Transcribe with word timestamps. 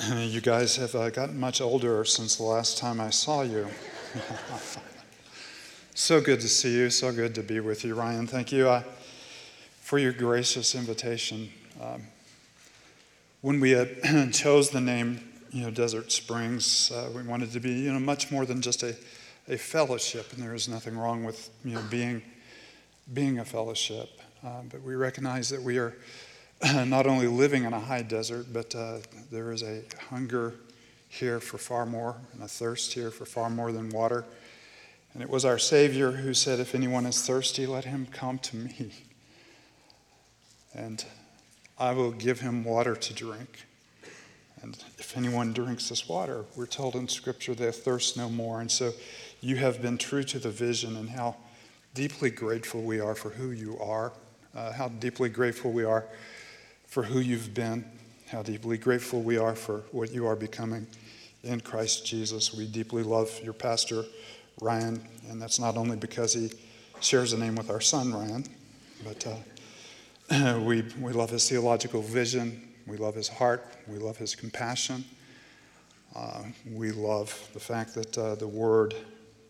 you 0.14 0.40
guys 0.40 0.76
have 0.76 0.94
uh, 0.94 1.10
gotten 1.10 1.38
much 1.38 1.60
older 1.60 2.04
since 2.06 2.36
the 2.36 2.42
last 2.42 2.78
time 2.78 3.00
I 3.00 3.10
saw 3.10 3.42
you. 3.42 3.66
so 5.94 6.22
good 6.22 6.40
to 6.40 6.48
see 6.48 6.74
you. 6.74 6.88
So 6.88 7.12
good 7.12 7.34
to 7.34 7.42
be 7.42 7.60
with 7.60 7.84
you, 7.84 7.94
Ryan. 7.94 8.26
Thank 8.26 8.50
you 8.50 8.68
uh, 8.68 8.82
for 9.82 9.98
your 9.98 10.12
gracious 10.12 10.74
invitation. 10.74 11.50
Um, 11.82 12.04
when 13.42 13.60
we 13.60 13.72
had 13.72 14.32
chose 14.32 14.70
the 14.70 14.80
name, 14.80 15.20
you 15.50 15.64
know, 15.64 15.70
Desert 15.70 16.12
Springs, 16.12 16.90
uh, 16.92 17.10
we 17.14 17.22
wanted 17.22 17.52
to 17.52 17.60
be, 17.60 17.70
you 17.70 17.92
know, 17.92 18.00
much 18.00 18.30
more 18.30 18.46
than 18.46 18.62
just 18.62 18.82
a, 18.82 18.96
a 19.48 19.58
fellowship, 19.58 20.32
and 20.32 20.42
there 20.42 20.54
is 20.54 20.66
nothing 20.66 20.96
wrong 20.96 21.24
with, 21.24 21.50
you 21.62 21.74
know, 21.74 21.82
being 21.90 22.22
being 23.12 23.38
a 23.40 23.44
fellowship. 23.44 24.08
Uh, 24.42 24.62
but 24.70 24.80
we 24.82 24.94
recognize 24.94 25.50
that 25.50 25.60
we 25.60 25.76
are 25.76 25.94
not 26.86 27.06
only 27.06 27.26
living 27.26 27.64
in 27.64 27.72
a 27.72 27.80
high 27.80 28.02
desert, 28.02 28.46
but 28.52 28.74
uh, 28.74 28.98
there 29.30 29.50
is 29.50 29.62
a 29.62 29.82
hunger 30.10 30.54
here 31.08 31.40
for 31.40 31.56
far 31.56 31.86
more 31.86 32.16
and 32.34 32.42
a 32.42 32.48
thirst 32.48 32.92
here 32.92 33.10
for 33.10 33.24
far 33.24 33.48
more 33.48 33.72
than 33.72 33.88
water. 33.88 34.24
And 35.14 35.22
it 35.22 35.30
was 35.30 35.44
our 35.44 35.58
Savior 35.58 36.12
who 36.12 36.34
said, 36.34 36.60
If 36.60 36.74
anyone 36.74 37.06
is 37.06 37.22
thirsty, 37.22 37.66
let 37.66 37.84
him 37.84 38.06
come 38.12 38.38
to 38.40 38.56
me. 38.56 38.92
And 40.74 41.04
I 41.78 41.92
will 41.92 42.12
give 42.12 42.40
him 42.40 42.62
water 42.62 42.94
to 42.94 43.14
drink. 43.14 43.64
And 44.62 44.76
if 44.98 45.16
anyone 45.16 45.54
drinks 45.54 45.88
this 45.88 46.08
water, 46.08 46.44
we're 46.54 46.66
told 46.66 46.94
in 46.94 47.08
Scripture 47.08 47.54
they 47.54 47.72
thirst 47.72 48.18
no 48.18 48.28
more. 48.28 48.60
And 48.60 48.70
so 48.70 48.92
you 49.40 49.56
have 49.56 49.80
been 49.80 49.96
true 49.96 50.22
to 50.24 50.38
the 50.38 50.50
vision 50.50 50.96
and 50.96 51.08
how 51.08 51.36
deeply 51.94 52.28
grateful 52.28 52.82
we 52.82 53.00
are 53.00 53.14
for 53.14 53.30
who 53.30 53.50
you 53.50 53.78
are, 53.80 54.12
uh, 54.54 54.72
how 54.72 54.88
deeply 54.88 55.30
grateful 55.30 55.72
we 55.72 55.84
are 55.84 56.04
for 56.90 57.04
who 57.04 57.20
you've 57.20 57.54
been, 57.54 57.84
how 58.28 58.42
deeply 58.42 58.76
grateful 58.76 59.22
we 59.22 59.38
are 59.38 59.54
for 59.54 59.84
what 59.92 60.10
you 60.10 60.26
are 60.26 60.34
becoming 60.34 60.86
in 61.44 61.60
Christ 61.60 62.04
Jesus. 62.04 62.52
We 62.52 62.66
deeply 62.66 63.04
love 63.04 63.30
your 63.42 63.52
pastor, 63.52 64.04
Ryan, 64.60 65.00
and 65.28 65.40
that's 65.40 65.60
not 65.60 65.76
only 65.76 65.96
because 65.96 66.34
he 66.34 66.50
shares 67.00 67.32
a 67.32 67.38
name 67.38 67.54
with 67.54 67.70
our 67.70 67.80
son, 67.80 68.12
Ryan, 68.12 68.44
but 69.04 69.26
uh, 70.30 70.58
we, 70.64 70.82
we 71.00 71.12
love 71.12 71.30
his 71.30 71.48
theological 71.48 72.02
vision, 72.02 72.60
we 72.88 72.96
love 72.96 73.14
his 73.14 73.28
heart, 73.28 73.64
we 73.86 73.98
love 73.98 74.16
his 74.16 74.34
compassion. 74.34 75.04
Uh, 76.14 76.42
we 76.72 76.90
love 76.90 77.48
the 77.52 77.60
fact 77.60 77.94
that 77.94 78.18
uh, 78.18 78.34
the 78.34 78.48
Word 78.48 78.96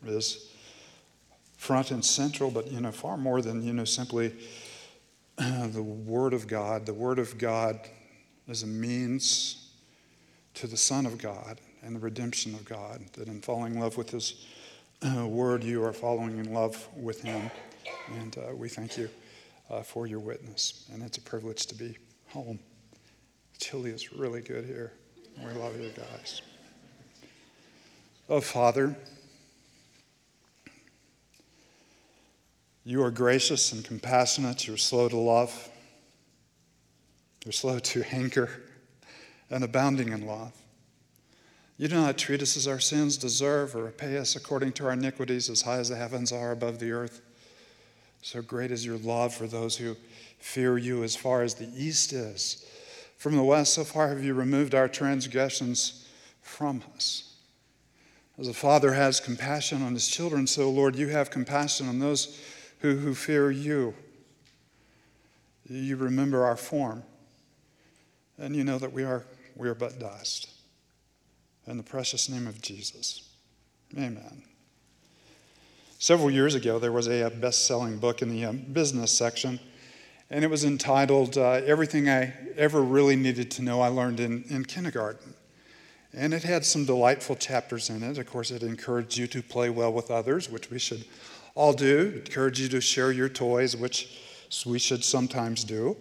is 0.05 0.53
front 1.57 1.91
and 1.91 2.05
central, 2.05 2.51
but 2.51 2.71
you 2.71 2.81
know 2.83 2.93
far 2.93 3.17
more 3.17 3.41
than 3.41 3.63
you 3.63 3.73
know 3.73 3.87
simply 3.87 4.31
the 5.73 5.83
Word 5.83 6.35
of 6.35 6.47
God. 6.47 6.85
The 6.85 6.93
Word 6.93 7.19
of 7.19 7.39
God 7.39 7.81
is 8.47 8.63
a 8.63 8.67
means 8.67 9.71
to 10.53 10.67
the 10.67 10.77
Son 10.77 11.07
of 11.07 11.17
God 11.17 11.61
and 11.83 11.97
the 11.97 12.01
redemption 12.01 12.55
of 12.55 12.67
God. 12.67 13.03
That 13.15 13.27
in 13.27 13.41
falling 13.41 13.75
in 13.75 13.81
love 13.81 13.97
with 13.97 14.11
His 14.11 14.47
Word, 15.17 15.65
you 15.65 15.83
are 15.83 15.95
falling 15.95 16.39
in 16.39 16.53
love 16.53 16.87
with 16.95 17.23
Him. 17.23 17.51
And 18.19 18.37
uh, 18.37 18.55
we 18.55 18.69
thank 18.69 18.99
you 18.99 19.09
uh, 19.71 19.81
for 19.81 20.07
your 20.07 20.19
witness. 20.19 20.87
And 20.93 21.03
it's 21.03 21.17
a 21.17 21.23
privilege 21.23 21.65
to 21.67 21.75
be 21.75 21.97
home. 22.29 22.59
Chili 23.59 23.93
is 23.93 24.13
really 24.13 24.43
good 24.43 24.67
here. 24.67 24.93
We 25.39 25.53
love 25.53 25.81
you 25.81 25.91
guys. 25.97 26.43
Oh, 28.29 28.43
Father. 28.43 28.95
You 32.85 33.03
are 33.03 33.11
gracious 33.11 33.73
and 33.73 33.85
compassionate. 33.85 34.67
You're 34.67 34.77
slow 34.77 35.09
to 35.09 35.17
love. 35.17 35.69
You're 37.45 37.53
slow 37.53 37.79
to 37.79 38.03
hanker 38.03 38.49
and 39.51 39.65
abounding 39.65 40.13
in 40.13 40.27
love. 40.27 40.53
You 41.77 41.89
do 41.89 41.95
not 41.95 42.19
treat 42.19 42.43
us 42.43 42.57
as 42.57 42.69
our 42.69 42.81
sins 42.81 43.17
deserve 43.17 43.75
or 43.75 43.85
repay 43.85 44.19
us 44.19 44.37
according 44.37 44.73
to 44.73 44.87
our 44.87 44.93
iniquities 44.93 45.49
as 45.49 45.63
high 45.63 45.79
as 45.79 45.89
the 45.89 45.97
heavens 45.97 46.31
are 46.31 46.53
above 46.53 46.79
the 46.79 46.93
earth. 46.93 47.23
So 48.23 48.43
great 48.43 48.71
is 48.71 48.85
your 48.85 48.99
love 48.99 49.33
for 49.33 49.47
those 49.47 49.77
who 49.77 49.97
fear 50.39 50.77
you 50.77 51.03
as 51.05 51.17
far 51.17 51.43
as 51.43 51.55
the 51.55 51.71
east 51.75 52.13
is. 52.13 52.67
From 53.17 53.37
the 53.37 53.43
west, 53.43 53.75
so 53.75 53.85
far 53.85 54.09
have 54.09 54.23
you 54.23 54.35
removed 54.35 54.75
our 54.75 54.89
transgressions 54.89 56.07
from 56.43 56.83
us. 56.95 57.35
As 58.39 58.49
a 58.49 58.55
father 58.55 58.93
has 58.93 59.21
compassion 59.21 59.83
on 59.83 59.95
his 59.95 60.09
children, 60.09 60.47
so, 60.47 60.71
Lord, 60.71 60.97
you 60.97 61.09
have 61.09 61.31
compassion 61.31 61.89
on 61.89 61.99
those 61.99 62.41
who, 62.81 62.97
who 62.97 63.15
fear 63.15 63.51
you. 63.51 63.95
You 65.69 65.97
remember 65.97 66.45
our 66.45 66.57
form, 66.57 67.05
and 68.39 68.57
you 68.57 68.65
know 68.65 68.79
that 68.79 68.93
we 68.93 69.05
are, 69.05 69.25
we 69.55 69.69
are 69.69 69.75
but 69.75 70.01
dust. 70.01 70.49
In 71.67 71.77
the 71.77 71.83
precious 71.83 72.29
name 72.29 72.49
of 72.49 72.61
Jesus, 72.61 73.29
amen. 73.97 74.43
Several 75.99 76.31
years 76.31 76.55
ago, 76.55 76.79
there 76.79 76.91
was 76.91 77.07
a 77.07 77.29
best 77.31 77.67
selling 77.67 77.99
book 77.99 78.23
in 78.23 78.31
the 78.31 78.47
um, 78.47 78.57
business 78.73 79.13
section, 79.13 79.61
and 80.31 80.43
it 80.43 80.49
was 80.49 80.65
entitled 80.65 81.37
uh, 81.37 81.61
Everything 81.65 82.09
I 82.09 82.33
Ever 82.57 82.83
Really 82.83 83.15
Needed 83.15 83.51
to 83.53 83.63
Know 83.63 83.81
I 83.81 83.89
Learned 83.89 84.19
in, 84.19 84.43
in 84.49 84.65
Kindergarten. 84.65 85.35
And 86.13 86.35
it 86.35 86.43
had 86.43 86.65
some 86.65 86.87
delightful 86.87 87.37
chapters 87.37 87.91
in 87.91 88.03
it. 88.03 88.19
Of 88.19 88.27
course, 88.27 88.51
it 88.51 88.63
encouraged 88.65 89.17
you 89.17 89.29
to 89.29 89.43
play 89.43 89.71
well 89.71 89.93
with 89.93 90.11
others, 90.11 90.51
which 90.51 90.71
we 90.71 90.79
should 90.79 91.05
all 91.61 91.75
do. 91.75 92.23
Encourage 92.25 92.59
you 92.59 92.71
to 92.71 92.81
share 92.81 93.13
your 93.13 93.29
toys, 93.29 93.77
which 93.77 94.19
we 94.65 94.79
should 94.79 95.05
sometimes 95.05 95.63
do. 95.63 95.95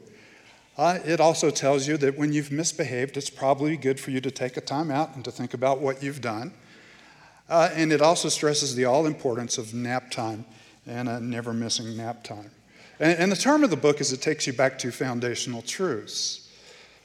Uh, 0.78 1.00
it 1.04 1.20
also 1.20 1.50
tells 1.50 1.86
you 1.86 1.98
that 1.98 2.18
when 2.18 2.32
you've 2.32 2.50
misbehaved, 2.50 3.18
it's 3.18 3.30
probably 3.30 3.76
good 3.76 4.00
for 4.00 4.12
you 4.12 4.22
to 4.22 4.32
take 4.32 4.56
a 4.56 4.62
time 4.62 4.90
out 4.90 5.16
and 5.16 5.26
to 5.26 5.32
think 5.32 5.54
about 5.54 5.82
what 5.82 6.02
you've 6.02 6.22
done. 6.22 6.54
Uh, 7.50 7.70
and 7.74 7.92
it 7.92 8.02
also 8.02 8.30
stresses 8.30 8.74
the 8.74 8.86
all 8.86 9.06
importance 9.06 9.58
of 9.58 9.74
nap 9.74 10.10
time 10.10 10.46
and 10.88 11.10
uh, 11.10 11.20
never 11.20 11.52
missing 11.52 11.98
nap 11.98 12.24
time. 12.24 12.52
And, 13.02 13.20
and 13.20 13.30
the 13.30 13.36
term 13.36 13.62
of 13.66 13.70
the 13.70 13.76
book 13.76 14.00
is 14.00 14.14
it 14.14 14.22
takes 14.22 14.48
you 14.48 14.54
back 14.54 14.80
to 14.80 14.92
foundational 14.94 15.62
truths. 15.62 16.50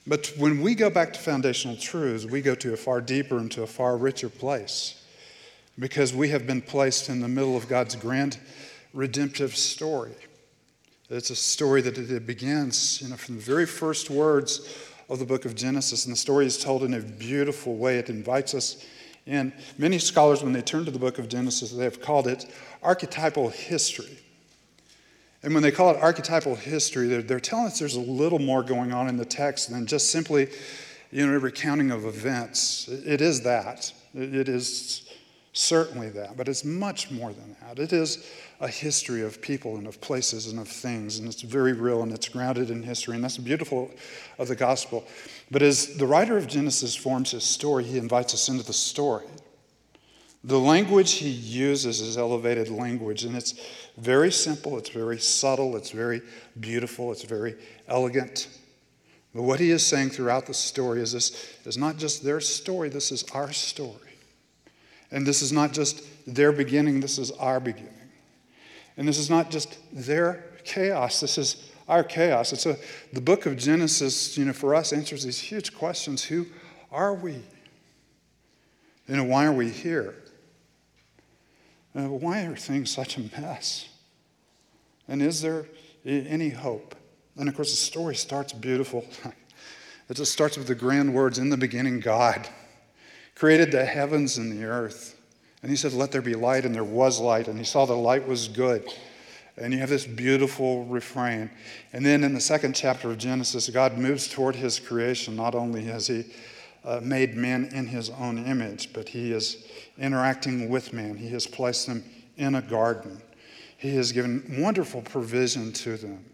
But 0.07 0.33
when 0.39 0.61
we 0.61 0.77
go 0.77 0.91
back 0.91 1.13
to 1.15 1.19
foundational 1.19 1.77
truths, 1.77 2.25
we 2.25 2.41
go 2.41 2.55
to 2.55 2.73
a 2.73 2.77
far 2.77 3.01
deeper 3.01 3.37
and 3.37 3.51
to 3.51 3.65
a 3.65 3.67
far 3.67 3.97
richer 3.97 4.29
place 4.29 5.04
because 5.79 6.15
we 6.15 6.29
have 6.29 6.47
been 6.47 6.63
placed 6.63 7.09
in 7.09 7.21
the 7.21 7.29
middle 7.29 7.57
of 7.57 7.69
God's 7.69 7.97
grand 7.97 8.39
redemptive 8.93 9.57
story. 9.57 10.15
It's 11.11 11.31
a 11.31 11.37
story 11.37 11.83
that 11.83 11.99
it 11.99 12.27
begins 12.27 13.03
you 13.03 13.09
know, 13.09 13.17
from 13.17 13.37
the 13.37 13.43
very 13.43 13.67
first 13.67 14.09
words 14.09 14.79
of 15.11 15.19
the 15.19 15.27
book 15.27 15.45
of 15.45 15.55
Genesis, 15.55 16.07
and 16.07 16.13
the 16.13 16.19
story 16.19 16.47
is 16.47 16.63
told 16.63 16.83
in 16.83 16.95
a 16.95 17.01
beautiful 17.01 17.77
way. 17.77 17.99
It 17.99 18.09
invites 18.09 18.55
us 18.55 18.85
in. 19.27 19.53
Many 19.77 19.99
scholars, 19.99 20.43
when 20.43 20.53
they 20.53 20.63
turn 20.63 20.85
to 20.87 20.91
the 20.91 20.99
book 20.99 21.19
of 21.19 21.29
Genesis, 21.29 21.73
they 21.73 21.85
have 21.85 22.01
called 22.01 22.27
it 22.27 22.47
archetypal 22.83 23.51
history. 23.51 24.19
And 25.43 25.53
when 25.53 25.63
they 25.63 25.71
call 25.71 25.91
it 25.91 25.99
archetypal 26.01 26.55
history, 26.55 27.07
they're, 27.07 27.23
they're 27.23 27.41
telling 27.41 27.67
us 27.67 27.79
there's 27.79 27.97
a 27.97 28.01
little 28.01 28.39
more 28.39 28.63
going 28.63 28.93
on 28.93 29.09
in 29.09 29.19
the 29.19 29.27
text 29.27 29.71
than 29.71 29.87
just 29.87 30.11
simply 30.11 30.49
you 31.11 31.27
know, 31.27 31.35
a 31.35 31.39
recounting 31.39 31.91
of 31.91 32.07
events. 32.07 32.89
It 32.89 33.21
is 33.21 33.43
that. 33.43 33.93
It 34.15 34.49
is 34.49 35.04
certainly 35.55 36.09
that, 36.11 36.37
but 36.37 36.49
it's 36.49 36.65
much 36.65 37.11
more 37.11 37.33
than 37.33 37.57
that. 37.63 37.79
It 37.79 37.93
is 37.93 38.29
a 38.61 38.69
history 38.69 39.23
of 39.23 39.41
people 39.41 39.77
and 39.77 39.87
of 39.87 40.01
places 40.01 40.49
and 40.49 40.59
of 40.59 40.69
things, 40.69 41.19
and 41.19 41.29
it's 41.29 41.43
very 41.43 41.73
real 41.73 42.03
and 42.03 42.13
it's 42.13 42.29
grounded 42.29 42.71
in 42.71 42.83
history, 42.83 43.15
and 43.15 43.25
that's 43.25 43.39
beautiful 43.39 43.91
of 44.39 44.49
the 44.49 44.57
gospel. 44.57 45.07
But 45.51 45.63
as 45.63 45.97
the 45.97 46.07
writer 46.07 46.37
of 46.37 46.49
Genesis 46.49 46.97
forms 46.97 47.31
his 47.31 47.45
story, 47.45 47.85
he 47.85 47.99
invites 47.99 48.35
us 48.35 48.49
into 48.49 48.65
the 48.65 48.73
story. 48.73 49.27
The 50.43 50.59
language 50.59 51.13
he 51.13 51.31
uses 51.31 52.01
is 52.01 52.19
elevated 52.19 52.69
language, 52.69 53.25
and 53.25 53.37
it's 53.37 53.55
very 53.97 54.33
simple, 54.33 54.77
it's 54.77 54.91
very 54.91 55.19
subtle, 55.19 55.77
it's 55.77 55.91
very 55.91 56.21
beautiful, 56.59 57.13
it's 57.13 57.23
very 57.23 57.55
elegant. 57.87 58.49
But 59.33 59.43
what 59.43 59.61
he 59.61 59.71
is 59.71 59.87
saying 59.87 60.11
throughout 60.11 60.47
the 60.47 60.55
story 60.55 61.01
is 61.01 61.13
this 61.13 61.57
is 61.65 61.79
not 61.79 61.97
just 61.97 62.25
their 62.25 62.41
story, 62.41 62.89
this 62.89 63.13
is 63.13 63.25
our 63.33 63.53
story. 63.53 64.14
And 65.11 65.27
this 65.27 65.43
is 65.43 65.53
not 65.53 65.73
just 65.73 66.03
their 66.27 66.53
beginning, 66.53 67.01
this 67.01 67.19
is 67.19 67.31
our 67.33 67.61
beginning. 67.61 67.93
And 68.97 69.07
this 69.07 69.19
is 69.19 69.31
not 69.31 69.51
just 69.51 69.79
their 69.93 70.45
chaos, 70.65 71.21
this 71.21 71.39
is 71.39 71.71
our 71.89 72.03
chaos. 72.03 72.53
It's 72.53 72.67
a, 72.67 72.77
the 73.13 73.21
book 73.21 73.47
of 73.47 73.57
Genesis, 73.57 74.39
you 74.39 74.45
know, 74.45 74.53
for 74.53 74.75
us 74.75 74.93
answers 74.93 75.25
these 75.25 75.39
huge 75.39 75.75
questions. 75.75 76.25
Who 76.25 76.47
are 76.91 77.15
we? 77.15 77.43
You 79.07 79.17
know, 79.17 79.25
why 79.25 79.45
are 79.45 79.53
we 79.53 79.69
here? 79.69 80.15
Uh, 81.95 82.09
why 82.09 82.47
are 82.47 82.57
things 82.57 82.91
such 82.91 83.19
a 83.19 83.21
mess? 83.41 83.89
And 85.07 85.23
is 85.23 85.43
there 85.43 85.67
any 86.05 86.49
hope? 86.49 86.95
And 87.37 87.49
of 87.49 87.55
course, 87.55 87.71
the 87.71 87.77
story 87.77 88.15
starts 88.15 88.53
beautiful. 88.53 89.05
It 90.07 90.19
just 90.19 90.35
starts 90.35 90.59
with 90.59 90.67
the 90.67 90.75
grand 90.75 91.15
words 91.15 91.39
In 91.39 91.49
the 91.49 91.57
beginning, 91.57 91.99
God 91.99 92.47
created 93.35 93.73
the 93.73 93.85
heavens 93.85 94.39
and 94.39 94.53
the 94.53 94.65
earth. 94.65 95.21
And 95.63 95.71
he 95.71 95.77
said, 95.77 95.93
Let 95.93 96.13
there 96.13 96.23
be 96.23 96.35
light, 96.35 96.65
and 96.65 96.75
there 96.75 96.85
was 96.85 97.21
light. 97.21 97.49
And 97.49 97.59
he 97.59 97.65
saw 97.65 97.87
the 97.87 97.95
light 97.95 98.27
was 98.29 98.49
good. 98.49 98.87
And 99.57 99.73
you 99.73 99.79
have 99.79 99.89
this 99.89 100.07
beautiful 100.07 100.85
refrain. 100.85 101.49
And 101.93 102.05
then 102.05 102.25
in 102.25 102.35
the 102.35 102.41
second 102.41 102.75
chapter 102.75 103.11
of 103.11 103.19
Genesis, 103.19 103.71
God 103.71 103.97
moves 103.97 104.29
toward 104.29 104.57
his 104.57 104.81
creation. 104.81 105.37
Not 105.37 105.55
only 105.55 105.85
has 105.85 106.09
he 106.09 106.25
uh, 106.85 107.01
made 107.03 107.35
man 107.35 107.71
in 107.73 107.87
his 107.87 108.11
own 108.11 108.45
image, 108.45 108.93
but 108.93 109.09
he 109.09 109.33
is 109.33 109.65
interacting 109.97 110.69
with 110.69 110.93
man. 110.93 111.17
He 111.17 111.29
has 111.31 111.47
placed 111.47 111.87
them 111.87 112.05
in 112.37 112.57
a 112.57 112.63
garden. 112.63 113.23
He 113.79 113.95
has 113.97 114.13
given 114.13 114.57
wonderful 114.59 115.03
provision 115.03 115.73
to 115.73 115.97
them. 115.97 116.25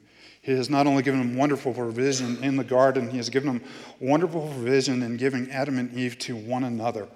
He 0.43 0.53
has 0.53 0.71
not 0.71 0.87
only 0.87 1.03
given 1.03 1.21
them 1.21 1.37
wonderful 1.37 1.75
provision 1.75 2.43
in 2.43 2.57
the 2.57 2.65
garden, 2.65 3.11
he 3.11 3.19
has 3.19 3.29
given 3.29 3.53
them 3.53 3.71
wonderful 4.01 4.49
provision 4.49 5.03
in 5.03 5.17
giving 5.17 5.51
Adam 5.51 5.79
and 5.79 5.93
Eve 5.93 6.19
to 6.21 6.35
one 6.35 6.65
another. 6.65 7.09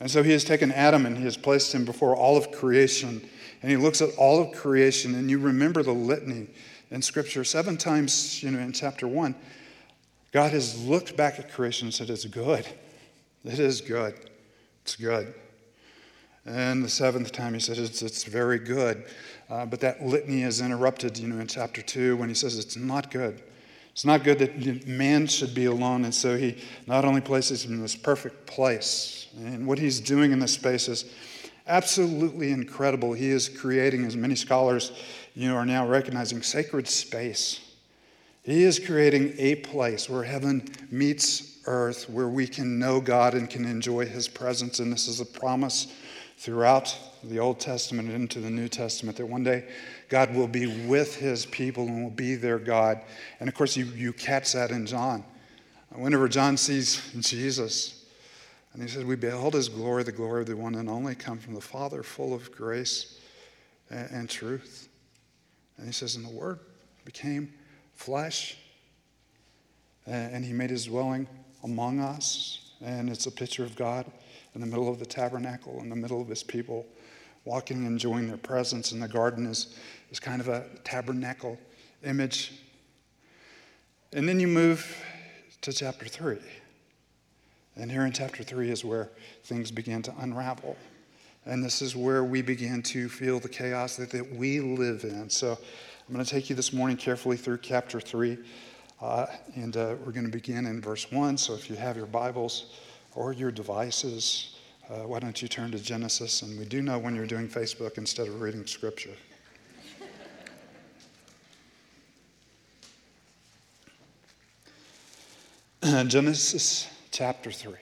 And 0.00 0.10
so 0.10 0.22
he 0.22 0.32
has 0.32 0.44
taken 0.44 0.70
Adam 0.70 1.06
and 1.06 1.16
he 1.16 1.24
has 1.24 1.36
placed 1.36 1.74
him 1.74 1.84
before 1.84 2.14
all 2.14 2.36
of 2.36 2.52
creation. 2.52 3.28
And 3.62 3.70
he 3.70 3.76
looks 3.76 4.02
at 4.02 4.10
all 4.16 4.42
of 4.42 4.52
creation, 4.52 5.14
and 5.14 5.30
you 5.30 5.38
remember 5.38 5.82
the 5.82 5.92
litany 5.92 6.48
in 6.90 7.00
Scripture 7.00 7.44
seven 7.44 7.76
times, 7.76 8.42
you 8.42 8.50
know, 8.50 8.58
in 8.58 8.72
chapter 8.72 9.08
one. 9.08 9.34
God 10.32 10.52
has 10.52 10.84
looked 10.84 11.16
back 11.16 11.38
at 11.38 11.50
creation 11.50 11.86
and 11.86 11.94
said, 11.94 12.10
It's 12.10 12.26
good. 12.26 12.66
It 13.44 13.58
is 13.58 13.80
good. 13.80 14.14
It's 14.82 14.96
good. 14.96 15.32
And 16.44 16.84
the 16.84 16.88
seventh 16.88 17.32
time 17.32 17.54
he 17.54 17.60
said, 17.60 17.78
It's, 17.78 18.02
it's 18.02 18.24
very 18.24 18.58
good. 18.58 19.04
Uh, 19.54 19.64
but 19.64 19.78
that 19.78 20.04
litany 20.04 20.42
is 20.42 20.60
interrupted, 20.60 21.16
you 21.16 21.28
know, 21.28 21.38
in 21.38 21.46
chapter 21.46 21.80
2 21.80 22.16
when 22.16 22.28
he 22.28 22.34
says 22.34 22.58
it's 22.58 22.76
not 22.76 23.08
good. 23.12 23.40
It's 23.92 24.04
not 24.04 24.24
good 24.24 24.40
that 24.40 24.88
man 24.88 25.28
should 25.28 25.54
be 25.54 25.66
alone. 25.66 26.04
And 26.04 26.12
so 26.12 26.36
he 26.36 26.60
not 26.88 27.04
only 27.04 27.20
places 27.20 27.64
him 27.64 27.74
in 27.74 27.80
this 27.80 27.94
perfect 27.94 28.46
place, 28.46 29.28
and 29.38 29.64
what 29.64 29.78
he's 29.78 30.00
doing 30.00 30.32
in 30.32 30.40
this 30.40 30.54
space 30.54 30.88
is 30.88 31.04
absolutely 31.68 32.50
incredible. 32.50 33.12
He 33.12 33.30
is 33.30 33.48
creating, 33.48 34.04
as 34.04 34.16
many 34.16 34.34
scholars, 34.34 34.90
you 35.36 35.48
know, 35.48 35.54
are 35.54 35.64
now 35.64 35.86
recognizing, 35.86 36.42
sacred 36.42 36.88
space. 36.88 37.60
He 38.42 38.64
is 38.64 38.80
creating 38.80 39.34
a 39.38 39.54
place 39.54 40.10
where 40.10 40.24
heaven 40.24 40.68
meets 40.90 41.60
earth, 41.66 42.10
where 42.10 42.28
we 42.28 42.48
can 42.48 42.80
know 42.80 43.00
God 43.00 43.34
and 43.34 43.48
can 43.48 43.64
enjoy 43.66 44.06
his 44.06 44.26
presence. 44.26 44.80
And 44.80 44.92
this 44.92 45.06
is 45.06 45.20
a 45.20 45.24
promise 45.24 45.86
throughout 46.36 46.96
the 47.22 47.38
Old 47.38 47.60
Testament 47.60 48.08
and 48.08 48.16
into 48.16 48.40
the 48.40 48.50
New 48.50 48.68
Testament 48.68 49.16
that 49.16 49.26
one 49.26 49.44
day 49.44 49.64
God 50.08 50.34
will 50.34 50.48
be 50.48 50.86
with 50.86 51.16
his 51.16 51.46
people 51.46 51.86
and 51.86 52.02
will 52.02 52.10
be 52.10 52.34
their 52.34 52.58
God. 52.58 53.00
And 53.40 53.48
of 53.48 53.54
course, 53.54 53.76
you, 53.76 53.86
you 53.86 54.12
catch 54.12 54.52
that 54.52 54.70
in 54.70 54.86
John. 54.86 55.24
Whenever 55.90 56.28
John 56.28 56.56
sees 56.56 57.00
Jesus, 57.20 58.04
and 58.72 58.82
he 58.82 58.88
says, 58.88 59.04
We 59.04 59.14
beheld 59.14 59.54
his 59.54 59.68
glory, 59.68 60.02
the 60.02 60.12
glory 60.12 60.42
of 60.42 60.48
the 60.48 60.56
one 60.56 60.74
and 60.74 60.90
only, 60.90 61.14
come 61.14 61.38
from 61.38 61.54
the 61.54 61.60
Father, 61.60 62.02
full 62.02 62.34
of 62.34 62.50
grace 62.50 63.20
and, 63.90 64.10
and 64.10 64.30
truth. 64.30 64.88
And 65.76 65.86
he 65.86 65.92
says, 65.92 66.16
And 66.16 66.24
the 66.24 66.32
Word 66.32 66.58
became 67.04 67.52
flesh, 67.94 68.56
and, 70.06 70.34
and 70.34 70.44
he 70.44 70.52
made 70.52 70.70
his 70.70 70.86
dwelling 70.86 71.28
among 71.62 72.00
us. 72.00 72.72
And 72.84 73.08
it's 73.08 73.26
a 73.26 73.30
picture 73.30 73.62
of 73.62 73.76
God 73.76 74.10
in 74.54 74.60
the 74.60 74.66
middle 74.66 74.88
of 74.88 74.98
the 74.98 75.06
tabernacle, 75.06 75.80
in 75.80 75.88
the 75.88 75.96
middle 75.96 76.20
of 76.20 76.28
his 76.28 76.42
people, 76.42 76.86
walking, 77.44 77.78
and 77.78 77.86
enjoying 77.86 78.28
their 78.28 78.36
presence. 78.36 78.92
And 78.92 79.02
the 79.02 79.08
garden 79.08 79.46
is, 79.46 79.76
is 80.10 80.20
kind 80.20 80.40
of 80.40 80.48
a 80.48 80.64
tabernacle 80.84 81.58
image. 82.04 82.52
And 84.12 84.28
then 84.28 84.38
you 84.38 84.46
move 84.46 84.96
to 85.62 85.72
chapter 85.72 86.06
3. 86.06 86.38
And 87.76 87.90
here 87.90 88.06
in 88.06 88.12
chapter 88.12 88.44
3 88.44 88.70
is 88.70 88.84
where 88.84 89.10
things 89.42 89.70
begin 89.70 90.02
to 90.02 90.14
unravel. 90.20 90.76
And 91.46 91.62
this 91.62 91.82
is 91.82 91.96
where 91.96 92.24
we 92.24 92.40
begin 92.40 92.82
to 92.84 93.08
feel 93.08 93.40
the 93.40 93.48
chaos 93.48 93.96
that, 93.96 94.10
that 94.10 94.34
we 94.34 94.60
live 94.60 95.04
in. 95.04 95.28
So 95.28 95.58
I'm 96.08 96.14
going 96.14 96.24
to 96.24 96.30
take 96.30 96.48
you 96.48 96.56
this 96.56 96.72
morning 96.72 96.96
carefully 96.96 97.36
through 97.36 97.58
chapter 97.58 98.00
3. 98.00 98.38
Uh, 99.00 99.26
and 99.56 99.76
uh, 99.76 99.96
we're 100.04 100.12
going 100.12 100.24
to 100.24 100.32
begin 100.32 100.66
in 100.66 100.80
verse 100.80 101.10
1. 101.10 101.36
So 101.36 101.54
if 101.54 101.68
you 101.68 101.76
have 101.76 101.96
your 101.96 102.06
Bibles, 102.06 102.76
or 103.14 103.32
your 103.32 103.50
devices, 103.50 104.56
uh, 104.90 105.06
why 105.06 105.18
don't 105.18 105.40
you 105.40 105.48
turn 105.48 105.70
to 105.70 105.78
Genesis? 105.78 106.42
And 106.42 106.58
we 106.58 106.64
do 106.64 106.82
know 106.82 106.98
when 106.98 107.14
you're 107.14 107.26
doing 107.26 107.48
Facebook 107.48 107.96
instead 107.96 108.28
of 108.28 108.40
reading 108.40 108.66
Scripture. 108.66 109.14
Genesis 116.06 116.88
chapter 117.10 117.50
3. 117.52 117.74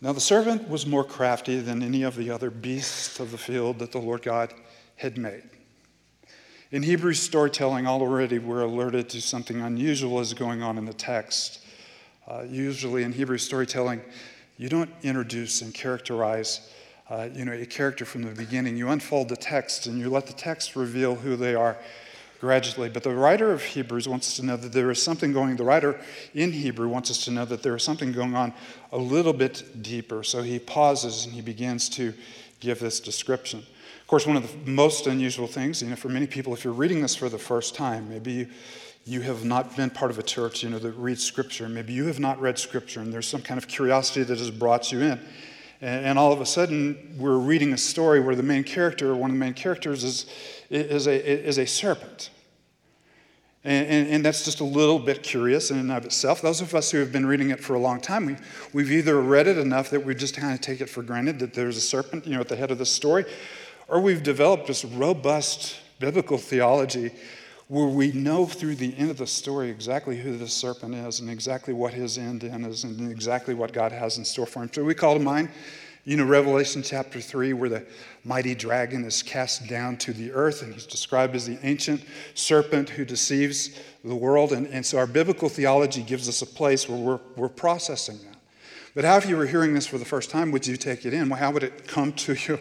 Now 0.00 0.12
the 0.12 0.20
servant 0.20 0.68
was 0.68 0.86
more 0.86 1.04
crafty 1.04 1.60
than 1.60 1.82
any 1.82 2.02
of 2.02 2.16
the 2.16 2.30
other 2.30 2.50
beasts 2.50 3.20
of 3.20 3.30
the 3.30 3.38
field 3.38 3.78
that 3.78 3.92
the 3.92 3.98
Lord 3.98 4.22
God 4.22 4.52
had 4.96 5.16
made. 5.16 5.44
In 6.70 6.82
Hebrew 6.82 7.14
storytelling, 7.14 7.86
already 7.86 8.38
we're 8.38 8.62
alerted 8.62 9.08
to 9.10 9.22
something 9.22 9.60
unusual 9.60 10.20
is 10.20 10.34
going 10.34 10.62
on 10.62 10.76
in 10.76 10.84
the 10.84 10.92
text. 10.92 11.63
Uh, 12.26 12.42
usually 12.48 13.02
in 13.02 13.12
Hebrew 13.12 13.38
storytelling, 13.38 14.00
you 14.56 14.68
don't 14.68 14.90
introduce 15.02 15.62
and 15.62 15.74
characterize 15.74 16.70
uh, 17.10 17.28
you 17.34 17.44
know, 17.44 17.52
a 17.52 17.66
character 17.66 18.04
from 18.04 18.22
the 18.22 18.30
beginning. 18.30 18.76
You 18.76 18.88
unfold 18.88 19.28
the 19.28 19.36
text 19.36 19.86
and 19.86 19.98
you 19.98 20.08
let 20.08 20.26
the 20.26 20.32
text 20.32 20.74
reveal 20.74 21.14
who 21.14 21.36
they 21.36 21.54
are 21.54 21.76
gradually. 22.40 22.88
But 22.88 23.02
the 23.02 23.14
writer 23.14 23.52
of 23.52 23.62
Hebrews 23.62 24.08
wants 24.08 24.36
to 24.36 24.44
know 24.44 24.56
that 24.56 24.72
there 24.72 24.90
is 24.90 25.02
something 25.02 25.32
going, 25.32 25.56
the 25.56 25.64
writer 25.64 26.00
in 26.34 26.52
Hebrew 26.52 26.88
wants 26.88 27.10
us 27.10 27.24
to 27.26 27.30
know 27.30 27.44
that 27.44 27.62
there 27.62 27.76
is 27.76 27.82
something 27.82 28.12
going 28.12 28.34
on 28.34 28.54
a 28.92 28.98
little 28.98 29.32
bit 29.32 29.82
deeper. 29.82 30.22
So 30.22 30.42
he 30.42 30.58
pauses 30.58 31.26
and 31.26 31.34
he 31.34 31.42
begins 31.42 31.88
to 31.90 32.14
give 32.60 32.80
this 32.80 33.00
description. 33.00 33.60
Of 34.00 34.06
course, 34.06 34.26
one 34.26 34.36
of 34.36 34.50
the 34.50 34.70
most 34.70 35.06
unusual 35.06 35.46
things, 35.46 35.82
you 35.82 35.88
know, 35.88 35.96
for 35.96 36.08
many 36.08 36.26
people, 36.26 36.52
if 36.52 36.64
you're 36.64 36.72
reading 36.72 37.02
this 37.02 37.14
for 37.14 37.28
the 37.28 37.38
first 37.38 37.74
time, 37.74 38.08
maybe 38.08 38.32
you 38.32 38.48
you 39.06 39.20
have 39.20 39.44
not 39.44 39.76
been 39.76 39.90
part 39.90 40.10
of 40.10 40.18
a 40.18 40.22
church, 40.22 40.62
you 40.62 40.70
know, 40.70 40.78
that 40.78 40.92
reads 40.92 41.22
Scripture. 41.22 41.68
Maybe 41.68 41.92
you 41.92 42.06
have 42.06 42.20
not 42.20 42.40
read 42.40 42.58
Scripture, 42.58 43.00
and 43.00 43.12
there's 43.12 43.26
some 43.26 43.42
kind 43.42 43.58
of 43.58 43.68
curiosity 43.68 44.22
that 44.22 44.38
has 44.38 44.50
brought 44.50 44.90
you 44.90 45.00
in. 45.00 45.20
And, 45.82 46.06
and 46.06 46.18
all 46.18 46.32
of 46.32 46.40
a 46.40 46.46
sudden, 46.46 47.14
we're 47.18 47.36
reading 47.36 47.74
a 47.74 47.78
story 47.78 48.20
where 48.20 48.34
the 48.34 48.42
main 48.42 48.64
character, 48.64 49.14
one 49.14 49.30
of 49.30 49.36
the 49.36 49.40
main 49.40 49.52
characters, 49.52 50.04
is, 50.04 50.26
is, 50.70 51.06
a, 51.06 51.46
is 51.46 51.58
a 51.58 51.66
serpent. 51.66 52.30
And, 53.62 53.86
and, 53.86 54.08
and, 54.08 54.24
that's 54.24 54.44
just 54.44 54.60
a 54.60 54.64
little 54.64 54.98
bit 54.98 55.22
curious 55.22 55.70
in 55.70 55.78
and 55.78 55.90
of 55.90 56.04
itself. 56.04 56.42
Those 56.42 56.60
of 56.60 56.74
us 56.74 56.90
who 56.90 56.98
have 56.98 57.12
been 57.12 57.24
reading 57.24 57.48
it 57.48 57.60
for 57.60 57.74
a 57.74 57.78
long 57.78 57.98
time, 57.98 58.26
we, 58.26 58.36
we've 58.74 58.92
either 58.92 59.20
read 59.20 59.46
it 59.46 59.56
enough 59.56 59.88
that 59.90 60.04
we 60.04 60.14
just 60.14 60.36
kind 60.36 60.52
of 60.52 60.60
take 60.60 60.82
it 60.82 60.88
for 60.88 61.02
granted 61.02 61.38
that 61.38 61.54
there's 61.54 61.78
a 61.78 61.80
serpent, 61.80 62.26
you 62.26 62.34
know, 62.34 62.40
at 62.40 62.48
the 62.48 62.56
head 62.56 62.70
of 62.70 62.76
the 62.76 62.84
story, 62.84 63.24
or 63.88 64.00
we've 64.00 64.22
developed 64.22 64.66
this 64.66 64.84
robust 64.84 65.76
biblical 65.98 66.36
theology 66.36 67.10
where 67.68 67.86
we 67.86 68.12
know 68.12 68.46
through 68.46 68.74
the 68.74 68.94
end 68.96 69.10
of 69.10 69.16
the 69.16 69.26
story 69.26 69.70
exactly 69.70 70.18
who 70.18 70.36
the 70.36 70.48
serpent 70.48 70.94
is 70.94 71.20
and 71.20 71.30
exactly 71.30 71.72
what 71.72 71.94
his 71.94 72.18
end 72.18 72.44
is 72.44 72.84
and 72.84 73.10
exactly 73.10 73.54
what 73.54 73.72
God 73.72 73.92
has 73.92 74.18
in 74.18 74.24
store 74.24 74.46
for 74.46 74.62
him. 74.62 74.70
So 74.72 74.84
we 74.84 74.94
call 74.94 75.14
to 75.14 75.20
mind, 75.20 75.48
you 76.04 76.18
know, 76.18 76.24
Revelation 76.24 76.82
chapter 76.82 77.20
3, 77.20 77.54
where 77.54 77.70
the 77.70 77.86
mighty 78.22 78.54
dragon 78.54 79.04
is 79.04 79.22
cast 79.22 79.66
down 79.66 79.96
to 79.98 80.12
the 80.12 80.30
earth 80.32 80.62
and 80.62 80.74
he's 80.74 80.84
described 80.84 81.34
as 81.34 81.46
the 81.46 81.58
ancient 81.62 82.02
serpent 82.34 82.90
who 82.90 83.06
deceives 83.06 83.80
the 84.04 84.14
world. 84.14 84.52
And, 84.52 84.66
and 84.66 84.84
so 84.84 84.98
our 84.98 85.06
biblical 85.06 85.48
theology 85.48 86.02
gives 86.02 86.28
us 86.28 86.42
a 86.42 86.46
place 86.46 86.86
where 86.86 86.98
we're, 86.98 87.20
we're 87.36 87.48
processing 87.48 88.18
that. 88.26 88.36
But 88.94 89.04
how, 89.04 89.16
if 89.16 89.26
you 89.26 89.36
were 89.38 89.46
hearing 89.46 89.72
this 89.72 89.86
for 89.86 89.96
the 89.96 90.04
first 90.04 90.30
time, 90.30 90.52
would 90.52 90.66
you 90.66 90.76
take 90.76 91.06
it 91.06 91.14
in? 91.14 91.30
Well, 91.30 91.38
how 91.38 91.50
would 91.50 91.64
it 91.64 91.88
come 91.88 92.12
to 92.12 92.34
you? 92.34 92.58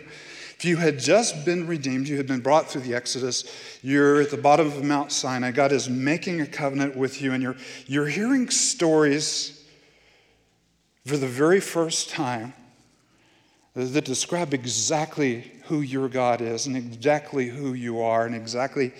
If 0.64 0.70
you 0.70 0.78
had 0.78 0.98
just 0.98 1.44
been 1.44 1.68
redeemed, 1.68 2.08
you 2.08 2.16
had 2.16 2.26
been 2.26 2.40
brought 2.40 2.70
through 2.70 2.84
the 2.84 2.96
Exodus, 2.96 3.44
you're 3.82 4.22
at 4.22 4.32
the 4.32 4.38
bottom 4.38 4.66
of 4.66 4.82
Mount 4.82 5.12
Sinai, 5.12 5.52
God 5.52 5.74
is 5.74 5.90
making 5.90 6.40
a 6.40 6.46
covenant 6.46 6.96
with 6.96 7.22
you, 7.22 7.34
and 7.34 7.44
you're, 7.44 7.58
you're 7.86 8.08
hearing 8.08 8.50
stories 8.50 9.62
for 11.06 11.18
the 11.18 11.28
very 11.28 11.60
first 11.60 12.12
time 12.12 12.54
that 13.76 14.06
describe 14.06 14.54
exactly 14.54 15.52
who 15.66 15.82
your 15.82 16.08
God 16.08 16.40
is 16.40 16.66
and 16.66 16.78
exactly 16.78 17.50
who 17.50 17.74
you 17.74 18.02
are 18.02 18.26
and 18.26 18.34
exactly 18.34 18.94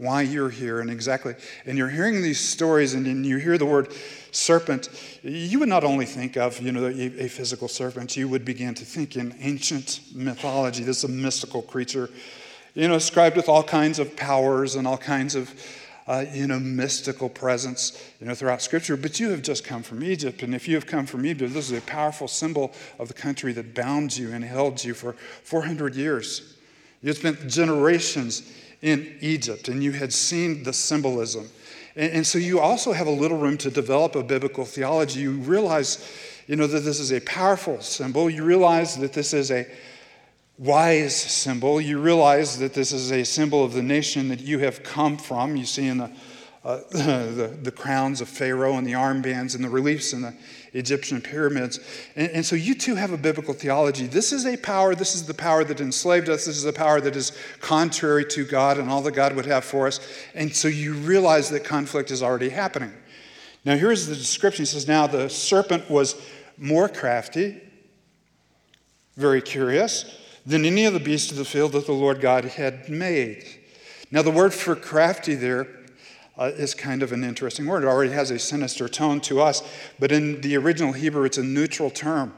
why 0.00 0.22
you're 0.22 0.48
here 0.48 0.80
and 0.80 0.90
exactly 0.90 1.34
and 1.66 1.76
you're 1.76 1.90
hearing 1.90 2.22
these 2.22 2.40
stories 2.40 2.94
and 2.94 3.04
then 3.04 3.22
you 3.22 3.36
hear 3.36 3.58
the 3.58 3.66
word 3.66 3.92
serpent, 4.32 4.88
you 5.22 5.58
would 5.58 5.68
not 5.68 5.84
only 5.84 6.06
think 6.06 6.36
of 6.36 6.58
you 6.60 6.72
know, 6.72 6.86
a, 6.86 7.24
a 7.24 7.28
physical 7.28 7.68
serpent, 7.68 8.16
you 8.16 8.28
would 8.28 8.44
begin 8.44 8.74
to 8.74 8.84
think 8.84 9.16
in 9.16 9.34
ancient 9.40 10.00
mythology. 10.14 10.82
This 10.82 10.98
is 10.98 11.04
a 11.04 11.12
mystical 11.12 11.60
creature, 11.62 12.08
you 12.74 12.88
know, 12.88 12.94
described 12.94 13.36
with 13.36 13.48
all 13.48 13.62
kinds 13.62 13.98
of 13.98 14.16
powers 14.16 14.74
and 14.74 14.86
all 14.86 14.98
kinds 14.98 15.34
of 15.34 15.52
uh, 16.06 16.24
you 16.32 16.48
know, 16.48 16.58
mystical 16.58 17.28
presence, 17.28 18.02
you 18.20 18.26
know, 18.26 18.34
throughout 18.34 18.60
Scripture. 18.60 18.96
But 18.96 19.20
you 19.20 19.30
have 19.30 19.42
just 19.42 19.64
come 19.64 19.82
from 19.82 20.02
Egypt, 20.02 20.42
and 20.42 20.56
if 20.56 20.66
you 20.66 20.74
have 20.74 20.86
come 20.86 21.06
from 21.06 21.24
Egypt, 21.24 21.54
this 21.54 21.70
is 21.70 21.78
a 21.78 21.82
powerful 21.82 22.26
symbol 22.26 22.72
of 22.98 23.06
the 23.06 23.14
country 23.14 23.52
that 23.52 23.76
bound 23.76 24.16
you 24.16 24.32
and 24.32 24.42
held 24.42 24.82
you 24.82 24.92
for 24.92 25.12
400 25.12 25.94
years. 25.94 26.56
You 27.00 27.12
spent 27.12 27.46
generations 27.46 28.50
in 28.82 29.16
Egypt, 29.20 29.68
and 29.68 29.82
you 29.82 29.92
had 29.92 30.12
seen 30.12 30.62
the 30.62 30.72
symbolism. 30.72 31.48
And, 31.96 32.12
and, 32.12 32.26
so 32.26 32.38
you 32.38 32.60
also 32.60 32.92
have 32.92 33.06
a 33.06 33.12
little 33.12 33.36
room 33.36 33.58
to 33.58 33.70
develop 33.70 34.14
a 34.14 34.22
biblical 34.22 34.64
theology. 34.64 35.20
You 35.20 35.32
realize, 35.32 36.08
you 36.46 36.56
know, 36.56 36.66
that 36.66 36.80
this 36.80 36.98
is 36.98 37.12
a 37.12 37.20
powerful 37.20 37.80
symbol. 37.80 38.30
You 38.30 38.44
realize 38.44 38.96
that 38.96 39.12
this 39.12 39.34
is 39.34 39.50
a 39.50 39.66
wise 40.56 41.14
symbol. 41.14 41.80
You 41.80 42.00
realize 42.00 42.58
that 42.58 42.74
this 42.74 42.92
is 42.92 43.12
a 43.12 43.24
symbol 43.24 43.64
of 43.64 43.72
the 43.72 43.82
nation 43.82 44.28
that 44.28 44.40
you 44.40 44.60
have 44.60 44.82
come 44.82 45.16
from. 45.18 45.56
You 45.56 45.66
see 45.66 45.86
in 45.86 45.98
the 45.98 46.10
uh, 46.62 46.80
the, 46.90 47.58
the 47.62 47.70
crowns 47.70 48.20
of 48.20 48.28
Pharaoh 48.28 48.76
and 48.76 48.86
the 48.86 48.92
armbands 48.92 49.54
and 49.54 49.64
the 49.64 49.68
reliefs 49.70 50.12
and 50.12 50.24
the 50.24 50.34
Egyptian 50.72 51.20
pyramids. 51.20 51.80
And, 52.16 52.30
and 52.30 52.46
so 52.46 52.56
you 52.56 52.74
too 52.74 52.94
have 52.94 53.12
a 53.12 53.16
biblical 53.16 53.54
theology. 53.54 54.06
This 54.06 54.32
is 54.32 54.46
a 54.46 54.56
power, 54.56 54.94
this 54.94 55.14
is 55.14 55.26
the 55.26 55.34
power 55.34 55.64
that 55.64 55.80
enslaved 55.80 56.28
us, 56.28 56.46
this 56.46 56.56
is 56.56 56.64
a 56.64 56.72
power 56.72 57.00
that 57.00 57.16
is 57.16 57.36
contrary 57.60 58.24
to 58.26 58.44
God 58.44 58.78
and 58.78 58.90
all 58.90 59.02
that 59.02 59.12
God 59.12 59.34
would 59.34 59.46
have 59.46 59.64
for 59.64 59.86
us. 59.86 60.00
And 60.34 60.54
so 60.54 60.68
you 60.68 60.94
realize 60.94 61.50
that 61.50 61.64
conflict 61.64 62.10
is 62.10 62.22
already 62.22 62.50
happening. 62.50 62.92
Now, 63.64 63.76
here's 63.76 64.06
the 64.06 64.14
description. 64.14 64.62
He 64.62 64.66
says, 64.66 64.88
Now 64.88 65.06
the 65.06 65.28
serpent 65.28 65.90
was 65.90 66.20
more 66.56 66.88
crafty, 66.88 67.60
very 69.16 69.42
curious, 69.42 70.16
than 70.46 70.64
any 70.64 70.86
of 70.86 70.94
the 70.94 71.00
beasts 71.00 71.30
of 71.30 71.36
the 71.36 71.44
field 71.44 71.72
that 71.72 71.86
the 71.86 71.92
Lord 71.92 72.20
God 72.20 72.44
had 72.44 72.88
made. 72.88 73.44
Now, 74.10 74.22
the 74.22 74.30
word 74.30 74.54
for 74.54 74.74
crafty 74.74 75.34
there 75.34 75.68
uh, 76.40 76.50
is 76.56 76.74
kind 76.74 77.02
of 77.02 77.12
an 77.12 77.22
interesting 77.22 77.66
word. 77.66 77.84
It 77.84 77.86
already 77.86 78.12
has 78.12 78.30
a 78.30 78.38
sinister 78.38 78.88
tone 78.88 79.20
to 79.22 79.40
us, 79.40 79.62
but 79.98 80.10
in 80.10 80.40
the 80.40 80.56
original 80.56 80.92
Hebrew, 80.92 81.24
it's 81.24 81.38
a 81.38 81.44
neutral 81.44 81.90
term. 81.90 82.32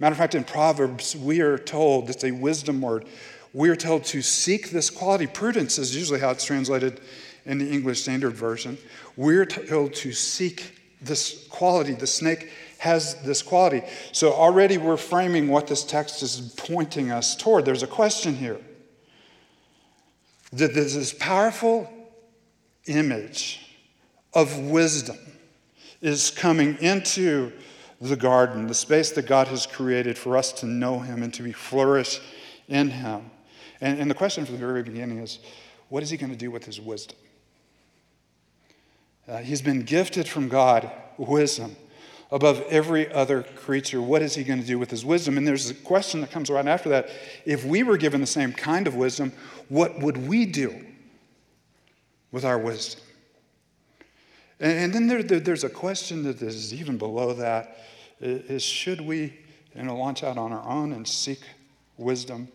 Matter 0.00 0.12
of 0.12 0.18
fact, 0.18 0.34
in 0.34 0.42
Proverbs, 0.42 1.14
we 1.14 1.40
are 1.40 1.56
told, 1.56 2.10
it's 2.10 2.24
a 2.24 2.32
wisdom 2.32 2.80
word, 2.80 3.06
we 3.52 3.68
are 3.68 3.76
told 3.76 4.02
to 4.06 4.20
seek 4.20 4.70
this 4.70 4.90
quality. 4.90 5.28
Prudence 5.28 5.78
is 5.78 5.94
usually 5.94 6.18
how 6.18 6.30
it's 6.30 6.44
translated 6.44 7.00
in 7.46 7.58
the 7.58 7.70
English 7.70 8.02
Standard 8.02 8.32
Version. 8.32 8.76
We're 9.16 9.46
told 9.46 9.94
to 9.94 10.12
seek 10.12 10.80
this 11.00 11.46
quality. 11.48 11.92
The 11.92 12.08
snake 12.08 12.50
has 12.78 13.14
this 13.22 13.40
quality. 13.40 13.82
So 14.10 14.32
already 14.32 14.78
we're 14.78 14.96
framing 14.96 15.46
what 15.46 15.68
this 15.68 15.84
text 15.84 16.22
is 16.22 16.52
pointing 16.56 17.12
us 17.12 17.36
toward. 17.36 17.64
There's 17.64 17.84
a 17.84 17.86
question 17.86 18.34
here. 18.34 18.58
That 20.52 20.74
there's 20.74 20.94
this 20.94 21.12
powerful 21.12 21.88
image 22.86 23.60
of 24.32 24.58
wisdom 24.58 25.18
is 26.00 26.30
coming 26.30 26.76
into 26.80 27.52
the 28.00 28.16
garden, 28.16 28.66
the 28.66 28.74
space 28.74 29.10
that 29.12 29.26
God 29.26 29.48
has 29.48 29.66
created 29.66 30.18
for 30.18 30.36
us 30.36 30.52
to 30.52 30.66
know 30.66 30.98
Him 30.98 31.22
and 31.22 31.32
to 31.34 31.42
be 31.42 31.52
flourish 31.52 32.20
in 32.68 32.90
Him. 32.90 33.30
And, 33.80 33.98
and 33.98 34.10
the 34.10 34.14
question 34.14 34.44
from 34.44 34.54
the 34.54 34.60
very 34.60 34.82
beginning 34.82 35.18
is 35.18 35.38
what 35.88 36.02
is 36.02 36.10
He 36.10 36.16
going 36.16 36.32
to 36.32 36.38
do 36.38 36.50
with 36.50 36.64
His 36.64 36.80
wisdom? 36.80 37.16
Uh, 39.26 39.38
he's 39.38 39.62
been 39.62 39.82
gifted 39.82 40.28
from 40.28 40.48
God 40.48 40.90
wisdom 41.16 41.76
above 42.30 42.60
every 42.68 43.10
other 43.12 43.42
creature. 43.42 44.02
What 44.02 44.20
is 44.20 44.34
he 44.34 44.44
going 44.44 44.60
to 44.60 44.66
do 44.66 44.78
with 44.78 44.90
his 44.90 45.04
wisdom? 45.04 45.38
And 45.38 45.46
there's 45.46 45.70
a 45.70 45.74
question 45.74 46.20
that 46.20 46.30
comes 46.30 46.50
right 46.50 46.66
after 46.66 46.90
that. 46.90 47.08
If 47.46 47.64
we 47.64 47.82
were 47.82 47.96
given 47.96 48.20
the 48.20 48.26
same 48.26 48.52
kind 48.52 48.86
of 48.86 48.96
wisdom, 48.96 49.32
what 49.68 49.98
would 50.00 50.28
we 50.28 50.44
do 50.44 50.84
with 52.34 52.44
our 52.44 52.58
wisdom? 52.58 53.00
And, 54.60 54.72
and 54.72 54.92
then 54.92 55.06
there, 55.06 55.22
there, 55.22 55.40
there's 55.40 55.64
a 55.64 55.70
question 55.70 56.22
that 56.24 56.42
is 56.42 56.74
even 56.74 56.98
below 56.98 57.32
that: 57.32 57.78
is 58.20 58.62
should 58.62 59.00
we 59.00 59.38
you 59.74 59.82
know, 59.82 59.96
launch 59.96 60.22
out 60.22 60.36
on 60.36 60.52
our 60.52 60.68
own 60.68 60.92
and 60.92 61.08
seek 61.08 61.40
wisdom? 61.96 62.48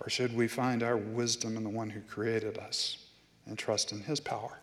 Or 0.00 0.10
should 0.10 0.36
we 0.36 0.48
find 0.48 0.82
our 0.82 0.98
wisdom 0.98 1.56
in 1.56 1.64
the 1.64 1.70
one 1.70 1.88
who 1.88 2.00
created 2.02 2.58
us 2.58 2.98
and 3.46 3.58
trust 3.58 3.90
in 3.90 4.00
his 4.00 4.20
power? 4.20 4.58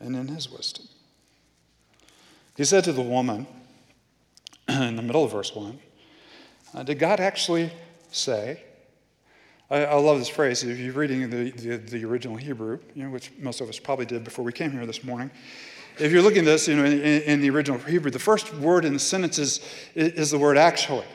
and 0.00 0.16
in 0.16 0.28
his 0.28 0.50
wisdom. 0.50 0.86
He 2.56 2.64
said 2.64 2.84
to 2.84 2.92
the 2.92 3.02
woman 3.02 3.46
in 4.68 4.96
the 4.96 5.02
middle 5.02 5.24
of 5.24 5.32
verse 5.32 5.54
1, 5.54 5.78
uh, 6.74 6.82
Did 6.82 6.98
God 6.98 7.20
actually 7.20 7.72
say, 8.10 8.62
I, 9.68 9.84
I, 9.84 9.94
love 9.94 10.18
this 10.18 10.28
phrase. 10.28 10.62
If 10.62 10.78
you're 10.78 10.92
reading 10.92 11.28
the, 11.28 11.50
the, 11.50 11.76
the, 11.76 12.04
original 12.04 12.36
Hebrew, 12.36 12.78
you 12.94 13.04
know, 13.04 13.10
which 13.10 13.32
most 13.38 13.60
of 13.60 13.68
us 13.68 13.80
probably 13.80 14.06
did 14.06 14.22
before 14.22 14.44
we 14.44 14.52
came 14.52 14.70
here 14.70 14.86
this 14.86 15.02
morning, 15.02 15.30
if 15.98 16.12
you're 16.12 16.22
looking 16.22 16.40
at 16.40 16.44
this 16.44 16.68
you 16.68 16.76
know, 16.76 16.84
in, 16.84 17.00
in 17.00 17.40
the 17.40 17.50
original 17.50 17.80
Hebrew, 17.80 18.10
the 18.10 18.18
first 18.18 18.54
word 18.54 18.84
in 18.84 18.92
the 18.92 18.98
sentence 19.00 19.38
is, 19.38 19.60
is 19.94 20.30
the 20.30 20.38
word 20.38 20.56
actually. 20.56 21.06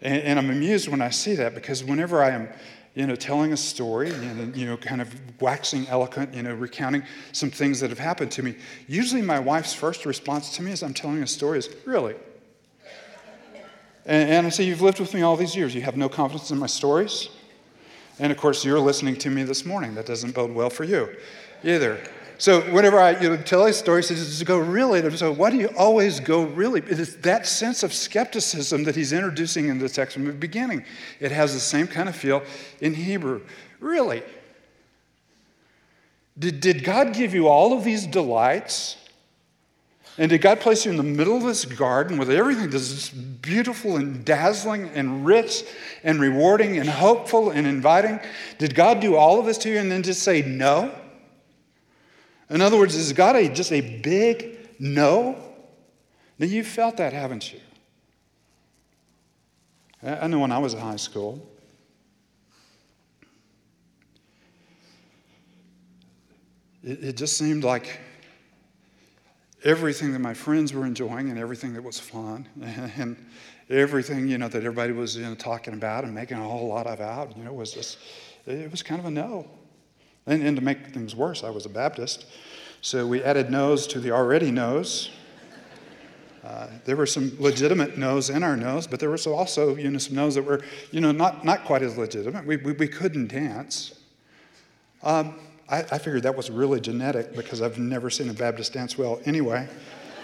And, 0.00 0.22
and 0.22 0.38
I'm 0.38 0.50
amused 0.50 0.88
when 0.88 1.00
I 1.00 1.10
see 1.10 1.36
that 1.36 1.54
because 1.54 1.84
whenever 1.84 2.24
I 2.24 2.30
am 2.30 2.48
you 2.94 3.06
know, 3.06 3.14
telling 3.14 3.52
a 3.52 3.56
story, 3.56 4.10
and, 4.10 4.56
you 4.56 4.66
know, 4.66 4.76
kind 4.76 5.00
of 5.00 5.14
waxing 5.40 5.86
eloquent, 5.86 6.34
you 6.34 6.42
know, 6.42 6.52
recounting 6.54 7.04
some 7.30 7.48
things 7.48 7.78
that 7.78 7.90
have 7.90 8.00
happened 8.00 8.32
to 8.32 8.42
me. 8.42 8.56
Usually, 8.88 9.22
my 9.22 9.38
wife's 9.38 9.72
first 9.72 10.04
response 10.06 10.56
to 10.56 10.62
me 10.62 10.72
as 10.72 10.82
I'm 10.82 10.92
telling 10.92 11.22
a 11.22 11.26
story 11.26 11.58
is, 11.58 11.70
Really? 11.86 12.16
And, 14.06 14.30
and 14.30 14.46
I 14.48 14.50
say, 14.50 14.64
You've 14.64 14.82
lived 14.82 14.98
with 14.98 15.14
me 15.14 15.22
all 15.22 15.36
these 15.36 15.54
years. 15.54 15.72
You 15.72 15.82
have 15.82 15.96
no 15.96 16.08
confidence 16.08 16.50
in 16.50 16.58
my 16.58 16.66
stories? 16.66 17.28
And 18.20 18.30
of 18.30 18.36
course, 18.36 18.64
you're 18.64 18.78
listening 18.78 19.16
to 19.16 19.30
me 19.30 19.42
this 19.44 19.64
morning. 19.64 19.94
That 19.94 20.04
doesn't 20.04 20.34
bode 20.34 20.52
well 20.52 20.68
for 20.68 20.84
you 20.84 21.16
either. 21.64 21.98
So 22.36 22.60
whenever 22.72 23.00
I 23.00 23.18
you 23.18 23.30
know, 23.30 23.36
tell 23.38 23.64
a 23.64 23.72
story, 23.72 24.02
he 24.02 24.08
says, 24.08 24.42
go 24.44 24.58
really. 24.58 25.14
So 25.16 25.32
why 25.32 25.50
do 25.50 25.56
you 25.56 25.68
always 25.76 26.20
go 26.20 26.44
really? 26.44 26.80
It 26.80 27.00
is 27.00 27.16
that 27.18 27.46
sense 27.46 27.82
of 27.82 27.92
skepticism 27.94 28.84
that 28.84 28.94
he's 28.94 29.12
introducing 29.12 29.68
in 29.68 29.78
the 29.78 29.88
text 29.88 30.14
from 30.14 30.26
the 30.26 30.32
beginning. 30.32 30.84
It 31.18 31.32
has 31.32 31.54
the 31.54 31.60
same 31.60 31.86
kind 31.86 32.08
of 32.10 32.16
feel 32.16 32.42
in 32.80 32.94
Hebrew. 32.94 33.40
Really? 33.78 34.22
Did, 36.38 36.60
did 36.60 36.84
God 36.84 37.14
give 37.14 37.34
you 37.34 37.48
all 37.48 37.72
of 37.72 37.84
these 37.84 38.06
delights? 38.06 38.96
And 40.18 40.28
did 40.28 40.42
God 40.42 40.60
place 40.60 40.84
you 40.84 40.90
in 40.90 40.96
the 40.96 41.02
middle 41.02 41.36
of 41.36 41.44
this 41.44 41.64
garden 41.64 42.18
with 42.18 42.30
everything 42.30 42.68
that's 42.68 43.08
beautiful 43.08 43.96
and 43.96 44.24
dazzling 44.24 44.90
and 44.90 45.24
rich 45.24 45.64
and 46.02 46.20
rewarding 46.20 46.78
and 46.78 46.88
hopeful 46.88 47.50
and 47.50 47.66
inviting? 47.66 48.20
Did 48.58 48.74
God 48.74 49.00
do 49.00 49.16
all 49.16 49.38
of 49.38 49.46
this 49.46 49.56
to 49.58 49.70
you 49.70 49.78
and 49.78 49.90
then 49.90 50.02
just 50.02 50.22
say 50.22 50.42
no? 50.42 50.94
In 52.50 52.60
other 52.60 52.76
words, 52.76 52.96
is 52.96 53.12
God 53.12 53.36
a, 53.36 53.48
just 53.48 53.72
a 53.72 53.80
big 53.80 54.58
no? 54.78 55.36
Now, 56.38 56.46
you've 56.46 56.66
felt 56.66 56.96
that, 56.96 57.12
haven't 57.12 57.52
you? 57.52 57.60
I 60.02 60.26
know 60.26 60.38
when 60.38 60.50
I 60.50 60.58
was 60.58 60.74
in 60.74 60.80
high 60.80 60.96
school, 60.96 61.46
it, 66.82 67.04
it 67.04 67.16
just 67.16 67.36
seemed 67.36 67.62
like 67.62 68.00
everything 69.64 70.12
that 70.12 70.20
my 70.20 70.34
friends 70.34 70.72
were 70.72 70.86
enjoying 70.86 71.30
and 71.30 71.38
everything 71.38 71.74
that 71.74 71.82
was 71.82 71.98
fun 71.98 72.48
and, 72.62 73.16
everything 73.68 74.26
you 74.26 74.36
know 74.36 74.48
that 74.48 74.64
everybody 74.64 74.92
was 74.92 75.16
you 75.16 75.22
know, 75.22 75.32
talking 75.36 75.74
about 75.74 76.02
and 76.02 76.12
making 76.12 76.36
a 76.36 76.42
whole 76.42 76.66
lot 76.66 76.88
of 76.88 77.00
out 77.00 77.36
you 77.36 77.44
know 77.44 77.52
was 77.52 77.72
just 77.72 77.98
it 78.44 78.68
was 78.68 78.82
kind 78.82 78.98
of 78.98 79.06
a 79.06 79.10
no 79.12 79.48
and, 80.26 80.42
and 80.42 80.56
to 80.56 80.62
make 80.62 80.88
things 80.88 81.14
worse, 81.14 81.42
I 81.42 81.50
was 81.50 81.66
a 81.66 81.68
Baptist. 81.68 82.26
So 82.82 83.06
we 83.06 83.22
added 83.22 83.50
no's 83.50 83.86
to 83.88 84.00
the 84.00 84.12
already 84.12 84.50
no's. 84.50 85.10
Uh, 86.44 86.68
there 86.84 86.96
were 86.96 87.06
some 87.06 87.36
legitimate 87.38 87.98
no's 87.98 88.30
in 88.30 88.42
our 88.42 88.56
no's, 88.56 88.86
but 88.86 88.98
there 88.98 89.10
was 89.10 89.26
also 89.26 89.76
you 89.76 89.90
know, 89.90 89.98
some 89.98 90.14
no's 90.14 90.36
that 90.36 90.42
were 90.42 90.62
you 90.90 91.00
know, 91.00 91.12
not, 91.12 91.44
not 91.44 91.64
quite 91.64 91.82
as 91.82 91.98
legitimate. 91.98 92.46
We, 92.46 92.56
we, 92.56 92.72
we 92.72 92.88
couldn't 92.88 93.28
dance. 93.28 93.98
Um, 95.02 95.38
I, 95.70 95.78
I 95.78 95.98
figured 95.98 96.24
that 96.24 96.36
was 96.36 96.50
really 96.50 96.80
genetic 96.80 97.34
because 97.34 97.62
I've 97.62 97.78
never 97.78 98.10
seen 98.10 98.28
a 98.28 98.34
Baptist 98.34 98.72
dance 98.72 98.98
well 98.98 99.20
anyway. 99.24 99.68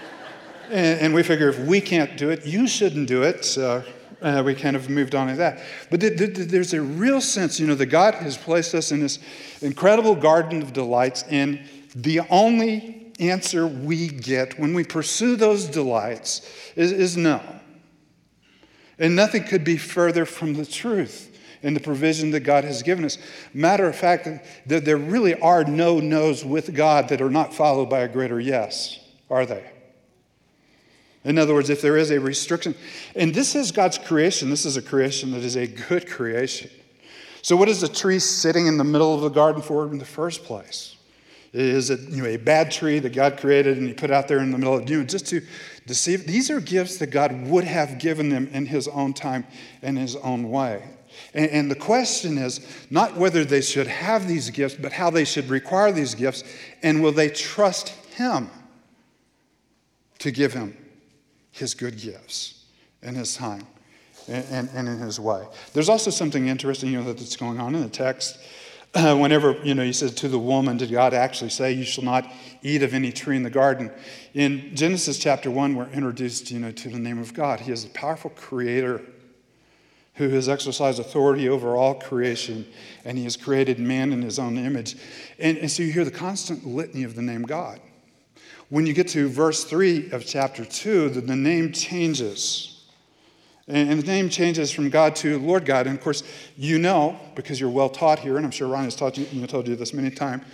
and, 0.70 1.00
and, 1.00 1.14
we 1.14 1.22
figure 1.22 1.48
if 1.48 1.58
we 1.60 1.80
can't 1.80 2.16
do 2.16 2.30
it, 2.30 2.44
you 2.44 2.66
shouldn't 2.66 3.06
do 3.06 3.22
it. 3.22 3.44
So 3.44 3.84
uh, 4.22 4.42
we 4.44 4.54
kind 4.54 4.74
of 4.74 4.90
moved 4.90 5.14
on 5.14 5.28
to 5.28 5.36
that. 5.36 5.60
But 5.90 6.00
th- 6.00 6.16
th- 6.18 6.48
there's 6.48 6.74
a 6.74 6.82
real 6.82 7.20
sense, 7.20 7.60
you 7.60 7.66
know, 7.66 7.76
that 7.76 7.86
God 7.86 8.14
has 8.14 8.36
placed 8.36 8.74
us 8.74 8.90
in 8.90 9.00
this 9.00 9.20
incredible 9.60 10.16
garden 10.16 10.62
of 10.62 10.72
delights, 10.72 11.22
and 11.28 11.60
the 11.94 12.20
only 12.28 13.12
answer 13.20 13.66
we 13.66 14.08
get 14.08 14.58
when 14.58 14.74
we 14.74 14.84
pursue 14.84 15.36
those 15.36 15.66
delights 15.66 16.42
is, 16.74 16.92
is 16.92 17.16
no. 17.16 17.40
And 18.98 19.14
nothing 19.14 19.44
could 19.44 19.64
be 19.64 19.76
further 19.76 20.24
from 20.24 20.54
the 20.54 20.66
truth 20.66 21.35
and 21.62 21.74
the 21.74 21.80
provision 21.80 22.30
that 22.30 22.40
God 22.40 22.64
has 22.64 22.82
given 22.82 23.04
us. 23.04 23.18
Matter 23.52 23.88
of 23.88 23.96
fact, 23.96 24.28
that 24.66 24.84
there 24.84 24.96
really 24.96 25.38
are 25.40 25.64
no 25.64 26.00
no's 26.00 26.44
with 26.44 26.74
God 26.74 27.08
that 27.08 27.20
are 27.20 27.30
not 27.30 27.54
followed 27.54 27.90
by 27.90 28.00
a 28.00 28.08
greater 28.08 28.40
yes, 28.40 28.98
are 29.30 29.46
they? 29.46 29.70
In 31.24 31.38
other 31.38 31.54
words, 31.54 31.70
if 31.70 31.82
there 31.82 31.96
is 31.96 32.12
a 32.12 32.20
restriction, 32.20 32.76
and 33.16 33.34
this 33.34 33.56
is 33.56 33.72
God's 33.72 33.98
creation, 33.98 34.48
this 34.48 34.64
is 34.64 34.76
a 34.76 34.82
creation 34.82 35.32
that 35.32 35.42
is 35.42 35.56
a 35.56 35.66
good 35.66 36.08
creation. 36.08 36.70
So, 37.42 37.56
what 37.56 37.68
is 37.68 37.80
the 37.80 37.88
tree 37.88 38.20
sitting 38.20 38.68
in 38.68 38.76
the 38.76 38.84
middle 38.84 39.14
of 39.14 39.22
the 39.22 39.28
garden 39.28 39.60
for 39.60 39.84
in 39.86 39.98
the 39.98 40.04
first 40.04 40.44
place? 40.44 40.96
Is 41.52 41.90
it 41.90 42.00
you 42.10 42.22
know, 42.22 42.28
a 42.28 42.36
bad 42.36 42.70
tree 42.70 42.98
that 42.98 43.14
God 43.14 43.38
created 43.38 43.78
and 43.78 43.88
He 43.88 43.94
put 43.94 44.10
out 44.10 44.28
there 44.28 44.38
in 44.38 44.52
the 44.52 44.58
middle 44.58 44.74
of 44.74 44.88
you 44.90 45.04
just 45.04 45.26
to 45.28 45.40
deceive? 45.86 46.26
These 46.26 46.50
are 46.50 46.60
gifts 46.60 46.98
that 46.98 47.08
God 47.08 47.46
would 47.46 47.64
have 47.64 47.98
given 47.98 48.28
them 48.28 48.48
in 48.52 48.66
His 48.66 48.86
own 48.88 49.12
time 49.12 49.46
and 49.82 49.96
His 49.96 50.16
own 50.16 50.50
way. 50.50 50.84
And, 51.34 51.50
and 51.50 51.70
the 51.70 51.76
question 51.76 52.38
is 52.38 52.66
not 52.90 53.16
whether 53.16 53.44
they 53.44 53.60
should 53.60 53.86
have 53.86 54.26
these 54.26 54.50
gifts, 54.50 54.74
but 54.74 54.92
how 54.92 55.10
they 55.10 55.24
should 55.24 55.48
require 55.48 55.92
these 55.92 56.14
gifts, 56.14 56.44
and 56.82 57.02
will 57.02 57.12
they 57.12 57.28
trust 57.28 57.90
Him 58.14 58.50
to 60.18 60.30
give 60.30 60.52
Him 60.52 60.76
his 61.56 61.74
good 61.74 61.98
gifts 61.98 62.64
in 63.02 63.14
his 63.14 63.34
time 63.34 63.66
and, 64.28 64.44
and, 64.50 64.70
and 64.74 64.88
in 64.88 64.98
his 64.98 65.18
way. 65.18 65.44
There's 65.72 65.88
also 65.88 66.10
something 66.10 66.48
interesting 66.48 66.92
you 66.92 67.02
know, 67.02 67.12
that's 67.12 67.36
going 67.36 67.58
on 67.58 67.74
in 67.74 67.82
the 67.82 67.88
text. 67.88 68.38
uh, 68.94 69.16
whenever, 69.16 69.52
you 69.64 69.74
know, 69.74 69.82
he 69.82 69.92
said 69.92 70.16
to 70.18 70.28
the 70.28 70.38
woman, 70.38 70.76
did 70.76 70.90
God 70.90 71.14
actually 71.14 71.50
say, 71.50 71.72
you 71.72 71.84
shall 71.84 72.04
not 72.04 72.30
eat 72.62 72.82
of 72.82 72.94
any 72.94 73.10
tree 73.10 73.36
in 73.36 73.42
the 73.42 73.50
garden? 73.50 73.90
In 74.34 74.76
Genesis 74.76 75.18
chapter 75.18 75.50
1, 75.50 75.74
we're 75.74 75.88
introduced, 75.90 76.50
you 76.50 76.58
know, 76.58 76.72
to 76.72 76.88
the 76.88 76.98
name 76.98 77.18
of 77.18 77.32
God. 77.32 77.60
He 77.60 77.72
is 77.72 77.84
a 77.84 77.88
powerful 77.88 78.30
creator 78.30 79.00
who 80.16 80.28
has 80.30 80.48
exercised 80.48 80.98
authority 80.98 81.48
over 81.48 81.76
all 81.76 81.94
creation, 81.94 82.66
and 83.04 83.18
he 83.18 83.24
has 83.24 83.36
created 83.36 83.78
man 83.78 84.12
in 84.12 84.22
his 84.22 84.38
own 84.38 84.56
image. 84.56 84.96
And, 85.38 85.58
and 85.58 85.70
so 85.70 85.82
you 85.82 85.92
hear 85.92 86.04
the 86.04 86.10
constant 86.10 86.66
litany 86.66 87.04
of 87.04 87.14
the 87.14 87.22
name 87.22 87.42
God. 87.42 87.80
When 88.68 88.86
you 88.86 88.94
get 88.94 89.08
to 89.08 89.28
verse 89.28 89.64
3 89.64 90.10
of 90.10 90.26
chapter 90.26 90.64
2, 90.64 91.10
the, 91.10 91.20
the 91.20 91.36
name 91.36 91.72
changes. 91.72 92.84
And 93.68 94.00
the 94.00 94.06
name 94.06 94.28
changes 94.28 94.70
from 94.70 94.90
God 94.90 95.16
to 95.16 95.38
Lord 95.38 95.64
God. 95.64 95.86
And 95.86 95.98
of 95.98 96.02
course, 96.02 96.22
you 96.56 96.78
know, 96.78 97.18
because 97.34 97.60
you're 97.60 97.70
well 97.70 97.88
taught 97.88 98.18
here, 98.18 98.36
and 98.36 98.46
I'm 98.46 98.52
sure 98.52 98.68
Ron 98.68 98.84
has 98.84 98.96
taught 98.96 99.18
you, 99.18 99.26
you 99.32 99.46
told 99.46 99.68
you 99.68 99.76
this 99.76 99.92
many 99.92 100.10
times, 100.10 100.44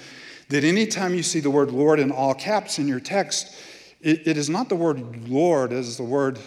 that 0.48 0.64
anytime 0.64 1.14
you 1.14 1.22
see 1.22 1.40
the 1.40 1.50
word 1.50 1.70
Lord 1.70 2.00
in 2.00 2.10
all 2.10 2.34
caps 2.34 2.78
in 2.78 2.88
your 2.88 3.00
text, 3.00 3.54
it, 4.00 4.26
it 4.26 4.36
is 4.36 4.50
not 4.50 4.68
the 4.68 4.76
word 4.76 5.28
Lord, 5.28 5.72
it 5.72 5.78
is 5.78 5.96
the 5.96 6.04
word 6.04 6.38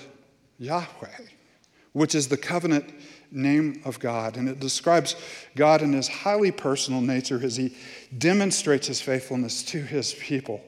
Yahweh, 0.59 1.07
which 1.95 2.13
is 2.13 2.27
the 2.27 2.35
covenant 2.35 2.93
name 3.31 3.81
of 3.85 3.99
God. 3.99 4.35
And 4.35 4.49
it 4.49 4.59
describes 4.59 5.15
God 5.55 5.81
in 5.81 5.93
his 5.93 6.09
highly 6.09 6.51
personal 6.51 6.99
nature 6.99 7.39
as 7.41 7.55
he 7.55 7.73
demonstrates 8.17 8.87
his 8.87 8.99
faithfulness 8.99 9.63
to 9.63 9.81
his 9.81 10.13
people 10.13 10.61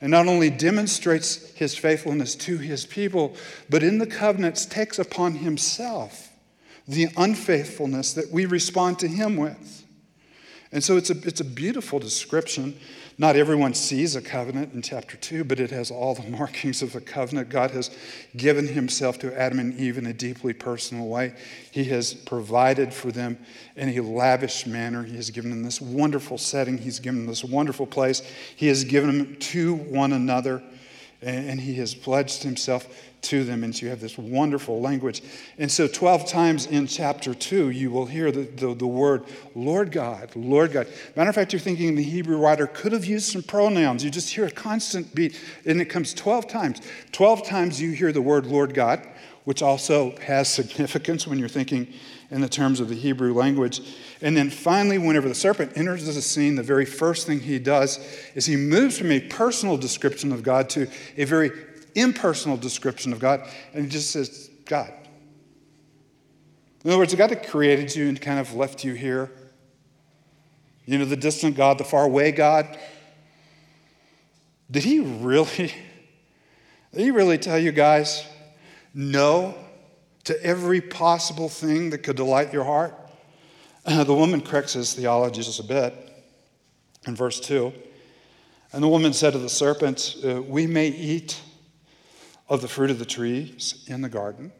and 0.00 0.10
not 0.10 0.26
only 0.26 0.50
demonstrates 0.50 1.52
his 1.52 1.76
faithfulness 1.76 2.34
to 2.34 2.58
his 2.58 2.84
people, 2.84 3.36
but 3.68 3.84
in 3.84 3.98
the 3.98 4.06
covenants 4.08 4.66
takes 4.66 4.98
upon 4.98 5.36
himself 5.36 6.32
the 6.88 7.06
unfaithfulness 7.16 8.14
that 8.14 8.32
we 8.32 8.44
respond 8.44 8.98
to 8.98 9.06
him 9.06 9.36
with. 9.36 9.84
And 10.72 10.82
so 10.82 10.96
it's 10.96 11.10
a, 11.10 11.16
it's 11.28 11.40
a 11.40 11.44
beautiful 11.44 12.00
description 12.00 12.76
not 13.20 13.36
everyone 13.36 13.74
sees 13.74 14.16
a 14.16 14.22
covenant 14.22 14.72
in 14.72 14.80
chapter 14.80 15.14
2, 15.18 15.44
but 15.44 15.60
it 15.60 15.70
has 15.70 15.90
all 15.90 16.14
the 16.14 16.26
markings 16.30 16.80
of 16.80 16.94
a 16.94 17.02
covenant. 17.02 17.50
God 17.50 17.70
has 17.72 17.90
given 18.34 18.66
himself 18.66 19.18
to 19.18 19.38
Adam 19.38 19.58
and 19.58 19.78
Eve 19.78 19.98
in 19.98 20.06
a 20.06 20.14
deeply 20.14 20.54
personal 20.54 21.06
way. 21.06 21.34
He 21.70 21.84
has 21.84 22.14
provided 22.14 22.94
for 22.94 23.12
them 23.12 23.36
in 23.76 23.90
a 23.90 24.00
lavish 24.00 24.64
manner. 24.64 25.02
He 25.02 25.16
has 25.16 25.28
given 25.28 25.50
them 25.50 25.62
this 25.62 25.82
wonderful 25.82 26.38
setting, 26.38 26.78
He's 26.78 26.98
given 26.98 27.18
them 27.18 27.26
this 27.26 27.44
wonderful 27.44 27.86
place. 27.86 28.22
He 28.56 28.68
has 28.68 28.84
given 28.84 29.18
them 29.18 29.36
to 29.36 29.74
one 29.74 30.14
another, 30.14 30.62
and 31.20 31.60
He 31.60 31.74
has 31.74 31.94
pledged 31.94 32.42
Himself 32.42 32.88
to 33.22 33.44
them. 33.44 33.64
And 33.64 33.74
so 33.74 33.84
you 33.84 33.90
have 33.90 34.00
this 34.00 34.16
wonderful 34.16 34.80
language. 34.80 35.22
And 35.58 35.70
so 35.70 35.86
12 35.86 36.26
times 36.26 36.66
in 36.66 36.86
chapter 36.86 37.34
2, 37.34 37.70
you 37.70 37.90
will 37.90 38.06
hear 38.06 38.30
the, 38.30 38.42
the, 38.42 38.74
the, 38.74 38.86
word 38.86 39.24
Lord 39.54 39.92
God, 39.92 40.34
Lord 40.34 40.72
God. 40.72 40.86
Matter 41.16 41.30
of 41.30 41.34
fact, 41.34 41.52
you're 41.52 41.60
thinking 41.60 41.94
the 41.94 42.02
Hebrew 42.02 42.38
writer 42.38 42.66
could 42.66 42.92
have 42.92 43.04
used 43.04 43.30
some 43.30 43.42
pronouns. 43.42 44.02
You 44.02 44.10
just 44.10 44.34
hear 44.34 44.46
a 44.46 44.50
constant 44.50 45.14
beat, 45.14 45.38
and 45.66 45.80
it 45.80 45.86
comes 45.86 46.14
12 46.14 46.48
times. 46.48 46.80
12 47.12 47.46
times 47.46 47.80
you 47.80 47.92
hear 47.92 48.12
the 48.12 48.22
word 48.22 48.46
Lord 48.46 48.74
God, 48.74 49.06
which 49.44 49.62
also 49.62 50.16
has 50.18 50.48
significance 50.48 51.26
when 51.26 51.38
you're 51.38 51.48
thinking 51.48 51.92
in 52.30 52.40
the 52.40 52.48
terms 52.48 52.80
of 52.80 52.88
the 52.88 52.94
Hebrew 52.94 53.34
language. 53.34 53.80
And 54.22 54.36
then 54.36 54.50
finally, 54.50 54.98
whenever 54.98 55.28
the 55.28 55.34
serpent 55.34 55.72
enters 55.76 56.06
the 56.06 56.22
scene, 56.22 56.54
the 56.54 56.62
very 56.62 56.84
first 56.84 57.26
thing 57.26 57.40
he 57.40 57.58
does 57.58 57.98
is 58.34 58.46
he 58.46 58.56
moves 58.56 58.98
from 58.98 59.10
a 59.10 59.20
personal 59.20 59.76
description 59.76 60.32
of 60.32 60.42
God 60.42 60.70
to 60.70 60.88
a 61.16 61.24
very 61.24 61.50
impersonal 61.94 62.56
description 62.56 63.12
of 63.12 63.18
God, 63.18 63.48
and 63.72 63.84
he 63.84 63.90
just 63.90 64.10
says, 64.10 64.50
God. 64.64 64.92
In 66.84 66.90
other 66.90 66.98
words, 66.98 67.10
the 67.10 67.18
God 67.18 67.30
that 67.30 67.48
created 67.48 67.94
you 67.94 68.08
and 68.08 68.20
kind 68.20 68.38
of 68.38 68.54
left 68.54 68.84
you 68.84 68.94
here, 68.94 69.30
you 70.86 70.98
know, 70.98 71.04
the 71.04 71.16
distant 71.16 71.56
God, 71.56 71.78
the 71.78 71.84
far 71.84 72.04
away 72.04 72.32
God, 72.32 72.78
did 74.70 74.84
he 74.84 75.00
really, 75.00 75.46
did 76.92 77.00
he 77.00 77.10
really 77.10 77.38
tell 77.38 77.58
you 77.58 77.72
guys 77.72 78.24
no 78.94 79.54
to 80.24 80.42
every 80.44 80.80
possible 80.80 81.48
thing 81.48 81.90
that 81.90 81.98
could 81.98 82.16
delight 82.16 82.52
your 82.52 82.64
heart? 82.64 82.94
Uh, 83.84 84.04
the 84.04 84.14
woman 84.14 84.40
corrects 84.40 84.74
his 84.74 84.94
theology 84.94 85.42
just 85.42 85.60
a 85.60 85.64
bit 85.64 85.94
in 87.06 87.16
verse 87.16 87.40
2. 87.40 87.72
And 88.72 88.82
the 88.82 88.88
woman 88.88 89.12
said 89.12 89.32
to 89.32 89.38
the 89.38 89.48
serpent, 89.48 90.16
uh, 90.24 90.40
We 90.42 90.66
may 90.66 90.88
eat 90.88 91.40
of 92.50 92.60
the 92.60 92.68
fruit 92.68 92.90
of 92.90 92.98
the 92.98 93.06
trees 93.06 93.84
in 93.86 94.02
the 94.02 94.08
garden. 94.08 94.52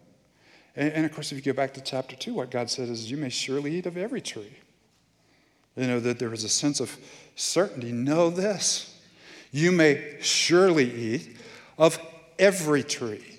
And, 0.76 0.92
and, 0.92 1.04
of 1.04 1.12
course, 1.12 1.32
if 1.32 1.36
you 1.36 1.52
go 1.52 1.56
back 1.56 1.74
to 1.74 1.80
chapter 1.80 2.16
2, 2.16 2.32
what 2.32 2.50
God 2.50 2.70
said 2.70 2.88
is, 2.88 3.10
You 3.10 3.18
may 3.18 3.28
surely 3.28 3.76
eat 3.76 3.86
of 3.86 3.98
every 3.98 4.22
tree. 4.22 4.56
You 5.76 5.86
know, 5.86 6.00
that 6.00 6.18
there 6.18 6.32
is 6.32 6.44
a 6.44 6.48
sense 6.48 6.80
of 6.80 6.96
certainty. 7.34 7.92
Know 7.92 8.30
this 8.30 8.96
you 9.52 9.72
may 9.72 10.16
surely 10.20 10.88
eat 10.88 11.36
of 11.76 11.98
every 12.38 12.84
tree. 12.84 13.38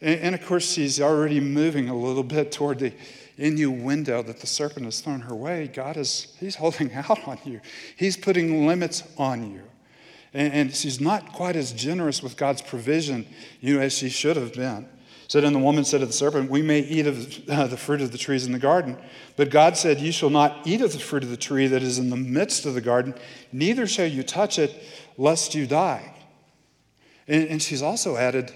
And, 0.00 0.20
and 0.20 0.34
of 0.34 0.46
course, 0.46 0.70
she's 0.70 1.00
already 1.00 1.40
moving 1.40 1.88
a 1.88 1.96
little 1.96 2.22
bit 2.22 2.52
toward 2.52 2.78
the 2.78 2.92
innuendo 3.36 4.22
that 4.22 4.40
the 4.40 4.46
serpent 4.46 4.84
has 4.84 5.00
thrown 5.00 5.20
her 5.22 5.34
way. 5.34 5.66
God 5.66 5.96
is, 5.96 6.36
He's 6.38 6.54
holding 6.54 6.92
out 6.94 7.26
on 7.26 7.38
you, 7.44 7.60
He's 7.96 8.16
putting 8.16 8.66
limits 8.66 9.02
on 9.18 9.52
you. 9.52 9.62
And, 10.32 10.52
and 10.52 10.74
she's 10.74 11.00
not 11.00 11.32
quite 11.32 11.56
as 11.56 11.72
generous 11.72 12.22
with 12.22 12.36
God's 12.36 12.62
provision, 12.62 13.26
you 13.60 13.76
know, 13.76 13.80
as 13.80 13.92
she 13.92 14.08
should 14.08 14.36
have 14.36 14.54
been. 14.54 14.88
Said, 15.28 15.44
and 15.44 15.54
the 15.54 15.60
woman 15.60 15.84
said 15.84 16.00
to 16.00 16.06
the 16.06 16.12
serpent, 16.12 16.50
We 16.50 16.60
may 16.60 16.80
eat 16.80 17.06
of 17.06 17.48
uh, 17.48 17.68
the 17.68 17.76
fruit 17.76 18.00
of 18.00 18.10
the 18.10 18.18
trees 18.18 18.46
in 18.46 18.52
the 18.52 18.58
garden. 18.58 18.96
But 19.36 19.50
God 19.50 19.76
said, 19.76 20.00
You 20.00 20.10
shall 20.10 20.30
not 20.30 20.66
eat 20.66 20.80
of 20.80 20.92
the 20.92 20.98
fruit 20.98 21.22
of 21.22 21.30
the 21.30 21.36
tree 21.36 21.68
that 21.68 21.82
is 21.82 21.98
in 21.98 22.10
the 22.10 22.16
midst 22.16 22.66
of 22.66 22.74
the 22.74 22.80
garden, 22.80 23.14
neither 23.52 23.86
shall 23.86 24.06
you 24.06 24.24
touch 24.24 24.58
it, 24.58 24.74
lest 25.16 25.54
you 25.54 25.68
die. 25.68 26.14
And, 27.28 27.46
and 27.46 27.62
she's 27.62 27.80
also 27.80 28.16
added, 28.16 28.52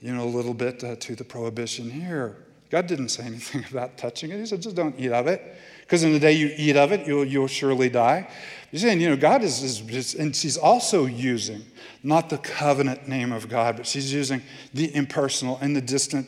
you 0.00 0.14
know, 0.14 0.22
a 0.22 0.26
little 0.26 0.54
bit 0.54 0.84
uh, 0.84 0.94
to 1.00 1.16
the 1.16 1.24
prohibition 1.24 1.90
here. 1.90 2.36
God 2.70 2.86
didn't 2.86 3.08
say 3.08 3.24
anything 3.24 3.64
about 3.70 3.98
touching 3.98 4.30
it. 4.30 4.38
He 4.38 4.46
said, 4.46 4.62
just 4.62 4.76
don't 4.76 4.98
eat 4.98 5.10
of 5.12 5.26
it. 5.26 5.42
Because 5.80 6.02
in 6.02 6.12
the 6.12 6.20
day 6.20 6.32
you 6.32 6.52
eat 6.56 6.76
of 6.76 6.92
it, 6.92 7.06
you'll, 7.06 7.24
you'll 7.24 7.46
surely 7.46 7.88
die. 7.88 8.30
He's 8.74 8.82
saying, 8.82 9.00
you 9.00 9.08
know, 9.08 9.16
God 9.16 9.44
is, 9.44 9.62
is, 9.62 10.14
and 10.16 10.34
she's 10.34 10.56
also 10.56 11.06
using 11.06 11.64
not 12.02 12.28
the 12.28 12.38
covenant 12.38 13.06
name 13.06 13.30
of 13.30 13.48
God, 13.48 13.76
but 13.76 13.86
she's 13.86 14.12
using 14.12 14.42
the 14.72 14.92
impersonal 14.96 15.60
and 15.62 15.76
the 15.76 15.80
distant. 15.80 16.26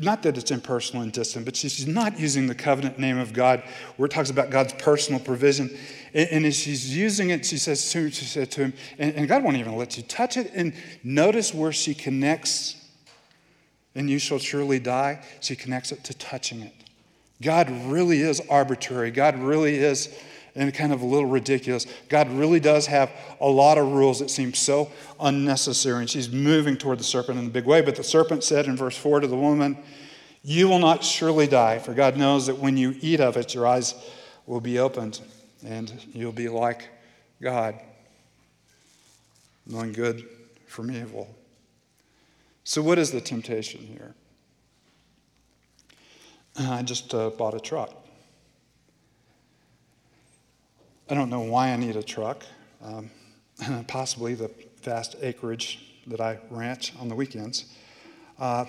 Not 0.00 0.24
that 0.24 0.36
it's 0.36 0.50
impersonal 0.50 1.02
and 1.04 1.12
distant, 1.12 1.44
but 1.44 1.54
she's 1.54 1.86
not 1.86 2.18
using 2.18 2.48
the 2.48 2.54
covenant 2.56 2.98
name 2.98 3.16
of 3.16 3.32
God 3.32 3.62
where 3.96 4.06
it 4.06 4.10
talks 4.10 4.30
about 4.30 4.50
God's 4.50 4.72
personal 4.72 5.20
provision. 5.20 5.70
And, 6.12 6.28
and 6.30 6.46
as 6.46 6.56
she's 6.56 6.96
using 6.96 7.30
it, 7.30 7.46
she 7.46 7.58
says 7.58 7.88
to, 7.92 8.10
she 8.10 8.24
said 8.24 8.50
to 8.50 8.62
him, 8.62 8.72
and, 8.98 9.14
and 9.14 9.28
God 9.28 9.44
won't 9.44 9.58
even 9.58 9.76
let 9.76 9.96
you 9.96 10.02
touch 10.02 10.36
it. 10.36 10.50
And 10.52 10.74
notice 11.04 11.54
where 11.54 11.70
she 11.70 11.94
connects, 11.94 12.74
and 13.94 14.10
you 14.10 14.18
shall 14.18 14.40
surely 14.40 14.80
die. 14.80 15.24
She 15.40 15.54
connects 15.54 15.92
it 15.92 16.02
to 16.02 16.14
touching 16.14 16.62
it. 16.62 16.74
God 17.40 17.70
really 17.86 18.20
is 18.20 18.42
arbitrary. 18.50 19.12
God 19.12 19.38
really 19.38 19.76
is 19.76 20.08
and 20.54 20.72
kind 20.72 20.92
of 20.92 21.02
a 21.02 21.04
little 21.04 21.28
ridiculous. 21.28 21.86
God 22.08 22.30
really 22.30 22.60
does 22.60 22.86
have 22.86 23.10
a 23.40 23.48
lot 23.48 23.76
of 23.76 23.92
rules 23.92 24.20
that 24.20 24.30
seem 24.30 24.54
so 24.54 24.90
unnecessary. 25.18 26.00
And 26.00 26.08
she's 26.08 26.30
moving 26.30 26.76
toward 26.76 26.98
the 26.98 27.04
serpent 27.04 27.38
in 27.38 27.46
a 27.46 27.50
big 27.50 27.64
way. 27.64 27.80
But 27.80 27.96
the 27.96 28.04
serpent 28.04 28.44
said 28.44 28.66
in 28.66 28.76
verse 28.76 28.96
4 28.96 29.20
to 29.20 29.26
the 29.26 29.36
woman, 29.36 29.76
You 30.42 30.68
will 30.68 30.78
not 30.78 31.02
surely 31.02 31.46
die, 31.46 31.78
for 31.78 31.92
God 31.92 32.16
knows 32.16 32.46
that 32.46 32.58
when 32.58 32.76
you 32.76 32.94
eat 33.00 33.20
of 33.20 33.36
it, 33.36 33.54
your 33.54 33.66
eyes 33.66 33.94
will 34.46 34.60
be 34.60 34.78
opened, 34.78 35.20
and 35.66 35.92
you'll 36.12 36.32
be 36.32 36.48
like 36.48 36.88
God, 37.40 37.74
knowing 39.66 39.92
good 39.92 40.28
from 40.66 40.90
evil. 40.90 41.34
So, 42.62 42.82
what 42.82 42.98
is 42.98 43.10
the 43.10 43.20
temptation 43.20 43.80
here? 43.80 44.14
I 46.56 46.82
just 46.82 47.12
uh, 47.14 47.30
bought 47.30 47.54
a 47.54 47.60
truck. 47.60 48.03
I 51.10 51.14
don't 51.14 51.28
know 51.28 51.40
why 51.40 51.68
I 51.70 51.76
need 51.76 51.96
a 51.96 52.02
truck. 52.02 52.44
Um, 52.82 53.10
possibly 53.86 54.34
the 54.34 54.50
vast 54.82 55.16
acreage 55.20 56.00
that 56.06 56.18
I 56.18 56.38
ranch 56.48 56.94
on 56.98 57.08
the 57.08 57.14
weekends. 57.14 57.66
Uh, 58.38 58.64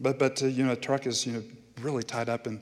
but 0.00 0.16
but 0.16 0.40
uh, 0.42 0.46
you 0.46 0.64
know, 0.64 0.72
a 0.72 0.76
truck 0.76 1.06
is 1.06 1.26
you 1.26 1.32
know 1.32 1.42
really 1.80 2.04
tied 2.04 2.28
up 2.28 2.46
in 2.46 2.60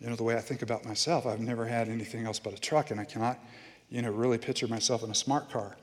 you 0.00 0.08
know 0.08 0.16
the 0.16 0.22
way 0.22 0.34
I 0.34 0.40
think 0.40 0.62
about 0.62 0.86
myself. 0.86 1.26
I've 1.26 1.40
never 1.40 1.66
had 1.66 1.90
anything 1.90 2.24
else 2.24 2.38
but 2.38 2.54
a 2.54 2.58
truck, 2.58 2.90
and 2.90 2.98
I 2.98 3.04
cannot 3.04 3.38
you 3.90 4.00
know 4.00 4.10
really 4.10 4.38
picture 4.38 4.66
myself 4.66 5.02
in 5.02 5.10
a 5.10 5.14
smart 5.14 5.50
car. 5.50 5.76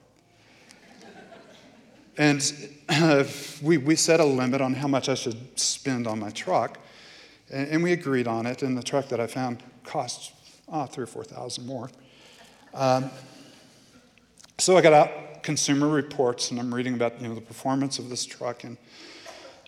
and 2.18 2.42
uh, 2.90 3.26
we 3.62 3.78
we 3.78 3.96
set 3.96 4.20
a 4.20 4.26
limit 4.26 4.62
on 4.62 4.74
how 4.74 4.88
much 4.88 5.08
I 5.08 5.14
should 5.14 5.60
spend 5.60 6.08
on 6.08 6.20
my 6.20 6.32
truck, 6.32 6.80
and, 7.52 7.68
and 7.70 7.84
we 7.84 7.92
agreed 7.92 8.28
on 8.28 8.48
it. 8.48 8.64
And 8.64 8.76
the 8.76 8.84
truck 8.84 9.08
that 9.10 9.20
I 9.20 9.28
found 9.28 9.62
costs 9.84 10.32
uh, 10.68 10.88
three 10.88 11.04
or 11.04 11.08
four 11.08 11.24
thousand 11.24 11.68
more. 11.68 11.92
Um, 12.76 13.10
so 14.58 14.76
I 14.76 14.82
got 14.82 14.92
out 14.92 15.44
Consumer 15.44 15.88
Reports, 15.88 16.52
and 16.52 16.60
I'm 16.60 16.76
reading 16.76 16.94
about 16.94 17.22
you 17.22 17.28
know 17.30 17.34
the 17.34 17.40
performance 17.40 18.00
of 18.00 18.10
this 18.10 18.26
truck 18.26 18.66
and 18.66 18.78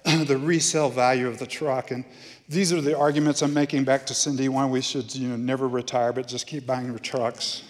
the 0.28 0.38
resale 0.38 0.90
value 0.90 1.30
of 1.30 1.40
the 1.40 1.48
truck. 1.48 1.92
And 1.92 2.04
these 2.50 2.74
are 2.74 2.82
the 2.82 2.98
arguments 2.98 3.42
I'm 3.42 3.54
making 3.54 3.86
back 3.86 4.06
to 4.08 4.14
Cindy 4.14 4.50
why 4.50 4.66
we 4.66 4.82
should 4.82 5.16
you 5.16 5.30
know 5.30 5.38
never 5.38 5.70
retire, 5.70 6.12
but 6.12 6.28
just 6.28 6.48
keep 6.48 6.66
buying 6.66 6.88
your 6.88 7.00
trucks. 7.00 7.64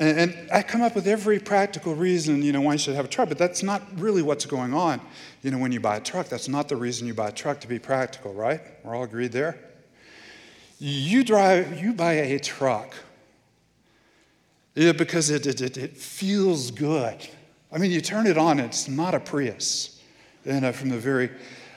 And, 0.00 0.18
and 0.18 0.50
I 0.50 0.64
come 0.64 0.82
up 0.82 0.96
with 0.96 1.06
every 1.06 1.38
practical 1.38 1.94
reason, 1.94 2.42
you 2.42 2.50
know, 2.50 2.62
why 2.62 2.72
you 2.72 2.78
should 2.78 2.96
have 2.96 3.04
a 3.04 3.08
truck, 3.08 3.28
but 3.28 3.38
that's 3.38 3.62
not 3.62 3.82
really 3.96 4.22
what's 4.22 4.46
going 4.46 4.74
on. 4.74 5.00
You 5.42 5.52
know, 5.52 5.58
when 5.58 5.70
you 5.70 5.78
buy 5.78 5.98
a 5.98 6.00
truck, 6.00 6.26
that's 6.26 6.48
not 6.48 6.68
the 6.68 6.76
reason 6.76 7.06
you 7.06 7.14
buy 7.14 7.28
a 7.28 7.32
truck 7.32 7.60
to 7.60 7.68
be 7.68 7.78
practical, 7.78 8.34
right? 8.34 8.60
We're 8.82 8.96
all 8.96 9.04
agreed 9.04 9.30
there. 9.30 9.56
You 10.80 11.22
drive, 11.22 11.80
you 11.80 11.92
buy 11.92 12.14
a 12.14 12.40
truck 12.40 12.94
yeah, 14.74 14.92
because 14.92 15.30
it, 15.30 15.46
it, 15.46 15.76
it, 15.76 15.96
feels 15.96 16.70
good. 16.70 17.16
I 17.70 17.78
mean, 17.78 17.90
you 17.90 18.00
turn 18.00 18.26
it 18.26 18.38
on, 18.38 18.58
it's 18.58 18.88
not 18.88 19.14
a 19.14 19.20
Prius 19.20 20.02
you 20.44 20.60
know, 20.60 20.72
from 20.72 20.88
the 20.88 20.98
very 20.98 21.30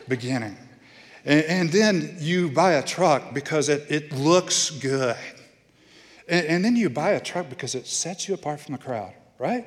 beginning. 0.07 0.57
And, 1.25 1.43
and 1.45 1.71
then 1.71 2.17
you 2.19 2.49
buy 2.49 2.73
a 2.73 2.83
truck 2.83 3.33
because 3.33 3.69
it, 3.69 3.85
it 3.89 4.11
looks 4.13 4.69
good. 4.69 5.17
And, 6.27 6.45
and 6.45 6.65
then 6.65 6.75
you 6.75 6.89
buy 6.89 7.11
a 7.11 7.19
truck 7.19 7.49
because 7.49 7.75
it 7.75 7.87
sets 7.87 8.27
you 8.27 8.33
apart 8.33 8.59
from 8.59 8.73
the 8.73 8.81
crowd, 8.81 9.13
right? 9.39 9.65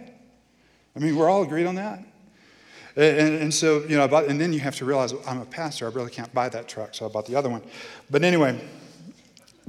I 0.97 0.99
mean, 0.99 1.17
we're 1.17 1.29
all 1.29 1.43
agreed 1.43 1.67
on 1.67 1.77
that. 1.77 2.03
And, 2.97 3.37
and, 3.37 3.55
so, 3.55 3.85
you 3.85 3.97
know, 3.97 4.07
and 4.07 4.41
then 4.41 4.53
you 4.53 4.59
have 4.61 4.75
to 4.77 4.85
realize 4.85 5.14
I'm 5.25 5.41
a 5.41 5.47
pastor. 5.47 5.87
I 5.87 5.91
really 5.91 6.11
can't 6.11 6.33
buy 6.35 6.49
that 6.49 6.67
truck, 6.67 6.95
so 6.95 7.07
I 7.07 7.09
bought 7.09 7.27
the 7.27 7.37
other 7.37 7.49
one. 7.49 7.62
But 8.11 8.25
anyway, 8.25 8.61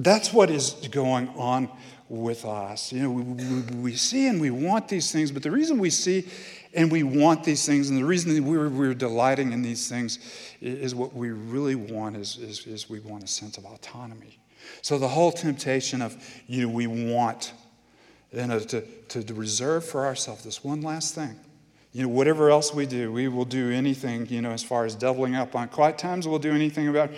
that's 0.00 0.32
what 0.32 0.50
is 0.50 0.70
going 0.90 1.28
on 1.30 1.68
with 2.08 2.44
us. 2.44 2.92
You 2.92 3.02
know, 3.02 3.10
we, 3.10 3.22
we, 3.22 3.60
we, 3.82 3.94
see 3.94 4.26
and 4.26 4.40
we 4.40 4.50
want 4.50 4.88
these 4.88 5.12
things, 5.12 5.30
but 5.30 5.42
the 5.42 5.50
reason 5.50 5.78
we 5.78 5.90
see 5.90 6.26
and 6.72 6.90
we 6.90 7.02
want 7.02 7.44
these 7.44 7.66
things, 7.66 7.90
and 7.90 7.98
the 7.98 8.04
reason 8.04 8.44
we're, 8.46 8.68
we're 8.68 8.94
delighting 8.94 9.52
in 9.52 9.62
these 9.62 9.88
things 9.88 10.18
is, 10.60 10.94
what 10.94 11.14
we 11.14 11.30
really 11.30 11.74
want 11.74 12.16
is, 12.16 12.36
is, 12.36 12.66
is, 12.66 12.88
we 12.88 13.00
want 13.00 13.24
a 13.24 13.26
sense 13.26 13.58
of 13.58 13.64
autonomy. 13.64 14.38
So 14.82 14.98
the 14.98 15.08
whole 15.08 15.32
temptation 15.32 16.00
of, 16.00 16.16
you 16.46 16.66
know, 16.66 16.72
we 16.72 16.86
want 16.86 17.52
you 18.32 18.46
know, 18.46 18.60
to, 18.60 18.82
to, 19.08 19.34
reserve 19.34 19.84
for 19.84 20.06
ourselves 20.06 20.44
this 20.44 20.62
one 20.62 20.82
last 20.82 21.14
thing. 21.14 21.36
You 21.92 22.04
know, 22.04 22.08
whatever 22.08 22.50
else 22.50 22.72
we 22.72 22.86
do, 22.86 23.10
we 23.10 23.26
will 23.26 23.44
do 23.44 23.72
anything, 23.72 24.26
you 24.28 24.40
know, 24.40 24.52
as 24.52 24.62
far 24.62 24.84
as 24.84 24.94
doubling 24.94 25.34
up 25.34 25.56
on 25.56 25.68
quiet 25.68 25.98
times, 25.98 26.28
we'll 26.28 26.38
do 26.38 26.52
anything 26.52 26.86
about 26.86 27.10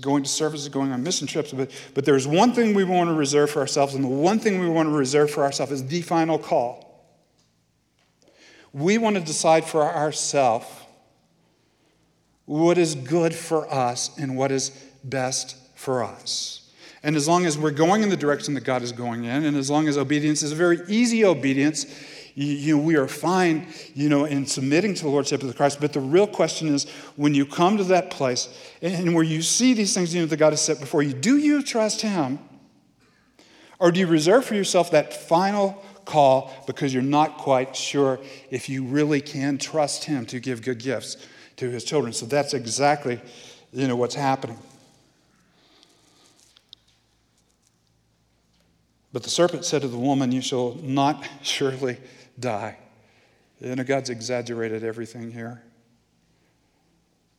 going 0.00 0.22
to 0.22 0.28
services, 0.28 0.68
going 0.68 0.92
on 0.92 1.02
mission 1.02 1.26
trips. 1.26 1.52
But, 1.52 1.70
but 1.94 2.04
there's 2.04 2.26
one 2.26 2.52
thing 2.52 2.74
we 2.74 2.84
want 2.84 3.08
to 3.08 3.14
reserve 3.14 3.50
for 3.50 3.60
ourselves, 3.60 3.94
and 3.94 4.04
the 4.04 4.08
one 4.08 4.38
thing 4.38 4.60
we 4.60 4.68
want 4.68 4.88
to 4.88 4.94
reserve 4.94 5.30
for 5.30 5.42
ourselves 5.42 5.72
is 5.72 5.86
the 5.86 6.02
final 6.02 6.38
call. 6.38 6.86
We 8.72 8.98
want 8.98 9.16
to 9.16 9.22
decide 9.22 9.64
for 9.64 9.82
ourselves 9.82 10.66
what 12.46 12.78
is 12.78 12.94
good 12.94 13.34
for 13.34 13.72
us 13.72 14.16
and 14.18 14.36
what 14.36 14.50
is 14.52 14.70
best 15.04 15.56
for 15.76 16.02
us. 16.04 16.70
And 17.02 17.16
as 17.16 17.26
long 17.26 17.46
as 17.46 17.56
we're 17.56 17.70
going 17.70 18.02
in 18.02 18.10
the 18.10 18.16
direction 18.16 18.54
that 18.54 18.64
God 18.64 18.82
is 18.82 18.92
going 18.92 19.24
in, 19.24 19.44
and 19.44 19.56
as 19.56 19.70
long 19.70 19.88
as 19.88 19.96
obedience 19.96 20.42
is 20.42 20.52
a 20.52 20.56
very 20.56 20.80
easy 20.86 21.24
obedience, 21.24 21.86
you, 22.40 22.54
you 22.54 22.76
know, 22.76 22.82
we 22.82 22.96
are 22.96 23.06
fine, 23.06 23.66
you 23.94 24.08
know, 24.08 24.24
in 24.24 24.46
submitting 24.46 24.94
to 24.94 25.02
the 25.02 25.10
Lordship 25.10 25.42
of 25.42 25.48
the 25.48 25.54
Christ. 25.54 25.78
But 25.78 25.92
the 25.92 26.00
real 26.00 26.26
question 26.26 26.68
is 26.68 26.88
when 27.16 27.34
you 27.34 27.44
come 27.44 27.76
to 27.76 27.84
that 27.84 28.10
place 28.10 28.48
and 28.80 29.14
where 29.14 29.24
you 29.24 29.42
see 29.42 29.74
these 29.74 29.92
things 29.92 30.14
you 30.14 30.22
know, 30.22 30.26
that 30.26 30.38
God 30.38 30.54
has 30.54 30.62
set 30.62 30.80
before 30.80 31.02
you, 31.02 31.12
do 31.12 31.36
you 31.36 31.62
trust 31.62 32.00
Him? 32.00 32.38
Or 33.78 33.92
do 33.92 34.00
you 34.00 34.06
reserve 34.06 34.46
for 34.46 34.54
yourself 34.54 34.90
that 34.92 35.12
final 35.12 35.84
call 36.06 36.50
because 36.66 36.94
you're 36.94 37.02
not 37.02 37.36
quite 37.36 37.76
sure 37.76 38.18
if 38.50 38.70
you 38.70 38.84
really 38.84 39.20
can 39.20 39.58
trust 39.58 40.04
Him 40.04 40.24
to 40.26 40.40
give 40.40 40.62
good 40.62 40.78
gifts 40.78 41.18
to 41.56 41.68
His 41.68 41.84
children? 41.84 42.14
So 42.14 42.24
that's 42.24 42.54
exactly, 42.54 43.20
you 43.70 43.86
know, 43.86 43.96
what's 43.96 44.14
happening. 44.14 44.56
But 49.12 49.24
the 49.24 49.30
serpent 49.30 49.66
said 49.66 49.82
to 49.82 49.88
the 49.88 49.98
woman, 49.98 50.32
You 50.32 50.40
shall 50.40 50.76
not 50.76 51.22
surely 51.42 51.98
die. 52.40 52.78
You 53.60 53.76
know, 53.76 53.84
God's 53.84 54.10
exaggerated 54.10 54.82
everything 54.84 55.30
here. 55.30 55.62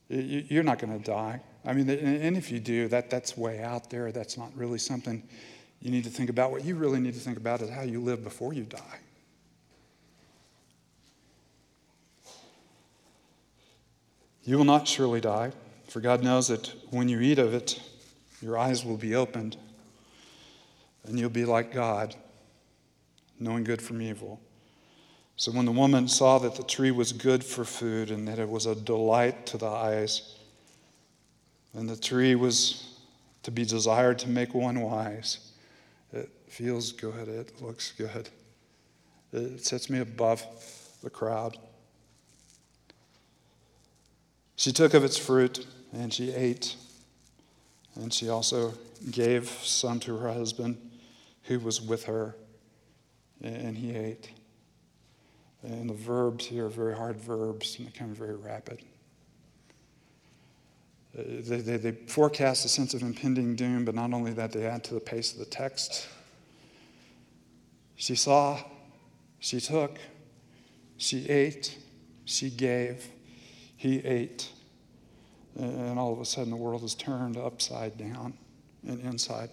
You're 0.07 0.63
not 0.63 0.79
going 0.79 0.97
to 0.97 1.03
die. 1.03 1.41
I 1.65 1.73
mean, 1.73 1.89
and 1.89 2.37
if 2.37 2.51
you 2.51 2.59
do, 2.59 2.87
that, 2.89 3.09
that's 3.09 3.37
way 3.37 3.61
out 3.61 3.89
there. 3.89 4.11
That's 4.11 4.37
not 4.37 4.55
really 4.55 4.77
something 4.77 5.23
you 5.81 5.89
need 5.89 6.03
to 6.03 6.09
think 6.09 6.29
about. 6.29 6.51
What 6.51 6.65
you 6.65 6.75
really 6.75 6.99
need 6.99 7.13
to 7.13 7.19
think 7.19 7.37
about 7.37 7.61
is 7.61 7.69
how 7.69 7.81
you 7.81 8.01
live 8.01 8.23
before 8.23 8.53
you 8.53 8.63
die. 8.63 8.99
You 14.43 14.57
will 14.57 14.65
not 14.65 14.87
surely 14.87 15.21
die, 15.21 15.51
for 15.87 16.01
God 16.01 16.23
knows 16.23 16.47
that 16.47 16.73
when 16.89 17.07
you 17.07 17.21
eat 17.21 17.37
of 17.37 17.53
it, 17.53 17.79
your 18.41 18.57
eyes 18.57 18.83
will 18.83 18.97
be 18.97 19.15
opened 19.15 19.55
and 21.03 21.19
you'll 21.19 21.29
be 21.29 21.45
like 21.45 21.71
God, 21.71 22.15
knowing 23.39 23.63
good 23.63 23.81
from 23.81 24.01
evil. 24.01 24.39
So 25.41 25.51
when 25.51 25.65
the 25.65 25.71
woman 25.71 26.07
saw 26.07 26.37
that 26.37 26.53
the 26.53 26.61
tree 26.61 26.91
was 26.91 27.13
good 27.13 27.43
for 27.43 27.65
food 27.65 28.11
and 28.11 28.27
that 28.27 28.37
it 28.37 28.47
was 28.47 28.67
a 28.67 28.75
delight 28.75 29.47
to 29.47 29.57
the 29.57 29.65
eyes, 29.65 30.37
and 31.73 31.89
the 31.89 31.95
tree 31.95 32.35
was 32.35 32.99
to 33.41 33.49
be 33.49 33.65
desired 33.65 34.19
to 34.19 34.29
make 34.29 34.53
one 34.53 34.81
wise, 34.81 35.51
it 36.13 36.29
feels 36.47 36.91
good, 36.91 37.27
it 37.27 37.59
looks 37.59 37.91
good, 37.97 38.29
it 39.33 39.65
sets 39.65 39.89
me 39.89 39.97
above 39.97 40.45
the 41.01 41.09
crowd. 41.09 41.57
She 44.57 44.71
took 44.71 44.93
of 44.93 45.03
its 45.03 45.17
fruit 45.17 45.65
and 45.91 46.13
she 46.13 46.31
ate, 46.31 46.75
and 47.95 48.13
she 48.13 48.29
also 48.29 48.75
gave 49.09 49.49
some 49.49 49.99
to 50.01 50.17
her 50.17 50.31
husband 50.31 50.77
who 51.45 51.59
was 51.59 51.81
with 51.81 52.03
her, 52.03 52.35
and 53.41 53.75
he 53.75 53.95
ate. 53.95 54.29
And 55.63 55.89
the 55.89 55.93
verbs 55.93 56.45
here 56.45 56.65
are 56.65 56.69
very 56.69 56.95
hard 56.95 57.17
verbs, 57.17 57.77
and 57.77 57.87
they 57.87 57.91
come 57.91 58.13
very 58.15 58.35
rapid. 58.35 58.81
Uh, 61.17 61.23
they, 61.41 61.57
they, 61.57 61.77
they, 61.77 61.91
forecast 61.91 62.65
a 62.65 62.69
sense 62.69 62.93
of 62.93 63.01
impending 63.01 63.55
doom, 63.55 63.85
but 63.85 63.93
not 63.93 64.13
only 64.13 64.31
that, 64.33 64.51
they 64.51 64.65
add 64.65 64.83
to 64.85 64.93
the 64.93 64.99
pace 64.99 65.33
of 65.33 65.39
the 65.39 65.45
text. 65.45 66.07
She 67.95 68.15
saw, 68.15 68.59
she 69.39 69.59
took, 69.59 69.99
she 70.97 71.27
ate, 71.29 71.77
she 72.25 72.49
gave, 72.49 73.07
he 73.75 73.99
ate. 73.99 74.49
And 75.55 75.99
all 75.99 76.13
of 76.13 76.19
a 76.19 76.25
sudden, 76.25 76.49
the 76.49 76.55
world 76.55 76.83
is 76.83 76.95
turned 76.95 77.37
upside 77.37 77.97
down 77.97 78.33
and 78.87 79.01
inside 79.01 79.49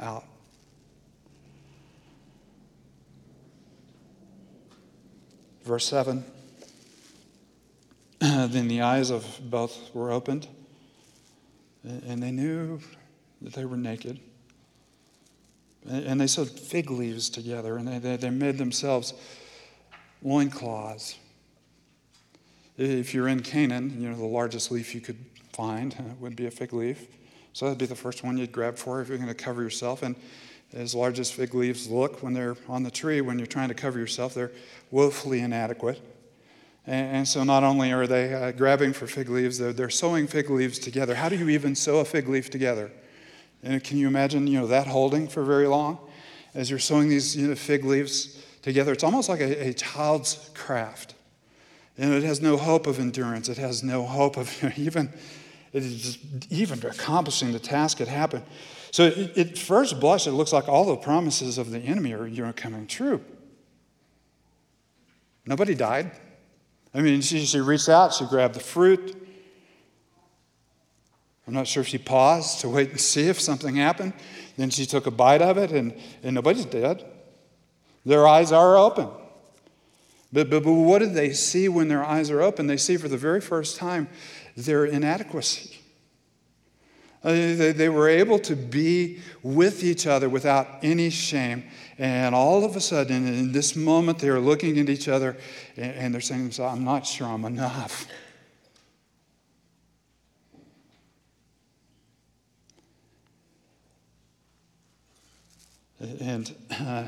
out. 0.00 0.24
Verse 5.64 5.86
7 5.86 6.24
Then 8.20 8.68
the 8.68 8.82
eyes 8.82 9.10
of 9.10 9.40
both 9.42 9.94
were 9.94 10.10
opened, 10.10 10.48
and 11.84 12.22
they 12.22 12.30
knew 12.30 12.80
that 13.40 13.52
they 13.52 13.64
were 13.64 13.76
naked. 13.76 14.20
And 15.88 16.20
they 16.20 16.28
sewed 16.28 16.48
fig 16.48 16.90
leaves 16.90 17.28
together, 17.28 17.76
and 17.76 17.88
they, 17.88 18.16
they 18.16 18.30
made 18.30 18.58
themselves 18.58 19.14
loincloths. 20.22 21.16
If 22.76 23.12
you're 23.12 23.28
in 23.28 23.40
Canaan, 23.40 24.00
you 24.00 24.08
know, 24.08 24.16
the 24.16 24.24
largest 24.24 24.70
leaf 24.70 24.94
you 24.94 25.00
could 25.00 25.18
find 25.52 25.94
would 26.20 26.36
be 26.36 26.46
a 26.46 26.50
fig 26.50 26.72
leaf. 26.72 27.06
So 27.52 27.66
that'd 27.66 27.78
be 27.78 27.86
the 27.86 27.94
first 27.94 28.24
one 28.24 28.38
you'd 28.38 28.52
grab 28.52 28.78
for 28.78 29.02
if 29.02 29.08
you're 29.08 29.18
going 29.18 29.28
to 29.28 29.34
cover 29.34 29.62
yourself. 29.62 30.02
And 30.02 30.16
as 30.74 30.94
large 30.94 31.18
as 31.20 31.30
fig 31.30 31.54
leaves 31.54 31.88
look 31.88 32.22
when 32.22 32.32
they're 32.32 32.56
on 32.68 32.82
the 32.82 32.90
tree, 32.90 33.20
when 33.20 33.38
you're 33.38 33.46
trying 33.46 33.68
to 33.68 33.74
cover 33.74 33.98
yourself, 33.98 34.34
they're 34.34 34.52
woefully 34.90 35.40
inadequate. 35.40 36.00
And, 36.86 37.16
and 37.16 37.28
so 37.28 37.44
not 37.44 37.62
only 37.62 37.92
are 37.92 38.06
they 38.06 38.32
uh, 38.32 38.52
grabbing 38.52 38.92
for 38.92 39.06
fig 39.06 39.28
leaves, 39.28 39.58
they're, 39.58 39.72
they're 39.72 39.90
sewing 39.90 40.26
fig 40.26 40.50
leaves 40.50 40.78
together. 40.78 41.14
How 41.14 41.28
do 41.28 41.36
you 41.36 41.48
even 41.50 41.74
sew 41.74 41.98
a 41.98 42.04
fig 42.04 42.28
leaf 42.28 42.50
together? 42.50 42.90
And 43.62 43.82
can 43.84 43.98
you 43.98 44.08
imagine, 44.08 44.46
you 44.46 44.60
know, 44.60 44.66
that 44.66 44.86
holding 44.86 45.28
for 45.28 45.44
very 45.44 45.66
long? 45.66 45.98
As 46.54 46.68
you're 46.68 46.78
sewing 46.78 47.08
these 47.08 47.36
you 47.36 47.48
know, 47.48 47.54
fig 47.54 47.84
leaves 47.84 48.42
together, 48.62 48.92
it's 48.92 49.04
almost 49.04 49.28
like 49.28 49.40
a, 49.40 49.68
a 49.68 49.72
child's 49.72 50.50
craft. 50.54 51.14
And 51.98 52.12
it 52.12 52.22
has 52.24 52.40
no 52.40 52.56
hope 52.56 52.86
of 52.86 52.98
endurance. 52.98 53.48
It 53.48 53.58
has 53.58 53.82
no 53.82 54.04
hope 54.04 54.36
of 54.36 54.50
even, 54.78 55.12
even 55.72 56.84
accomplishing 56.86 57.52
the 57.52 57.60
task 57.60 58.00
at 58.00 58.08
hand. 58.08 58.42
So 58.92 59.06
at 59.06 59.56
first 59.56 59.98
blush, 59.98 60.26
it 60.26 60.32
looks 60.32 60.52
like 60.52 60.68
all 60.68 60.84
the 60.84 60.96
promises 60.96 61.56
of 61.56 61.70
the 61.70 61.78
enemy 61.78 62.12
are 62.12 62.26
you 62.26 62.44
know, 62.44 62.52
coming 62.52 62.86
true. 62.86 63.24
Nobody 65.46 65.74
died. 65.74 66.12
I 66.94 67.00
mean, 67.00 67.22
she, 67.22 67.46
she 67.46 67.58
reached 67.58 67.88
out, 67.88 68.12
she 68.12 68.26
grabbed 68.26 68.54
the 68.54 68.60
fruit. 68.60 69.16
I'm 71.46 71.54
not 71.54 71.66
sure 71.66 71.80
if 71.80 71.88
she 71.88 71.96
paused 71.96 72.60
to 72.60 72.68
wait 72.68 72.90
and 72.90 73.00
see 73.00 73.28
if 73.28 73.40
something 73.40 73.76
happened. 73.76 74.12
Then 74.58 74.68
she 74.68 74.84
took 74.84 75.06
a 75.06 75.10
bite 75.10 75.40
of 75.40 75.56
it, 75.56 75.72
and, 75.72 75.94
and 76.22 76.34
nobody's 76.34 76.66
dead. 76.66 77.02
Their 78.04 78.28
eyes 78.28 78.52
are 78.52 78.76
open. 78.76 79.08
But, 80.30 80.50
but, 80.50 80.64
but 80.64 80.72
what 80.72 80.98
do 80.98 81.06
they 81.06 81.32
see 81.32 81.66
when 81.68 81.88
their 81.88 82.04
eyes 82.04 82.30
are 82.30 82.42
open? 82.42 82.66
They 82.66 82.76
see 82.76 82.98
for 82.98 83.08
the 83.08 83.16
very 83.16 83.40
first 83.40 83.78
time 83.78 84.08
their 84.54 84.84
inadequacy. 84.84 85.81
Uh, 87.24 87.72
they, 87.72 87.88
were 87.88 88.08
able 88.08 88.36
to 88.36 88.56
be 88.56 89.20
with 89.44 89.84
each 89.84 90.08
other 90.08 90.28
without 90.28 90.66
any 90.82 91.08
shame. 91.08 91.62
And 91.96 92.34
all 92.34 92.64
of 92.64 92.74
a 92.74 92.80
sudden, 92.80 93.28
in 93.28 93.52
this 93.52 93.76
moment, 93.76 94.18
they 94.18 94.28
are 94.28 94.40
looking 94.40 94.76
at 94.80 94.88
each 94.88 95.06
other 95.06 95.36
and, 95.76 95.94
and 95.94 96.14
they're 96.14 96.20
saying 96.20 96.40
to 96.40 96.44
themselves, 96.44 96.76
I'm 96.76 96.84
not 96.84 97.06
sure 97.06 97.28
I'm 97.28 97.44
enough. 97.44 98.08
And 106.20 106.52
uh, 106.80 107.04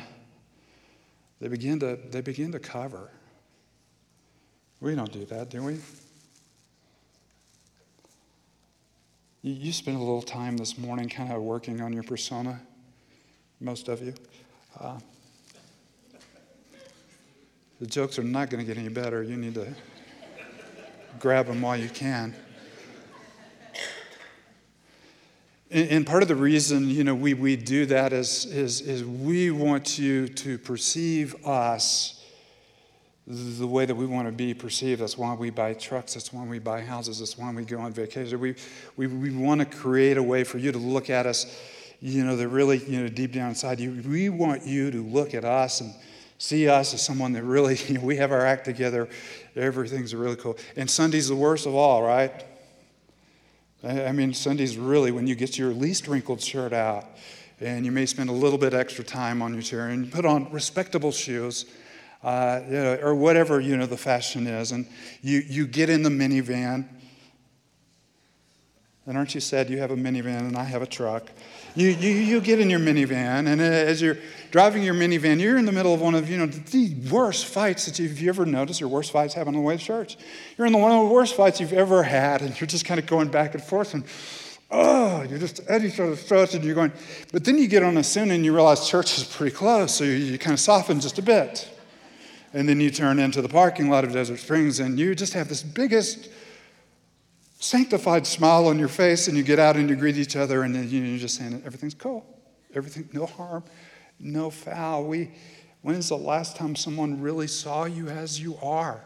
they 1.41 1.49
begin 1.49 1.81
to 1.81 1.99
they 2.11 2.21
begin 2.21 2.53
to 2.53 2.61
cover. 2.61 3.11
We 4.81 4.95
don't 4.95 5.11
do 5.11 5.25
that, 5.25 5.51
do 5.51 5.65
we? 5.65 5.81
You, 9.47 9.75
spent 9.75 9.99
a 9.99 10.01
little 10.01 10.23
time 10.23 10.57
this 10.57 10.79
morning 10.79 11.07
kind 11.11 11.31
of 11.31 11.43
working 11.43 11.83
on 11.83 11.93
your 11.93 12.03
persona, 12.03 12.59
most 13.61 13.89
of 13.89 14.01
you. 14.01 14.15
Uh, 14.81 14.99
the 17.79 17.87
jokes 17.87 18.19
are 18.19 18.23
not 18.23 18.49
going 18.49 18.65
to 18.65 18.67
get 18.67 18.81
any 18.81 18.89
better. 18.89 19.23
You 19.23 19.37
need 19.37 19.53
to 19.57 19.75
grab 21.21 21.45
them 21.49 21.61
while 21.61 21.77
you 21.77 21.91
can. 21.91 22.35
And, 25.71 26.07
part 26.07 26.23
of 26.23 26.29
the 26.29 26.37
reason, 26.37 26.89
you 26.89 27.05
know, 27.05 27.15
we, 27.15 27.35
we 27.35 27.55
do 27.55 27.85
that 27.85 28.15
is, 28.15 28.47
is, 28.47 28.81
is 28.81 29.05
we 29.05 29.51
want 29.51 29.99
you 29.99 30.27
to 30.27 30.57
perceive 30.57 31.35
us 31.45 32.24
the 33.27 33.67
way 33.67 33.87
that 33.87 33.95
we 33.95 34.05
want 34.05 34.29
to 34.29 34.33
be 34.33 34.53
perceived. 34.53 35.01
That's 35.01 35.17
why 35.17 35.33
we 35.35 35.51
buy 35.51 35.75
trucks. 35.75 36.15
That's 36.15 36.33
why 36.33 36.45
we 36.45 36.59
buy 36.59 36.83
houses. 36.83 37.21
That's 37.21 37.39
why 37.39 37.51
we 37.53 37.65
go 37.65 37.79
on 37.79 37.93
vacation. 37.93 38.39
We, 38.39 38.55
we, 38.97 39.07
we 39.07 39.31
want 39.31 39.61
to 39.61 39.67
create 39.67 40.19
a 40.19 40.23
way 40.23 40.45
for 40.45 40.59
you 40.59 40.73
to 40.73 40.79
look 40.79 41.09
at 41.09 41.25
us, 41.25 41.59
you 42.01 42.25
know, 42.25 42.37
that 42.37 42.49
really, 42.49 42.79
you 42.85 43.01
know, 43.01 43.09
deep 43.09 43.33
down 43.33 43.51
inside 43.51 43.81
you. 43.81 44.03
We 44.07 44.29
want 44.29 44.67
you 44.67 44.91
to 44.91 45.03
look 45.03 45.33
at 45.33 45.45
us 45.45 45.81
and 45.81 45.95
see 46.37 46.69
us 46.69 46.93
as 46.93 47.01
someone 47.01 47.33
that 47.33 47.45
really, 47.45 47.77
you 47.89 47.95
know, 47.95 48.03
we 48.03 48.17
have 48.17 48.31
our 48.31 48.45
act 48.45 48.67
together. 48.67 49.09
Everything's 49.57 50.15
really 50.15 50.37
cool. 50.37 50.59
And 50.77 50.91
Sunday's 50.91 51.29
the 51.29 51.37
worst 51.37 51.65
of 51.65 51.75
all, 51.75 52.03
right? 52.03 52.45
I 53.83 54.13
mean, 54.13 54.33
Sunday's 54.33 54.79
really 54.79 55.13
when 55.13 55.27
you 55.27 55.35
get 55.35 55.59
your 55.59 55.73
least 55.73 56.09
wrinkled 56.09 56.41
shirt 56.41 56.73
out 56.73 57.07
and 57.61 57.85
you 57.85 57.93
may 57.93 58.07
spend 58.07 58.31
a 58.31 58.33
little 58.33 58.59
bit 58.59 58.73
extra 58.73 59.05
time 59.05 59.43
on 59.43 59.53
your 59.53 59.63
chair 59.63 59.89
and 59.89 60.11
put 60.11 60.25
on 60.25 60.51
respectable 60.51 61.13
shoes. 61.13 61.67
Uh, 62.25 62.97
or 63.03 63.15
whatever 63.15 63.61
you 63.61 63.77
know 63.77 63.85
the 63.85 63.99
fashion 63.99 64.47
is, 64.47 64.73
and 64.73 64.87
you, 65.21 65.41
you 65.47 65.67
get 65.67 65.91
in 65.91 66.03
the 66.03 66.09
minivan. 66.09 66.89
And 69.07 69.19
aren't 69.19 69.35
you 69.35 69.41
sad 69.43 69.69
you 69.69 69.77
have 69.79 69.91
a 69.91 69.97
minivan 69.97 70.41
and 70.41 70.57
I 70.57 70.65
have 70.65 70.81
a 70.81 70.87
truck? 70.87 71.31
You, 71.77 71.89
you, 71.89 72.11
you 72.11 72.41
get 72.41 72.61
in 72.61 72.71
your 72.71 72.79
minivan, 72.79 73.47
and 73.47 73.61
as 73.61 74.01
you're 74.01 74.17
driving 74.53 74.83
your 74.83 74.95
minivan, 74.95 75.41
you're 75.41 75.59
in 75.59 75.67
the 75.67 75.73
middle 75.73 75.93
of 75.93 76.01
one 76.01 76.15
of 76.15 76.31
you 76.31 76.39
know 76.39 76.47
the 76.47 76.95
worst 77.11 77.47
fights 77.47 77.85
that 77.85 77.99
you've 77.99 78.19
you 78.19 78.29
ever 78.29 78.47
noticed. 78.47 78.81
Your 78.81 78.89
worst 78.89 79.11
fights 79.11 79.35
happen 79.35 79.55
on 79.55 79.61
the 79.61 79.67
way 79.67 79.77
to 79.77 79.83
church. 79.83 80.17
You're 80.57 80.67
in 80.67 80.73
the 80.73 80.79
one 80.79 80.93
of 80.93 81.07
the 81.07 81.13
worst 81.13 81.35
fights 81.35 81.61
you've 81.61 81.73
ever 81.73 82.05
had, 82.05 82.41
and 82.41 82.59
you're 82.59 82.69
just 82.69 82.87
kind 82.87 82.99
of 83.01 83.07
going 83.07 83.29
back 83.29 83.55
and 83.55 83.63
forth, 83.63 83.93
and 83.93 84.05
oh, 84.71 85.23
you're 85.29 85.41
just 85.41 85.61
at 85.69 85.85
each 85.85 86.01
other's 86.01 86.23
throats, 86.23 86.55
and 86.55 86.65
you're 86.65 86.77
going. 86.77 86.93
But 87.33 87.45
then 87.45 87.59
you 87.59 87.67
get 87.67 87.83
on 87.83 87.99
a 87.99 88.05
soon, 88.05 88.31
and 88.31 88.45
you 88.45 88.55
realize 88.55 88.89
church 88.89 89.19
is 89.19 89.25
pretty 89.25 89.55
close, 89.55 89.93
so 89.93 90.05
you, 90.05 90.13
you 90.13 90.39
kind 90.39 90.55
of 90.55 90.61
soften 90.61 91.01
just 91.01 91.19
a 91.19 91.23
bit, 91.23 91.69
and 92.55 92.69
then 92.69 92.81
you 92.81 92.89
turn 92.89 93.19
into 93.19 93.43
the 93.43 93.49
parking 93.49 93.91
lot 93.91 94.05
of 94.05 94.13
Desert 94.13 94.39
Springs, 94.39 94.79
and 94.79 94.99
you 94.99 95.15
just 95.17 95.35
have 95.35 95.49
this 95.49 95.63
biggest 95.63 96.31
sanctified 97.59 98.27
smile 98.27 98.69
on 98.69 98.79
your 98.79 98.89
face, 98.89 99.27
and 99.27 99.37
you 99.37 99.43
get 99.43 99.59
out 99.59 99.77
and 99.77 99.91
you 99.91 99.97
greet 99.97 100.17
each 100.17 100.37
other, 100.37 100.63
and 100.63 100.75
you're 100.91 101.19
just 101.19 101.37
saying 101.37 101.61
everything's 101.67 101.95
cool, 101.95 102.25
everything, 102.73 103.09
no 103.13 103.27
harm, 103.27 103.65
no 104.21 104.51
foul. 104.51 105.05
We, 105.05 105.33
when 105.83 105.97
is 105.97 106.09
the 106.09 106.17
last 106.17 106.57
time 106.57 106.77
someone 106.77 107.21
really 107.21 107.49
saw 107.49 107.87
you 107.87 108.09
as 108.09 108.41
you 108.41 108.57
are? 108.63 109.03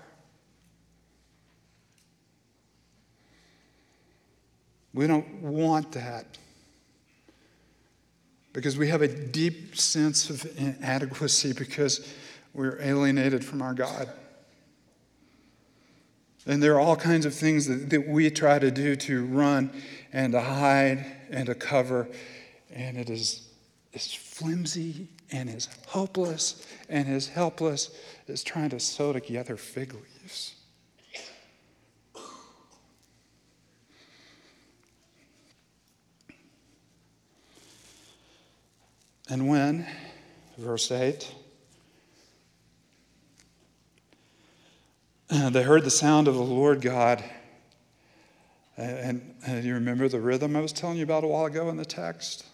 We 4.93 5.07
don't 5.07 5.43
want 5.43 5.93
that 5.93 6.37
because 8.53 8.77
we 8.77 8.89
have 8.89 9.01
a 9.01 9.09
deep 9.09 9.77
sense 9.77 10.29
of 10.29 10.45
inadequacy 10.59 11.53
because 11.53 12.13
we're 12.55 12.81
alienated 12.81 13.45
from 13.45 13.63
our 13.63 13.75
God. 13.75 14.09
And 16.47 16.63
there 16.63 16.75
are 16.75 16.81
all 16.81 16.97
kinds 16.97 17.27
of 17.27 17.35
things 17.35 17.67
that, 17.67 17.91
that 17.91 18.09
we 18.09 18.31
try 18.31 18.59
to 18.59 18.71
do 18.71 18.97
to 18.97 19.25
run 19.27 19.71
and 20.13 20.33
to 20.33 20.41
hide 20.41 21.05
and 21.31 21.47
to 21.47 21.55
cover. 21.55 22.09
And 22.73 22.97
it 22.97 23.11
is 23.11 23.49
as 23.95 24.15
flimsy 24.15 25.09
and 25.31 25.51
as 25.51 25.69
hopeless 25.89 26.67
and 26.89 27.07
as 27.07 27.29
helpless 27.29 27.91
as 28.29 28.43
trying 28.43 28.71
to 28.71 28.81
sew 28.81 29.13
together 29.13 29.57
fig 29.57 29.95
leaves. 29.95 30.55
And 39.31 39.49
when, 39.49 39.87
verse 40.57 40.91
8, 40.91 41.35
they 45.51 45.63
heard 45.63 45.85
the 45.85 45.91
sound 45.91 46.27
of 46.27 46.35
the 46.35 46.43
Lord 46.43 46.81
God. 46.81 47.23
And, 48.79 49.35
and, 49.45 49.65
you 49.65 49.75
remember 49.75 50.09
the 50.09 50.21
rhythm 50.21 50.57
I 50.57 50.61
was 50.61 50.73
telling 50.73 50.97
you 50.97 51.03
about 51.03 51.25
a 51.25 51.27
while 51.27 51.47
ago 51.47 51.69
in 51.69 51.77
the 51.77 51.85
text? 51.85 52.47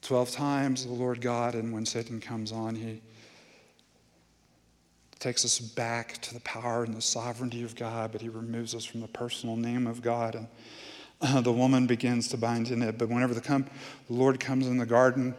Twelve 0.00 0.32
times 0.32 0.84
the 0.84 0.92
Lord 0.92 1.20
God, 1.20 1.54
and 1.54 1.72
when 1.72 1.86
Satan 1.86 2.18
comes 2.18 2.50
on, 2.50 2.74
he 2.74 3.02
takes 5.20 5.44
us 5.44 5.60
back 5.60 6.20
to 6.22 6.34
the 6.34 6.40
power 6.40 6.82
and 6.82 6.94
the 6.94 7.02
sovereignty 7.02 7.62
of 7.62 7.76
God, 7.76 8.10
but 8.10 8.20
he 8.20 8.28
removes 8.28 8.74
us 8.74 8.84
from 8.84 9.00
the 9.00 9.08
personal 9.08 9.56
name 9.56 9.86
of 9.86 10.02
God. 10.02 10.34
And 10.34 10.48
uh, 11.20 11.40
the 11.42 11.52
woman 11.52 11.86
begins 11.86 12.26
to 12.28 12.36
bind 12.36 12.70
in 12.70 12.82
it. 12.82 12.98
But 12.98 13.10
whenever 13.10 13.34
the, 13.34 13.40
come, 13.40 13.66
the 14.08 14.14
Lord 14.14 14.40
comes 14.40 14.66
in 14.66 14.78
the 14.78 14.86
garden, 14.86 15.36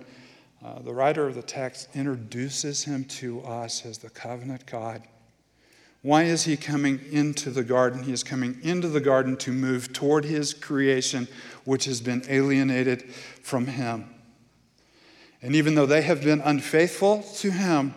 uh, 0.63 0.80
the 0.80 0.93
writer 0.93 1.28
of 1.28 1.36
the 1.36 1.41
text 1.41 1.89
introduces 1.93 2.84
him 2.86 3.04
to 3.06 3.41
us 3.41 3.86
as 3.86 3.97
the 3.97 4.10
covenant 4.10 4.65
God. 4.65 5.04
Why 6.02 6.23
is 6.23 6.43
he 6.43 6.58
coming 6.58 6.99
into 7.12 7.49
the 7.49 7.63
garden? 7.63 8.04
He 8.04 8.12
is 8.12 8.23
coming 8.23 8.60
into 8.62 8.88
the 8.88 8.99
garden 8.99 9.38
to 9.38 9.52
move 9.52 9.93
toward 9.93 10.26
his 10.26 10.54
creation, 10.54 11.28
which 11.63 11.86
has 11.86 12.02
been 12.02 12.23
alienated 12.28 13.12
from 13.13 13.67
him. 13.67 14.10
And 15.41 15.56
even 15.56 15.76
though 15.76 15.86
they 15.86 16.02
have 16.02 16.23
been 16.23 16.41
unfaithful 16.41 17.23
to 17.38 17.52
him, 17.52 17.93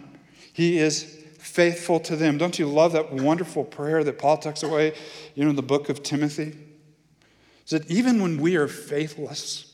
he 0.52 0.78
is 0.78 1.24
faithful 1.38 2.00
to 2.00 2.16
them. 2.16 2.38
Don't 2.38 2.58
you 2.58 2.66
love 2.66 2.92
that 2.92 3.12
wonderful 3.12 3.64
prayer 3.64 4.02
that 4.02 4.18
Paul 4.18 4.38
tucks 4.38 4.62
away, 4.62 4.94
you 5.34 5.44
know, 5.44 5.50
in 5.50 5.56
the 5.56 5.62
book 5.62 5.88
of 5.88 6.02
Timothy? 6.02 6.56
That 7.70 7.88
even 7.90 8.22
when 8.22 8.40
we 8.40 8.56
are 8.56 8.68
faithless, 8.68 9.65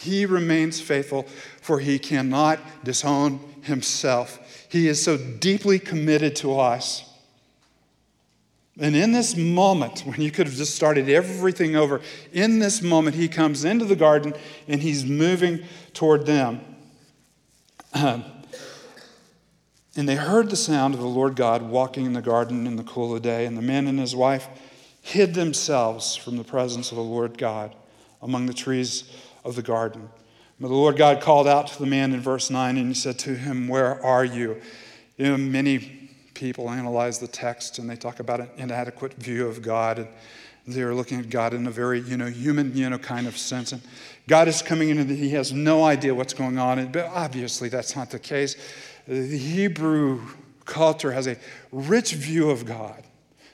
he 0.00 0.26
remains 0.26 0.80
faithful, 0.80 1.24
for 1.60 1.80
he 1.80 1.98
cannot 1.98 2.60
disown 2.84 3.40
himself. 3.62 4.66
He 4.70 4.86
is 4.86 5.02
so 5.02 5.16
deeply 5.16 5.78
committed 5.78 6.36
to 6.36 6.58
us. 6.58 7.04
And 8.80 8.94
in 8.94 9.10
this 9.10 9.36
moment, 9.36 10.00
when 10.00 10.20
you 10.20 10.30
could 10.30 10.46
have 10.46 10.54
just 10.54 10.76
started 10.76 11.08
everything 11.08 11.74
over, 11.74 12.00
in 12.32 12.60
this 12.60 12.80
moment, 12.80 13.16
he 13.16 13.26
comes 13.26 13.64
into 13.64 13.84
the 13.84 13.96
garden 13.96 14.34
and 14.68 14.80
he's 14.80 15.04
moving 15.04 15.64
toward 15.94 16.26
them. 16.26 16.60
and 17.92 18.24
they 19.96 20.14
heard 20.14 20.48
the 20.48 20.56
sound 20.56 20.94
of 20.94 21.00
the 21.00 21.08
Lord 21.08 21.34
God 21.34 21.62
walking 21.62 22.06
in 22.06 22.12
the 22.12 22.22
garden 22.22 22.68
in 22.68 22.76
the 22.76 22.84
cool 22.84 23.16
of 23.16 23.20
the 23.22 23.28
day, 23.28 23.46
and 23.46 23.56
the 23.56 23.62
man 23.62 23.88
and 23.88 23.98
his 23.98 24.14
wife 24.14 24.46
hid 25.02 25.34
themselves 25.34 26.14
from 26.14 26.36
the 26.36 26.44
presence 26.44 26.92
of 26.92 26.96
the 26.96 27.02
Lord 27.02 27.36
God 27.36 27.74
among 28.22 28.46
the 28.46 28.54
trees 28.54 29.10
of 29.48 29.56
the 29.56 29.62
garden. 29.62 30.08
But 30.60 30.68
the 30.68 30.74
Lord 30.74 30.96
God 30.96 31.20
called 31.20 31.46
out 31.46 31.68
to 31.68 31.78
the 31.78 31.86
man 31.86 32.12
in 32.12 32.20
verse 32.20 32.50
9 32.50 32.76
and 32.76 32.88
he 32.88 32.94
said 32.94 33.18
to 33.20 33.34
him, 33.34 33.68
Where 33.68 34.04
are 34.04 34.24
you? 34.24 34.60
You 35.16 35.26
know, 35.28 35.36
many 35.36 36.10
people 36.34 36.70
analyze 36.70 37.18
the 37.18 37.28
text 37.28 37.78
and 37.78 37.88
they 37.88 37.96
talk 37.96 38.20
about 38.20 38.40
an 38.40 38.48
inadequate 38.56 39.14
view 39.14 39.46
of 39.46 39.62
God. 39.62 39.98
And 39.98 40.08
they're 40.66 40.94
looking 40.94 41.20
at 41.20 41.30
God 41.30 41.54
in 41.54 41.66
a 41.66 41.70
very, 41.70 42.00
you 42.00 42.16
know, 42.16 42.26
human, 42.26 42.76
you 42.76 42.88
know, 42.90 42.98
kind 42.98 43.26
of 43.26 43.38
sense. 43.38 43.72
And 43.72 43.80
God 44.26 44.48
is 44.48 44.60
coming 44.60 44.90
in 44.90 44.98
and 44.98 45.08
he 45.08 45.30
has 45.30 45.52
no 45.52 45.84
idea 45.84 46.14
what's 46.14 46.34
going 46.34 46.58
on. 46.58 46.92
But 46.92 47.06
obviously, 47.06 47.68
that's 47.68 47.96
not 47.96 48.10
the 48.10 48.18
case. 48.18 48.56
The 49.06 49.38
Hebrew 49.38 50.20
culture 50.64 51.12
has 51.12 51.26
a 51.26 51.36
rich 51.72 52.12
view 52.12 52.50
of 52.50 52.66
God. 52.66 53.02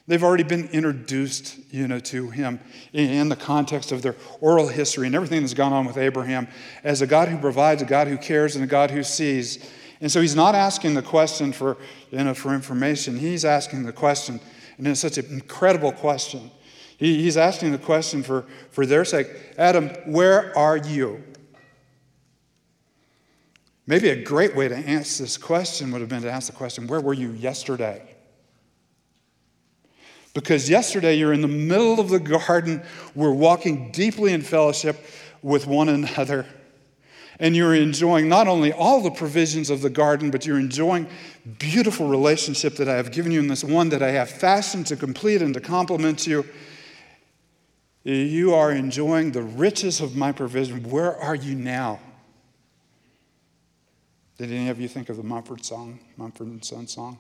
They've 0.07 0.23
already 0.23 0.43
been 0.43 0.69
introduced, 0.69 1.59
you 1.73 1.89
know, 1.89 1.99
to 2.01 2.29
him 2.29 2.61
in 2.93 3.31
the 3.31 3.37
context 3.37 3.91
of 3.91 4.03
their 4.03 4.17
oral 4.41 4.69
history 4.69 5.07
and 5.07 5.17
everything 5.17 5.41
that's 5.41 5.55
gone 5.55 5.73
on 5.73 5.87
with 5.87 5.97
Abraham 5.97 6.47
as 6.83 7.01
a 7.01 7.07
God 7.07 7.29
who 7.29 7.39
provides, 7.39 7.81
a 7.81 7.87
God 7.87 8.09
who 8.09 8.19
cares, 8.19 8.55
and 8.55 8.63
a 8.63 8.67
God 8.67 8.91
who 8.91 9.03
sees. 9.03 9.71
And 10.03 10.13
so 10.13 10.21
he's 10.21 10.37
not 10.37 10.55
asking 10.55 10.93
the 10.93 11.03
question 11.03 11.53
for, 11.53 11.79
you 12.11 12.23
know, 12.23 12.35
for 12.35 12.55
information. 12.55 13.19
He's 13.19 13.47
asking 13.47 13.85
the 13.85 13.93
question, 13.93 14.41
and 14.77 14.87
it's 14.87 15.01
such 15.01 15.17
an 15.17 15.27
incredible 15.31 15.93
question. 15.93 16.51
He, 16.99 17.23
he's 17.23 17.39
asking 17.39 17.73
the 17.73 17.79
question 17.79 18.23
for, 18.23 18.45
for 18.71 18.85
their 18.85 19.07
sake 19.07 19.29
Adam, 19.57 19.89
where 20.05 20.57
are 20.57 20.77
you? 20.77 21.25
Maybe 23.87 24.11
a 24.11 24.23
great 24.23 24.55
way 24.55 24.69
to 24.69 24.77
answer 24.77 25.23
this 25.23 25.37
question 25.39 25.93
would 25.93 26.01
have 26.01 26.11
been 26.11 26.23
to 26.23 26.31
ask 26.31 26.51
the 26.51 26.57
question, 26.57 26.87
Where 26.87 27.01
were 27.01 27.15
you 27.15 27.31
yesterday? 27.33 28.14
Because 30.35 30.69
yesterday 30.69 31.15
you're 31.15 31.33
in 31.33 31.43
the 31.43 31.49
middle 31.49 32.01
of 32.01 32.09
the 32.09 32.19
garden, 32.19 32.83
we're 33.15 33.33
walking 33.33 33.93
deeply 33.93 34.33
in 34.33 34.43
fellowship 34.43 35.07
with 35.43 35.67
one 35.67 35.89
another. 35.89 36.45
And 37.39 37.57
you're 37.57 37.75
enjoying 37.75 38.29
not 38.29 38.47
only 38.47 38.73
all 38.73 39.01
the 39.01 39.11
provisions 39.11 39.71
of 39.71 39.81
the 39.81 39.91
garden, 39.91 40.31
but 40.31 40.45
you're 40.45 40.59
enjoying 40.59 41.09
beautiful 41.59 42.09
relationship 42.09 42.77
that 42.77 42.89
I 42.89 42.95
have 42.95 43.13
given 43.13 43.33
you 43.33 43.41
in 43.41 43.49
this 43.49 43.65
one 43.65 43.89
that 43.91 44.03
I 44.03 44.11
have 44.11 44.29
fashioned 44.29 44.87
to 44.89 44.97
complete 44.97 45.41
and 45.41 45.55
to 45.55 45.61
complement 45.61 46.27
you. 46.27 46.45
You 48.05 48.55
are 48.55 48.71
enjoying 48.71 49.33
the 49.33 49.43
riches 49.43 50.01
of 50.01 50.15
my 50.15 50.33
provision. 50.33 50.83
Where 50.91 51.17
are 51.17 51.35
you 51.35 51.55
now? 51.55 52.01
Did 54.37 54.51
any 54.51 54.69
of 54.69 54.81
you 54.81 54.89
think 54.89 55.09
of 55.09 55.17
the 55.17 55.23
Mumford 55.23 55.65
song, 55.65 56.01
Mumford 56.17 56.49
and 56.49 56.65
Son 56.65 56.87
song? 56.87 57.19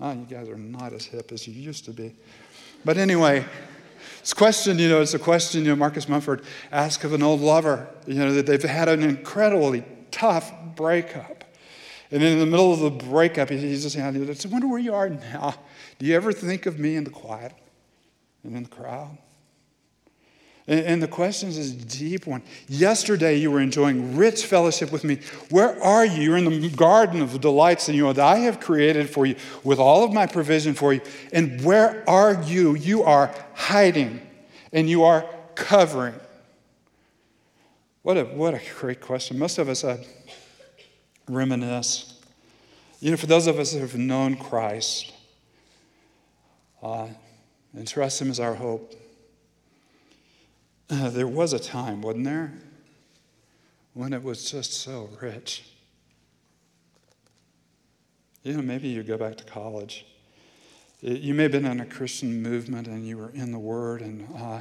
Oh, 0.00 0.12
you 0.12 0.26
guys 0.26 0.48
are 0.48 0.58
not 0.58 0.92
as 0.92 1.06
hip 1.06 1.32
as 1.32 1.48
you 1.48 1.54
used 1.54 1.84
to 1.86 1.90
be. 1.90 2.14
But 2.84 2.98
anyway, 2.98 3.44
this 4.20 4.34
question, 4.34 4.78
you 4.78 4.88
know, 4.88 5.00
it's 5.00 5.14
a 5.14 5.18
question, 5.18 5.62
you 5.62 5.70
know, 5.70 5.76
Marcus 5.76 6.08
Mumford 6.08 6.42
asked 6.70 7.04
of 7.04 7.12
an 7.12 7.22
old 7.22 7.40
lover, 7.40 7.88
you 8.06 8.14
know, 8.14 8.32
that 8.34 8.46
they've 8.46 8.62
had 8.62 8.88
an 8.88 9.02
incredibly 9.02 9.84
tough 10.10 10.52
breakup. 10.74 11.44
And 12.10 12.22
in 12.22 12.38
the 12.38 12.46
middle 12.46 12.72
of 12.72 12.80
the 12.80 12.90
breakup, 12.90 13.50
he's 13.50 13.82
just 13.82 13.96
saying, 13.96 14.06
I 14.06 14.48
wonder 14.48 14.68
where 14.68 14.78
you 14.78 14.94
are 14.94 15.08
now. 15.08 15.54
Do 15.98 16.06
you 16.06 16.14
ever 16.14 16.32
think 16.32 16.66
of 16.66 16.78
me 16.78 16.96
in 16.96 17.04
the 17.04 17.10
quiet 17.10 17.52
and 18.44 18.56
in 18.56 18.62
the 18.64 18.68
crowd? 18.68 19.18
And 20.68 21.00
the 21.00 21.06
question 21.06 21.48
is 21.48 21.70
a 21.70 21.74
deep 21.74 22.26
one. 22.26 22.42
Yesterday, 22.66 23.36
you 23.36 23.52
were 23.52 23.60
enjoying 23.60 24.16
rich 24.16 24.46
fellowship 24.46 24.90
with 24.90 25.04
me. 25.04 25.20
Where 25.50 25.80
are 25.80 26.04
you? 26.04 26.22
You're 26.22 26.36
in 26.38 26.60
the 26.60 26.70
garden 26.70 27.22
of 27.22 27.40
delights 27.40 27.86
and 27.88 27.96
you 27.96 28.02
know, 28.02 28.12
that 28.12 28.26
I 28.26 28.38
have 28.38 28.58
created 28.58 29.08
for 29.08 29.26
you 29.26 29.36
with 29.62 29.78
all 29.78 30.02
of 30.02 30.12
my 30.12 30.26
provision 30.26 30.74
for 30.74 30.92
you. 30.92 31.02
And 31.32 31.62
where 31.62 32.02
are 32.10 32.42
you? 32.42 32.74
You 32.74 33.04
are 33.04 33.32
hiding 33.54 34.20
and 34.72 34.90
you 34.90 35.04
are 35.04 35.24
covering. 35.54 36.14
What 38.02 38.16
a, 38.16 38.24
what 38.24 38.54
a 38.54 38.60
great 38.80 39.00
question. 39.00 39.38
Most 39.38 39.58
of 39.58 39.68
us 39.68 39.84
uh, 39.84 40.02
reminisce. 41.28 42.20
You 42.98 43.12
know, 43.12 43.16
for 43.16 43.26
those 43.26 43.46
of 43.46 43.60
us 43.60 43.72
who 43.72 43.78
have 43.78 43.94
known 43.94 44.36
Christ 44.36 45.12
uh, 46.82 47.06
and 47.72 47.86
trust 47.86 48.20
Him 48.20 48.30
as 48.30 48.40
our 48.40 48.54
hope, 48.54 48.94
uh, 50.90 51.10
there 51.10 51.28
was 51.28 51.52
a 51.52 51.58
time, 51.58 52.02
wasn't 52.02 52.24
there, 52.24 52.52
when 53.94 54.12
it 54.12 54.22
was 54.22 54.50
just 54.50 54.72
so 54.72 55.08
rich. 55.20 55.64
You 58.42 58.54
know, 58.54 58.62
maybe 58.62 58.88
you 58.88 59.02
go 59.02 59.16
back 59.16 59.36
to 59.38 59.44
college. 59.44 60.06
You 61.00 61.34
may 61.34 61.44
have 61.44 61.52
been 61.52 61.66
in 61.66 61.80
a 61.80 61.86
Christian 61.86 62.42
movement 62.42 62.86
and 62.86 63.06
you 63.06 63.18
were 63.18 63.30
in 63.30 63.52
the 63.52 63.58
Word, 63.58 64.02
and 64.02 64.26
uh, 64.36 64.60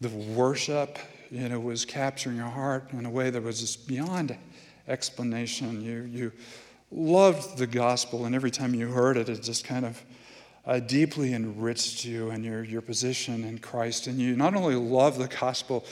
the 0.00 0.08
worship, 0.08 0.98
you 1.30 1.48
know, 1.48 1.58
was 1.58 1.84
capturing 1.84 2.36
your 2.36 2.46
heart 2.46 2.92
in 2.92 3.06
a 3.06 3.10
way 3.10 3.30
that 3.30 3.42
was 3.42 3.60
just 3.60 3.88
beyond 3.88 4.36
explanation. 4.86 5.80
You, 5.80 6.02
you 6.02 6.32
loved 6.90 7.56
the 7.56 7.66
gospel, 7.66 8.26
and 8.26 8.34
every 8.34 8.50
time 8.50 8.74
you 8.74 8.88
heard 8.88 9.16
it, 9.16 9.28
it 9.28 9.42
just 9.42 9.64
kind 9.64 9.84
of 9.84 10.02
uh, 10.66 10.80
deeply 10.80 11.34
enriched 11.34 12.04
you 12.04 12.30
and 12.30 12.44
your, 12.44 12.64
your 12.64 12.80
position 12.80 13.44
in 13.44 13.58
Christ. 13.58 14.06
And 14.06 14.18
you 14.18 14.36
not 14.36 14.54
only 14.54 14.76
love 14.76 15.18
the 15.18 15.28
gospel 15.28 15.84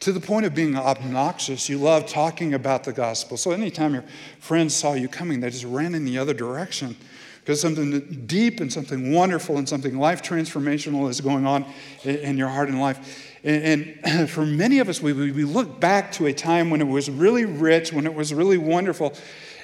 to 0.00 0.12
the 0.12 0.20
point 0.20 0.46
of 0.46 0.54
being 0.54 0.76
obnoxious, 0.76 1.68
you 1.68 1.78
love 1.78 2.06
talking 2.06 2.54
about 2.54 2.84
the 2.84 2.92
gospel. 2.92 3.36
So 3.36 3.52
anytime 3.52 3.94
your 3.94 4.04
friends 4.40 4.74
saw 4.74 4.94
you 4.94 5.08
coming, 5.08 5.40
they 5.40 5.50
just 5.50 5.64
ran 5.64 5.94
in 5.94 6.04
the 6.04 6.18
other 6.18 6.34
direction 6.34 6.96
because 7.40 7.60
something 7.60 8.24
deep 8.26 8.60
and 8.60 8.72
something 8.72 9.12
wonderful 9.12 9.58
and 9.58 9.68
something 9.68 9.98
life 9.98 10.22
transformational 10.22 11.10
is 11.10 11.20
going 11.20 11.46
on 11.46 11.66
in 12.04 12.38
your 12.38 12.48
heart 12.48 12.70
and 12.70 12.80
life. 12.80 13.30
And, 13.44 14.30
for 14.30 14.46
many 14.46 14.78
of 14.78 14.88
us, 14.88 15.02
we, 15.02 15.12
we 15.12 15.44
look 15.44 15.78
back 15.78 16.12
to 16.12 16.26
a 16.26 16.32
time 16.32 16.70
when 16.70 16.80
it 16.80 16.88
was 16.88 17.10
really 17.10 17.44
rich, 17.44 17.92
when 17.92 18.06
it 18.06 18.14
was 18.14 18.32
really 18.32 18.56
wonderful. 18.56 19.12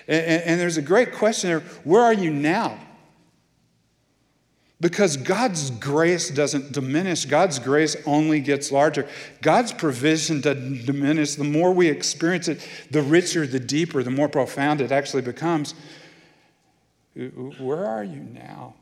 And, 0.06 0.42
and 0.42 0.60
there's 0.60 0.76
a 0.76 0.82
great 0.82 1.12
question 1.12 1.48
there 1.48 1.60
where 1.84 2.02
are 2.02 2.12
you 2.12 2.30
now? 2.30 2.78
Because 4.80 5.18
God's 5.18 5.70
grace 5.70 6.30
doesn't 6.30 6.72
diminish, 6.72 7.26
God's 7.26 7.58
grace 7.58 7.96
only 8.06 8.40
gets 8.40 8.72
larger. 8.72 9.06
God's 9.42 9.72
provision 9.72 10.40
doesn't 10.40 10.86
diminish. 10.86 11.34
The 11.34 11.44
more 11.44 11.72
we 11.72 11.88
experience 11.88 12.48
it, 12.48 12.66
the 12.90 13.02
richer, 13.02 13.46
the 13.46 13.60
deeper, 13.60 14.02
the 14.02 14.10
more 14.10 14.28
profound 14.28 14.80
it 14.80 14.90
actually 14.90 15.22
becomes. 15.22 15.74
Where 17.14 17.84
are 17.84 18.04
you 18.04 18.20
now? 18.20 18.74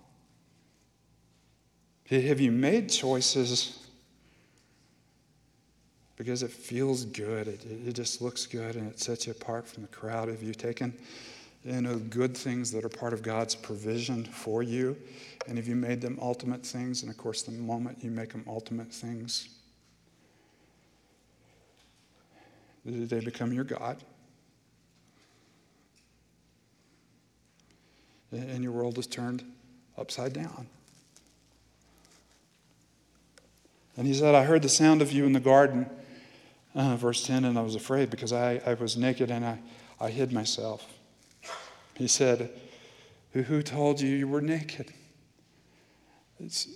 Have 2.09 2.41
you 2.41 2.53
made 2.53 2.89
choices 2.89 3.87
because 6.17 6.45
it 6.45 6.51
feels 6.51 7.05
good? 7.05 7.49
It, 7.49 7.65
it 7.87 7.93
just 7.95 8.23
looks 8.23 8.47
good 8.47 8.77
and 8.77 8.89
it 8.89 9.01
sets 9.01 9.27
you 9.27 9.33
apart 9.33 9.67
from 9.67 9.83
the 9.83 9.89
crowd. 9.89 10.29
Have 10.29 10.43
you 10.43 10.55
taken 10.55 10.97
you 11.65 11.81
know, 11.83 11.97
good 11.97 12.37
things 12.37 12.71
that 12.73 12.85
are 12.85 12.89
part 12.89 13.13
of 13.13 13.23
God's 13.23 13.55
provision 13.55 14.25
for 14.25 14.63
you. 14.63 14.97
And 15.47 15.59
if 15.59 15.67
you 15.67 15.75
made 15.75 16.01
them 16.01 16.19
ultimate 16.21 16.65
things, 16.65 17.03
and 17.03 17.11
of 17.11 17.17
course, 17.17 17.43
the 17.43 17.53
moment 17.53 17.99
you 18.03 18.11
make 18.11 18.33
them 18.33 18.45
ultimate 18.47 18.93
things, 18.93 19.49
they 22.85 23.21
become 23.21 23.53
your 23.53 23.65
God. 23.65 23.99
And 28.31 28.63
your 28.63 28.73
world 28.73 28.99
is 28.99 29.07
turned 29.07 29.45
upside 29.97 30.33
down. 30.33 30.67
And 33.97 34.07
he 34.07 34.15
said, 34.15 34.35
I 34.35 34.45
heard 34.45 34.63
the 34.63 34.69
sound 34.69 35.03
of 35.03 35.11
you 35.11 35.25
in 35.25 35.33
the 35.33 35.41
garden, 35.41 35.91
uh, 36.75 36.95
verse 36.97 37.27
10, 37.27 37.45
and 37.45 37.59
I 37.59 37.63
was 37.63 37.75
afraid 37.75 38.11
because 38.11 38.33
I, 38.33 38.61
I 38.65 38.75
was 38.75 38.97
naked 38.97 39.31
and 39.31 39.45
I, 39.45 39.59
I 40.01 40.11
hid 40.11 40.33
myself. 40.33 40.87
He 41.99 42.07
said, 42.07 42.51
Who 43.33 43.61
told 43.61 44.01
you 44.01 44.09
you 44.09 44.29
were 44.29 44.41
naked? 44.41 44.93
It's, 46.39 46.69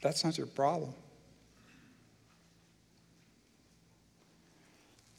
that's 0.00 0.24
not 0.24 0.38
your 0.38 0.46
problem. 0.46 0.94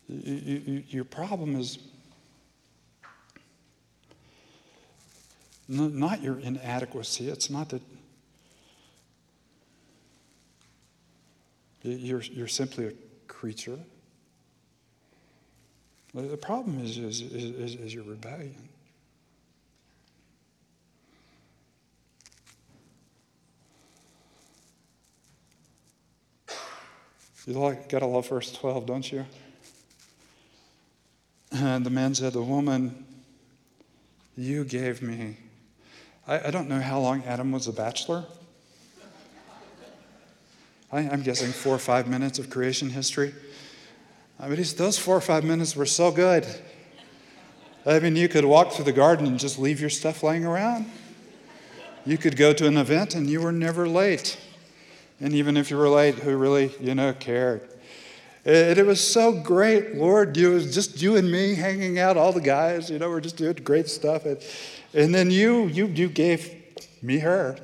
You, 0.07 0.61
you, 0.65 0.83
your 0.87 1.03
problem 1.03 1.55
is 1.55 1.77
not 5.67 6.23
your 6.23 6.39
inadequacy. 6.39 7.29
It's 7.29 7.51
not 7.51 7.69
that 7.69 7.83
you're, 11.83 12.21
you're 12.21 12.47
simply 12.47 12.87
a 12.87 12.93
creature. 13.27 13.77
The 16.15 16.37
problem 16.37 16.83
is, 16.83 16.97
is, 16.97 17.21
is, 17.21 17.75
is 17.75 17.93
your 17.93 18.03
rebellion. 18.03 18.67
You 27.49 27.55
like, 27.55 27.89
gotta 27.89 28.05
love 28.05 28.29
verse 28.29 28.51
12, 28.51 28.85
don't 28.85 29.11
you? 29.11 29.25
And 31.51 31.83
the 31.83 31.89
man 31.89 32.13
said, 32.13 32.33
The 32.33 32.43
woman 32.43 33.07
you 34.37 34.63
gave 34.63 35.01
me. 35.01 35.35
I, 36.27 36.49
I 36.49 36.51
don't 36.51 36.69
know 36.69 36.79
how 36.79 36.99
long 36.99 37.23
Adam 37.23 37.51
was 37.51 37.65
a 37.65 37.73
bachelor. 37.73 38.25
I, 40.91 41.01
am 41.01 41.23
guessing 41.23 41.51
four 41.51 41.73
or 41.73 41.79
five 41.79 42.07
minutes 42.07 42.37
of 42.37 42.51
creation 42.51 42.91
history. 42.91 43.33
I 44.39 44.47
mean, 44.47 44.63
those 44.77 44.99
four 44.99 45.17
or 45.17 45.21
five 45.21 45.43
minutes 45.43 45.75
were 45.75 45.87
so 45.87 46.11
good. 46.11 46.45
I 47.83 47.97
mean, 47.97 48.15
you 48.15 48.29
could 48.29 48.45
walk 48.45 48.73
through 48.73 48.85
the 48.85 48.91
garden 48.91 49.25
and 49.25 49.39
just 49.39 49.57
leave 49.57 49.79
your 49.79 49.89
stuff 49.89 50.21
laying 50.21 50.45
around. 50.45 50.85
You 52.05 52.19
could 52.19 52.37
go 52.37 52.53
to 52.53 52.67
an 52.67 52.77
event 52.77 53.15
and 53.15 53.27
you 53.27 53.41
were 53.41 53.51
never 53.51 53.87
late. 53.87 54.37
And 55.19 55.33
even 55.33 55.57
if 55.57 55.69
you 55.69 55.77
were 55.77 55.89
late, 55.89 56.15
who 56.15 56.37
really, 56.37 56.71
you 56.79 56.95
know, 56.95 57.13
cared? 57.13 57.67
And 58.45 58.79
it 58.79 58.85
was 58.85 59.05
so 59.05 59.33
great, 59.33 59.95
Lord. 59.95 60.37
You 60.37 60.51
was 60.51 60.73
just 60.73 61.01
you 61.01 61.17
and 61.17 61.29
me 61.29 61.55
hanging 61.55 61.99
out, 61.99 62.17
all 62.17 62.31
the 62.31 62.41
guys, 62.41 62.89
you 62.89 62.97
know, 62.97 63.09
we're 63.09 63.19
just 63.19 63.37
doing 63.37 63.55
great 63.55 63.89
stuff. 63.89 64.25
And, 64.25 64.37
and 64.93 65.13
then 65.13 65.29
you, 65.29 65.65
you, 65.65 65.87
you 65.87 66.07
gave 66.07 66.51
me 67.01 67.19
her. 67.19 67.57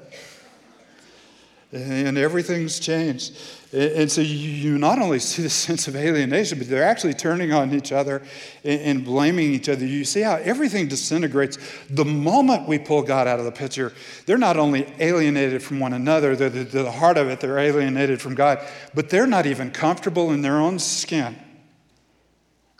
And 1.72 2.18
everything's 2.18 2.80
changed. 2.80 3.38
And 3.76 4.10
so 4.10 4.22
you 4.22 4.78
not 4.78 5.00
only 5.00 5.20
see 5.20 5.42
the 5.42 5.50
sense 5.68 5.90
of 5.90 5.98
alienation, 5.98 6.58
but 6.58 6.70
they're 6.70 6.86
actually 6.86 7.14
turning 7.14 7.52
on 7.52 7.74
each 7.74 7.92
other 7.92 8.22
and 8.64 9.04
blaming 9.04 9.54
each 9.54 9.68
other. 9.68 9.86
You 9.86 10.06
see 10.06 10.22
how 10.22 10.36
everything 10.36 10.88
disintegrates 10.88 11.58
the 11.90 12.06
moment 12.06 12.70
we 12.70 12.80
pull 12.80 13.04
God 13.04 13.28
out 13.28 13.40
of 13.40 13.46
the 13.46 13.52
picture. 13.52 13.92
They're 14.26 14.38
not 14.38 14.56
only 14.56 14.88
alienated 15.00 15.62
from 15.62 15.82
one 15.82 15.92
another, 15.92 16.38
they're 16.38 16.50
the 16.50 16.90
heart 16.90 17.18
of 17.18 17.28
it, 17.28 17.42
they're 17.42 17.60
alienated 17.60 18.22
from 18.22 18.34
God, 18.34 18.66
but 18.94 19.10
they're 19.10 19.28
not 19.28 19.46
even 19.46 19.72
comfortable 19.72 20.32
in 20.32 20.42
their 20.42 20.58
own 20.58 20.80
skin. 20.80 21.36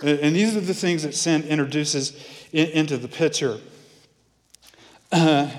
And 0.02 0.34
these 0.34 0.56
are 0.56 0.62
the 0.62 0.74
things 0.74 1.04
that 1.04 1.14
sin 1.14 1.44
introduces 1.44 2.14
into 2.54 2.98
the 2.98 3.10
picture. 3.10 3.60
Uh, 5.12 5.50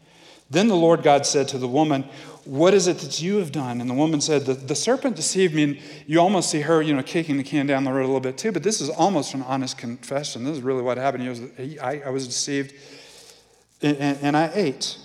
then 0.50 0.68
the 0.68 0.76
Lord 0.76 1.02
God 1.02 1.26
said 1.26 1.48
to 1.48 1.58
the 1.58 1.68
woman, 1.68 2.08
What 2.46 2.74
is 2.74 2.86
it 2.86 2.98
that 2.98 3.20
you 3.20 3.38
have 3.38 3.50
done? 3.50 3.80
And 3.80 3.90
the 3.90 3.94
woman 3.94 4.20
said, 4.20 4.46
The, 4.46 4.54
the 4.54 4.76
serpent 4.76 5.16
deceived 5.16 5.52
me. 5.52 5.62
And 5.64 5.78
you 6.06 6.20
almost 6.20 6.48
see 6.48 6.60
her, 6.60 6.80
you 6.80 6.94
know, 6.94 7.02
kicking 7.02 7.36
the 7.36 7.42
can 7.42 7.66
down 7.66 7.82
the 7.82 7.92
road 7.92 8.04
a 8.04 8.06
little 8.06 8.20
bit 8.20 8.38
too. 8.38 8.52
But 8.52 8.62
this 8.62 8.80
is 8.80 8.88
almost 8.88 9.34
an 9.34 9.42
honest 9.42 9.76
confession. 9.76 10.44
This 10.44 10.56
is 10.56 10.62
really 10.62 10.82
what 10.82 10.96
happened. 10.96 11.24
He 11.24 11.28
was, 11.28 11.40
he, 11.56 11.78
I, 11.80 12.00
I, 12.06 12.10
was 12.10 12.26
deceived 12.26 12.72
and, 13.82 13.96
and, 13.96 14.18
and 14.22 14.36
I 14.36 14.50
ate. 14.54 14.96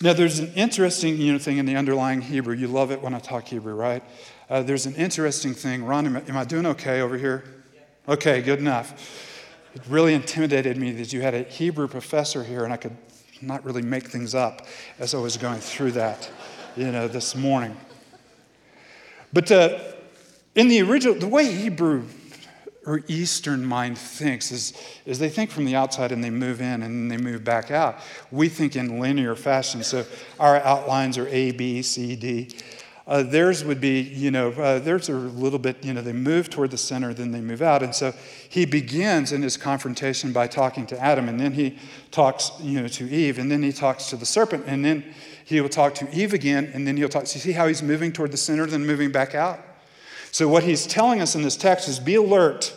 Now, 0.00 0.12
there's 0.14 0.40
an 0.40 0.52
interesting 0.54 1.16
you 1.16 1.32
know, 1.32 1.38
thing 1.38 1.58
in 1.58 1.66
the 1.66 1.76
underlying 1.76 2.22
Hebrew. 2.22 2.56
You 2.56 2.66
love 2.66 2.90
it 2.90 3.00
when 3.00 3.14
I 3.14 3.20
talk 3.20 3.44
Hebrew, 3.44 3.74
right? 3.74 4.02
Uh, 4.50 4.62
there's 4.62 4.86
an 4.86 4.96
interesting 4.96 5.54
thing. 5.54 5.84
Ron, 5.84 6.06
am 6.06 6.16
I, 6.16 6.22
am 6.28 6.36
I 6.36 6.44
doing 6.44 6.66
okay 6.66 7.00
over 7.00 7.16
here? 7.16 7.44
Okay, 8.08 8.42
good 8.42 8.58
enough. 8.58 9.30
It 9.74 9.82
really 9.88 10.12
intimidated 10.12 10.76
me 10.76 10.90
that 10.92 11.12
you 11.12 11.22
had 11.22 11.34
a 11.34 11.44
Hebrew 11.44 11.86
professor 11.86 12.42
here 12.42 12.64
and 12.64 12.72
I 12.72 12.76
could 12.76 12.96
not 13.42 13.64
really 13.64 13.82
make 13.82 14.08
things 14.08 14.34
up 14.34 14.66
as 14.98 15.14
I 15.14 15.18
was 15.18 15.36
going 15.36 15.60
through 15.60 15.92
that, 15.92 16.30
you 16.76 16.90
know, 16.90 17.08
this 17.08 17.34
morning. 17.34 17.76
But 19.32 19.50
uh, 19.50 19.78
in 20.54 20.68
the 20.68 20.82
original, 20.82 21.14
the 21.14 21.28
way 21.28 21.52
Hebrew 21.52 22.04
or 22.84 23.02
Eastern 23.06 23.64
mind 23.64 23.96
thinks 23.96 24.50
is, 24.50 24.72
is 25.06 25.18
they 25.18 25.28
think 25.28 25.50
from 25.50 25.64
the 25.64 25.76
outside 25.76 26.12
and 26.12 26.22
they 26.22 26.30
move 26.30 26.60
in 26.60 26.82
and 26.82 27.10
they 27.10 27.16
move 27.16 27.44
back 27.44 27.70
out. 27.70 27.98
We 28.30 28.48
think 28.48 28.74
in 28.76 28.98
linear 28.98 29.36
fashion. 29.36 29.82
So 29.84 30.04
our 30.40 30.56
outlines 30.56 31.16
are 31.16 31.28
A, 31.28 31.52
B, 31.52 31.82
C, 31.82 32.16
D. 32.16 32.50
Uh, 33.06 33.22
theirs 33.22 33.64
would 33.64 33.80
be, 33.80 34.00
you 34.00 34.30
know, 34.30 34.52
uh, 34.52 34.78
theirs 34.78 35.08
are 35.08 35.16
a 35.16 35.30
little 35.30 35.58
bit, 35.58 35.84
you 35.84 35.92
know, 35.92 36.00
they 36.00 36.12
move 36.12 36.48
toward 36.48 36.70
the 36.70 36.78
center, 36.78 37.12
then 37.12 37.32
they 37.32 37.40
move 37.40 37.60
out. 37.60 37.82
And 37.82 37.92
so 37.92 38.14
he 38.48 38.64
begins 38.64 39.32
in 39.32 39.42
his 39.42 39.56
confrontation 39.56 40.32
by 40.32 40.46
talking 40.46 40.86
to 40.86 41.00
Adam, 41.00 41.28
and 41.28 41.40
then 41.40 41.52
he 41.52 41.78
talks, 42.12 42.52
you 42.60 42.80
know, 42.80 42.88
to 42.88 43.10
Eve, 43.10 43.38
and 43.38 43.50
then 43.50 43.62
he 43.62 43.72
talks 43.72 44.08
to 44.10 44.16
the 44.16 44.26
serpent, 44.26 44.64
and 44.68 44.84
then 44.84 45.04
he 45.44 45.60
will 45.60 45.68
talk 45.68 45.94
to 45.96 46.08
Eve 46.14 46.32
again, 46.32 46.70
and 46.74 46.86
then 46.86 46.96
he'll 46.96 47.08
talk. 47.08 47.26
So 47.26 47.34
you 47.34 47.40
see 47.40 47.52
how 47.52 47.66
he's 47.66 47.82
moving 47.82 48.12
toward 48.12 48.30
the 48.30 48.36
center, 48.36 48.66
then 48.66 48.86
moving 48.86 49.10
back 49.10 49.34
out? 49.34 49.58
So 50.30 50.48
what 50.48 50.62
he's 50.62 50.86
telling 50.86 51.20
us 51.20 51.34
in 51.34 51.42
this 51.42 51.56
text 51.56 51.88
is 51.88 51.98
be 51.98 52.14
alert. 52.14 52.72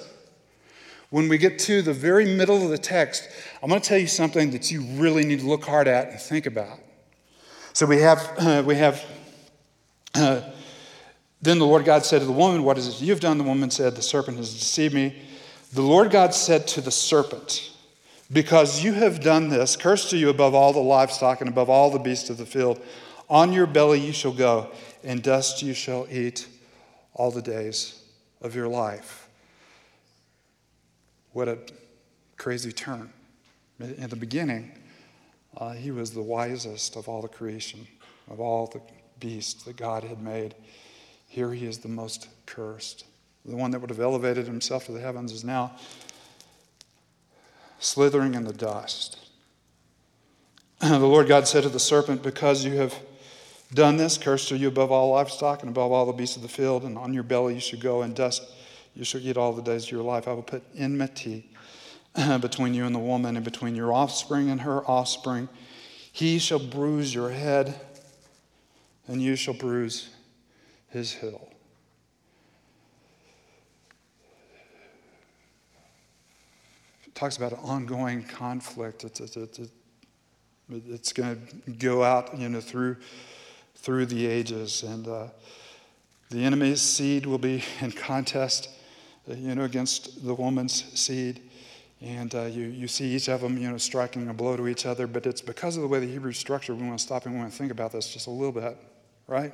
When 1.11 1.30
we 1.30 1.38
get 1.38 1.59
to 1.59 1.84
the 1.84 1.93
very 1.93 2.26
middle 2.26 2.63
of 2.63 2.69
the 2.69 2.78
text, 2.80 3.30
I'm 3.61 3.69
going 3.69 3.80
to 3.80 3.88
tell 3.88 3.99
you 3.99 4.07
something 4.07 4.51
that 4.51 4.71
you 4.71 4.82
really 4.82 5.23
need 5.23 5.39
to 5.41 5.45
look 5.45 5.63
hard 5.63 5.88
at 5.88 6.09
and 6.09 6.19
think 6.19 6.47
about. 6.47 6.80
So 7.73 7.86
we 7.86 7.99
have, 7.99 8.19
uh, 8.39 8.63
we 8.65 8.76
have 8.76 9.05
uh, 10.16 10.41
then 11.41 11.59
the 11.59 11.66
Lord 11.66 11.86
God 11.86 12.05
said 12.05 12.20
to 12.20 12.26
the 12.26 12.32
woman, 12.32 12.63
What 12.63 12.78
is 12.78 12.88
it 12.88 13.01
you've 13.01 13.20
done? 13.20 13.38
The 13.38 13.43
woman 13.43 13.70
said, 13.70 13.95
The 13.95 14.01
serpent 14.01 14.38
has 14.38 14.53
deceived 14.53 14.93
me. 14.93 15.16
The 15.74 15.82
Lord 15.82 16.11
God 16.11 16.34
said 16.34 16.68
to 16.70 16.82
the 16.82 16.91
serpent, 16.91 17.72
Because 18.32 18.84
you 18.84 18.93
have 18.93 19.22
done 19.22 19.49
this, 19.49 19.76
cursed 19.76 20.13
are 20.13 20.18
you 20.18 20.30
above 20.30 20.55
all 20.55 20.74
the 20.74 20.80
livestock 20.80 21.41
and 21.41 21.49
above 21.49 21.70
all 21.70 21.91
the 21.91 21.99
beasts 21.99 22.30
of 22.30 22.38
the 22.38 22.45
field. 22.45 22.82
On 23.30 23.51
your 23.51 23.66
belly 23.66 23.99
you 23.99 24.13
shall 24.13 24.34
go, 24.34 24.72
and 25.03 25.22
dust 25.22 25.61
you 25.61 25.74
shall 25.74 26.07
eat 26.09 26.47
all 27.13 27.32
the 27.32 27.41
days 27.41 28.01
of 28.41 28.55
your 28.55 28.68
life. 28.68 29.28
What 31.34 31.47
a 31.47 31.57
crazy 32.38 32.72
turn. 32.72 33.11
In 33.80 34.09
the 34.09 34.16
beginning, 34.16 34.72
uh, 35.57 35.72
he 35.74 35.91
was 35.91 36.11
the 36.11 36.22
wisest 36.22 36.95
of 36.95 37.09
all 37.09 37.22
the 37.22 37.28
creation, 37.28 37.88
of 38.30 38.39
all 38.39 38.68
the 38.68 38.80
beast 39.26 39.65
that 39.65 39.76
God 39.76 40.03
had 40.03 40.21
made. 40.21 40.53
Here 41.28 41.51
he 41.51 41.65
is 41.65 41.80
the 41.80 41.88
most 41.88 42.28
cursed. 42.45 43.05
The 43.43 43.55
one 43.55 43.71
that 43.71 43.80
would 43.80 43.89
have 43.89 43.99
elevated 43.99 44.45
himself 44.45 44.86
to 44.86 44.91
the 44.91 44.99
heavens 44.99 45.32
is 45.32 45.43
now 45.43 45.76
slithering 47.80 48.36
in 48.36 48.43
the 48.43 48.53
dust. 48.53 49.17
the 50.80 50.99
Lord 50.99 51.28
God 51.28 51.47
said 51.47 51.63
to 51.63 51.69
the 51.69 51.80
serpent, 51.80 52.21
Because 52.21 52.63
you 52.63 52.73
have 52.73 52.93
done 53.73 53.97
this, 53.97 54.19
cursed 54.19 54.51
are 54.51 54.57
you 54.57 54.67
above 54.67 54.91
all 54.91 55.09
livestock 55.09 55.63
and 55.63 55.71
above 55.71 55.91
all 55.91 56.05
the 56.05 56.13
beasts 56.13 56.36
of 56.36 56.43
the 56.43 56.47
field, 56.47 56.84
and 56.84 56.95
on 56.95 57.11
your 57.11 57.23
belly 57.23 57.55
you 57.55 57.59
shall 57.59 57.80
go, 57.80 58.03
and 58.03 58.15
dust 58.15 58.43
you 58.93 59.03
shall 59.03 59.21
eat 59.21 59.38
all 59.38 59.53
the 59.53 59.63
days 59.63 59.86
of 59.86 59.91
your 59.91 60.03
life. 60.03 60.28
I 60.28 60.34
will 60.34 60.43
put 60.43 60.63
enmity 60.78 61.49
between 62.41 62.76
you 62.76 62.86
and 62.86 62.93
the 62.93 62.99
woman, 62.99 63.36
and 63.36 63.43
between 63.43 63.76
your 63.76 63.91
offspring 63.91 64.51
and 64.51 64.61
her 64.61 64.84
offspring. 64.86 65.49
He 66.11 66.38
shall 66.38 66.59
bruise 66.59 67.13
your 67.13 67.32
head 67.32 67.80
and 69.08 69.22
you 69.22 69.36
shall 69.36 69.53
bruise 69.53 70.10
his 70.89 71.14
heel. 71.14 71.49
It 77.06 77.14
talks 77.14 77.38
about 77.38 77.51
an 77.51 77.60
ongoing 77.60 78.24
conflict. 78.24 79.03
It's, 79.03 79.20
it's, 79.20 79.38
it's, 79.38 79.60
it's 80.70 81.14
going 81.14 81.47
to 81.66 81.72
go 81.72 82.03
out, 82.03 82.38
you 82.38 82.49
know, 82.49 82.62
through, 82.62 82.97
through 83.76 84.08
the 84.08 84.26
ages. 84.26 84.84
And 84.84 85.08
uh, 85.08 85.28
the 86.30 86.43
enemy's 86.43 86.82
seed 86.82 87.26
will 87.26 87.38
be 87.38 87.64
in 87.82 87.91
contest, 87.91 88.70
uh, 89.30 89.34
you 89.36 89.53
know, 89.53 89.64
against 89.64 90.26
the 90.26 90.34
woman's 90.34 90.84
seed. 90.99 91.41
And 92.01 92.34
uh, 92.36 92.43
you, 92.43 92.66
you 92.66 92.88
see 92.88 93.16
each 93.16 93.30
of 93.30 93.41
them, 93.41 93.58
you 93.58 93.70
know, 93.70 93.78
striking 93.78 94.28
a 94.28 94.34
blow 94.34 94.58
to 94.58 94.68
each 94.68 94.86
other. 94.86 95.08
But 95.08 95.26
it's 95.26 95.41
because 95.41 95.78
of 95.78 95.84
the 95.84 95.88
way 95.88 95.99
the 95.99 96.08
Hebrew 96.08 96.34
structure, 96.34 96.76
we 96.76 96.84
want 96.84 96.99
to 96.99 97.06
stop 97.06 97.26
and 97.26 97.36
we 97.36 97.39
want 97.39 97.51
to 97.51 97.58
think 97.58 97.72
about 97.72 97.91
this 97.91 98.12
just 98.12 98.28
a 98.28 98.32
little 98.32 98.51
bit 98.51 98.78
right? 99.28 99.53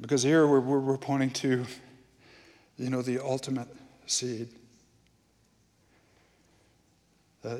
Because 0.00 0.22
here 0.22 0.46
we're, 0.46 0.60
we're 0.60 0.98
pointing 0.98 1.30
to, 1.30 1.64
you 2.76 2.90
know, 2.90 3.02
the 3.02 3.20
ultimate 3.20 3.68
seed. 4.06 4.48
Uh, 7.44 7.56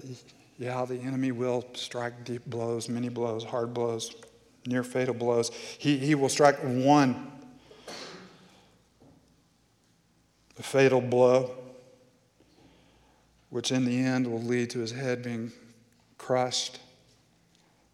yeah, 0.59 0.84
the 0.84 0.99
enemy 0.99 1.32
will 1.32 1.64
strike 1.74 2.24
deep 2.24 2.45
blows, 2.47 2.88
many 2.88 3.09
blows, 3.09 3.45
hard 3.45 3.72
blows, 3.72 4.14
near 4.66 4.82
fatal 4.82 5.14
blows. 5.14 5.51
He, 5.78 5.99
he 5.99 6.14
will 6.14 6.28
strike 6.28 6.59
one 6.62 7.30
fatal 10.57 11.01
blow, 11.01 11.51
which 13.51 13.72
in 13.72 13.84
the 13.84 13.99
end 14.01 14.26
will 14.26 14.43
lead 14.43 14.70
to 14.70 14.78
his 14.78 14.93
head 14.93 15.22
being 15.22 15.53
crushed 16.18 16.78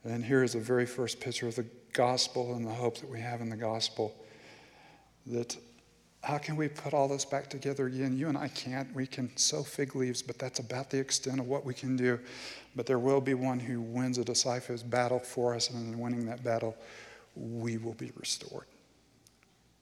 and 0.05 0.24
here 0.24 0.42
is 0.42 0.53
the 0.53 0.61
very 0.61 0.86
first 0.86 1.20
picture 1.20 1.49
of 1.49 1.57
the 1.57 1.66
gospel 1.92 2.55
and 2.55 2.66
the 2.66 2.72
hope 2.72 2.99
that 2.99 3.11
we 3.11 3.20
have 3.20 3.40
in 3.40 3.49
the 3.49 3.57
gospel. 3.57 4.14
That 5.26 5.57
how 6.22 6.38
can 6.38 6.57
we 6.57 6.68
put 6.68 6.94
all 6.94 7.09
this 7.09 7.24
back 7.24 7.49
together 7.49 7.86
again? 7.86 8.16
You 8.16 8.28
and 8.28 8.36
I 8.36 8.49
can't. 8.49 8.92
We 8.94 9.07
can 9.07 9.34
sew 9.36 9.62
fig 9.62 9.94
leaves, 9.94 10.20
but 10.22 10.38
that's 10.38 10.59
about 10.59 10.90
the 10.90 10.99
extent 10.99 11.40
of 11.40 11.46
what 11.46 11.64
we 11.64 11.74
can 11.74 11.96
do. 11.96 12.18
But 12.74 12.86
there 12.86 12.99
will 12.99 13.20
be 13.20 13.34
one 13.34 13.59
who 13.59 13.80
wins 13.80 14.18
a 14.18 14.24
decisive 14.24 14.88
battle 14.90 15.20
for 15.20 15.55
us, 15.55 15.70
and 15.70 15.94
in 15.94 16.01
winning 16.01 16.26
that 16.26 16.42
battle, 16.42 16.76
we 17.36 17.76
will 17.76 17.94
be 17.94 18.12
restored. 18.16 18.66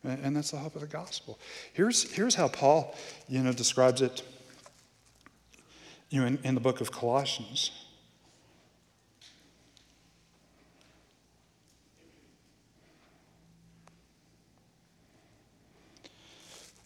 And 0.05 0.37
that's 0.37 0.53
the 0.53 0.59
hope 0.59 0.77
of 0.77 0.83
the 0.83 0.87
gospel. 0.87 1.39
Here's, 1.73 2.11
here's 2.13 2.35
how 2.35 2.49
Paul, 2.49 2.95
you 3.29 3.43
know, 3.43 3.53
describes 3.53 4.03
it 4.03 4.23
you 6.11 6.21
know, 6.21 6.27
in, 6.27 6.39
in 6.45 6.55
the 6.55 6.61
book 6.61 6.81
of 6.81 6.93
Colossians. 6.93 7.71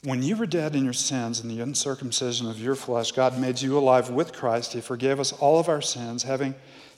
When 0.02 0.22
you 0.22 0.36
were 0.36 0.46
dead 0.46 0.74
in 0.74 0.84
your 0.84 0.94
sins 0.94 1.40
and 1.40 1.50
the 1.50 1.60
uncircumcision 1.60 2.48
of 2.48 2.58
your 2.58 2.74
flesh, 2.74 3.12
God 3.12 3.38
made 3.38 3.60
you 3.60 3.76
alive 3.76 4.08
with 4.08 4.32
Christ. 4.32 4.72
He 4.72 4.80
forgave 4.80 5.20
us 5.20 5.32
all 5.32 5.58
of 5.58 5.68
our 5.68 5.82
sins, 5.82 6.22
having 6.22 6.54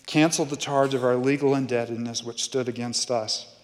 canceled 0.07 0.51
the 0.51 0.57
charge 0.57 0.95
of 0.95 1.03
our 1.03 1.17
legal 1.17 1.55
indebtedness 1.57 2.23
which 2.23 2.45
stood 2.45 2.69
against 2.69 3.11
us 3.11 3.57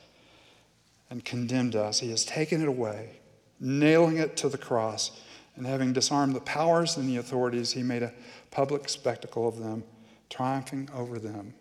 and 1.09 1.25
condemned 1.25 1.77
us. 1.77 2.01
He 2.01 2.11
has 2.11 2.25
taken 2.25 2.61
it 2.61 2.69
away, 2.69 3.21
nailing 3.61 4.17
it 4.17 4.37
to 4.39 4.49
the 4.49 4.59
cross, 4.59 5.21
and 5.55 5.67
having 5.67 5.93
disarmed 5.93 6.35
the 6.35 6.41
powers 6.41 6.97
and 6.97 7.09
the 7.09 7.17
authorities, 7.19 7.73
he 7.73 7.83
made 7.83 8.03
a 8.03 8.13
public 8.51 8.89
spectacle 8.89 9.47
of 9.47 9.59
them, 9.59 9.85
triumphing 10.31 10.89
over 10.93 11.19
them 11.21 11.55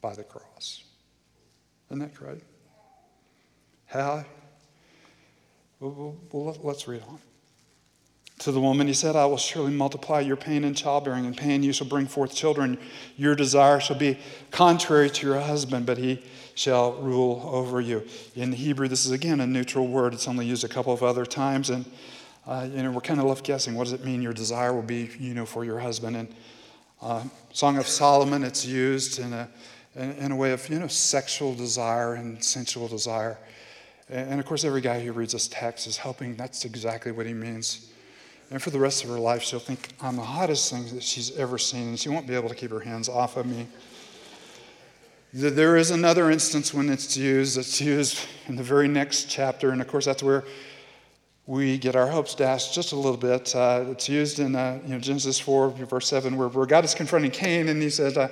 by 0.00 0.14
the 0.14 0.24
cross. 0.24 0.82
Isn't 1.88 2.00
that 2.00 2.14
great? 2.14 2.42
How 3.86 4.24
well, 5.80 6.16
well, 6.32 6.56
let's 6.62 6.88
read 6.88 7.02
on. 7.08 7.18
To 8.40 8.50
the 8.50 8.60
woman, 8.60 8.88
he 8.88 8.94
said, 8.94 9.14
I 9.14 9.26
will 9.26 9.36
surely 9.36 9.72
multiply 9.72 10.20
your 10.20 10.36
pain 10.36 10.64
in 10.64 10.74
childbearing. 10.74 11.24
In 11.24 11.34
pain 11.34 11.62
you 11.62 11.72
shall 11.72 11.86
bring 11.86 12.06
forth 12.06 12.34
children. 12.34 12.78
Your 13.16 13.36
desire 13.36 13.78
shall 13.78 13.96
be 13.96 14.18
contrary 14.50 15.08
to 15.08 15.26
your 15.26 15.40
husband, 15.40 15.86
but 15.86 15.98
he 15.98 16.20
shall 16.56 16.94
rule 16.94 17.48
over 17.52 17.80
you. 17.80 18.02
In 18.34 18.52
Hebrew, 18.52 18.88
this 18.88 19.06
is 19.06 19.12
again 19.12 19.40
a 19.40 19.46
neutral 19.46 19.86
word. 19.86 20.14
It's 20.14 20.26
only 20.26 20.46
used 20.46 20.64
a 20.64 20.68
couple 20.68 20.92
of 20.92 21.02
other 21.02 21.24
times. 21.24 21.70
And, 21.70 21.84
uh, 22.46 22.68
you 22.70 22.82
know, 22.82 22.90
we're 22.90 23.00
kind 23.00 23.20
of 23.20 23.26
left 23.26 23.44
guessing. 23.44 23.76
What 23.76 23.84
does 23.84 23.92
it 23.92 24.04
mean 24.04 24.20
your 24.20 24.32
desire 24.32 24.74
will 24.74 24.82
be, 24.82 25.10
you 25.18 25.32
know, 25.32 25.46
for 25.46 25.64
your 25.64 25.78
husband? 25.78 26.16
And 26.16 26.34
uh, 27.00 27.22
Song 27.52 27.78
of 27.78 27.86
Solomon, 27.86 28.42
it's 28.42 28.66
used 28.66 29.20
in 29.20 29.32
a, 29.32 29.48
in, 29.94 30.12
in 30.12 30.32
a 30.32 30.36
way 30.36 30.52
of, 30.52 30.68
you 30.68 30.80
know, 30.80 30.88
sexual 30.88 31.54
desire 31.54 32.14
and 32.14 32.42
sensual 32.42 32.88
desire. 32.88 33.38
And, 34.10 34.38
of 34.38 34.46
course, 34.46 34.64
every 34.64 34.80
guy 34.80 35.00
who 35.00 35.12
reads 35.12 35.32
this 35.32 35.48
text 35.48 35.86
is 35.86 35.96
hoping 35.96 36.36
that's 36.36 36.64
exactly 36.64 37.10
what 37.10 37.26
he 37.26 37.32
means. 37.32 37.90
And 38.50 38.62
for 38.62 38.70
the 38.70 38.78
rest 38.78 39.02
of 39.02 39.10
her 39.10 39.18
life, 39.18 39.42
she'll 39.42 39.58
think 39.58 39.88
I'm 40.00 40.16
the 40.16 40.22
hottest 40.22 40.70
thing 40.70 40.86
that 40.94 41.02
she's 41.02 41.36
ever 41.36 41.56
seen, 41.56 41.88
and 41.88 41.98
she 41.98 42.10
won't 42.10 42.26
be 42.26 42.34
able 42.34 42.50
to 42.50 42.54
keep 42.54 42.70
her 42.70 42.80
hands 42.80 43.08
off 43.08 43.36
of 43.36 43.46
me. 43.46 43.66
There 45.32 45.76
is 45.76 45.90
another 45.90 46.30
instance 46.30 46.72
when 46.72 46.90
it's 46.90 47.16
used. 47.16 47.58
It's 47.58 47.80
used 47.80 48.18
in 48.46 48.56
the 48.56 48.62
very 48.62 48.86
next 48.86 49.28
chapter, 49.28 49.70
and 49.70 49.80
of 49.80 49.88
course, 49.88 50.04
that's 50.04 50.22
where 50.22 50.44
we 51.46 51.76
get 51.76 51.96
our 51.96 52.06
hopes 52.06 52.34
dashed 52.34 52.72
just 52.72 52.92
a 52.92 52.96
little 52.96 53.16
bit. 53.16 53.54
Uh, 53.54 53.84
it's 53.88 54.08
used 54.08 54.38
in 54.38 54.54
uh, 54.54 54.78
you 54.84 54.94
know, 54.94 54.98
Genesis 54.98 55.38
4, 55.38 55.70
verse 55.70 56.06
7, 56.06 56.36
where, 56.36 56.48
where, 56.48 56.66
God 56.66 56.84
is 56.84 56.94
confronting 56.94 57.30
Cain, 57.30 57.68
and 57.68 57.82
he 57.82 57.90
says, 57.90 58.16
uh, 58.16 58.28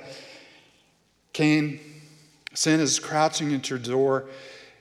Cain, 1.33 1.79
sin 2.53 2.79
is 2.79 2.99
crouching 2.99 3.53
at 3.53 3.69
your 3.69 3.79
door, 3.79 4.25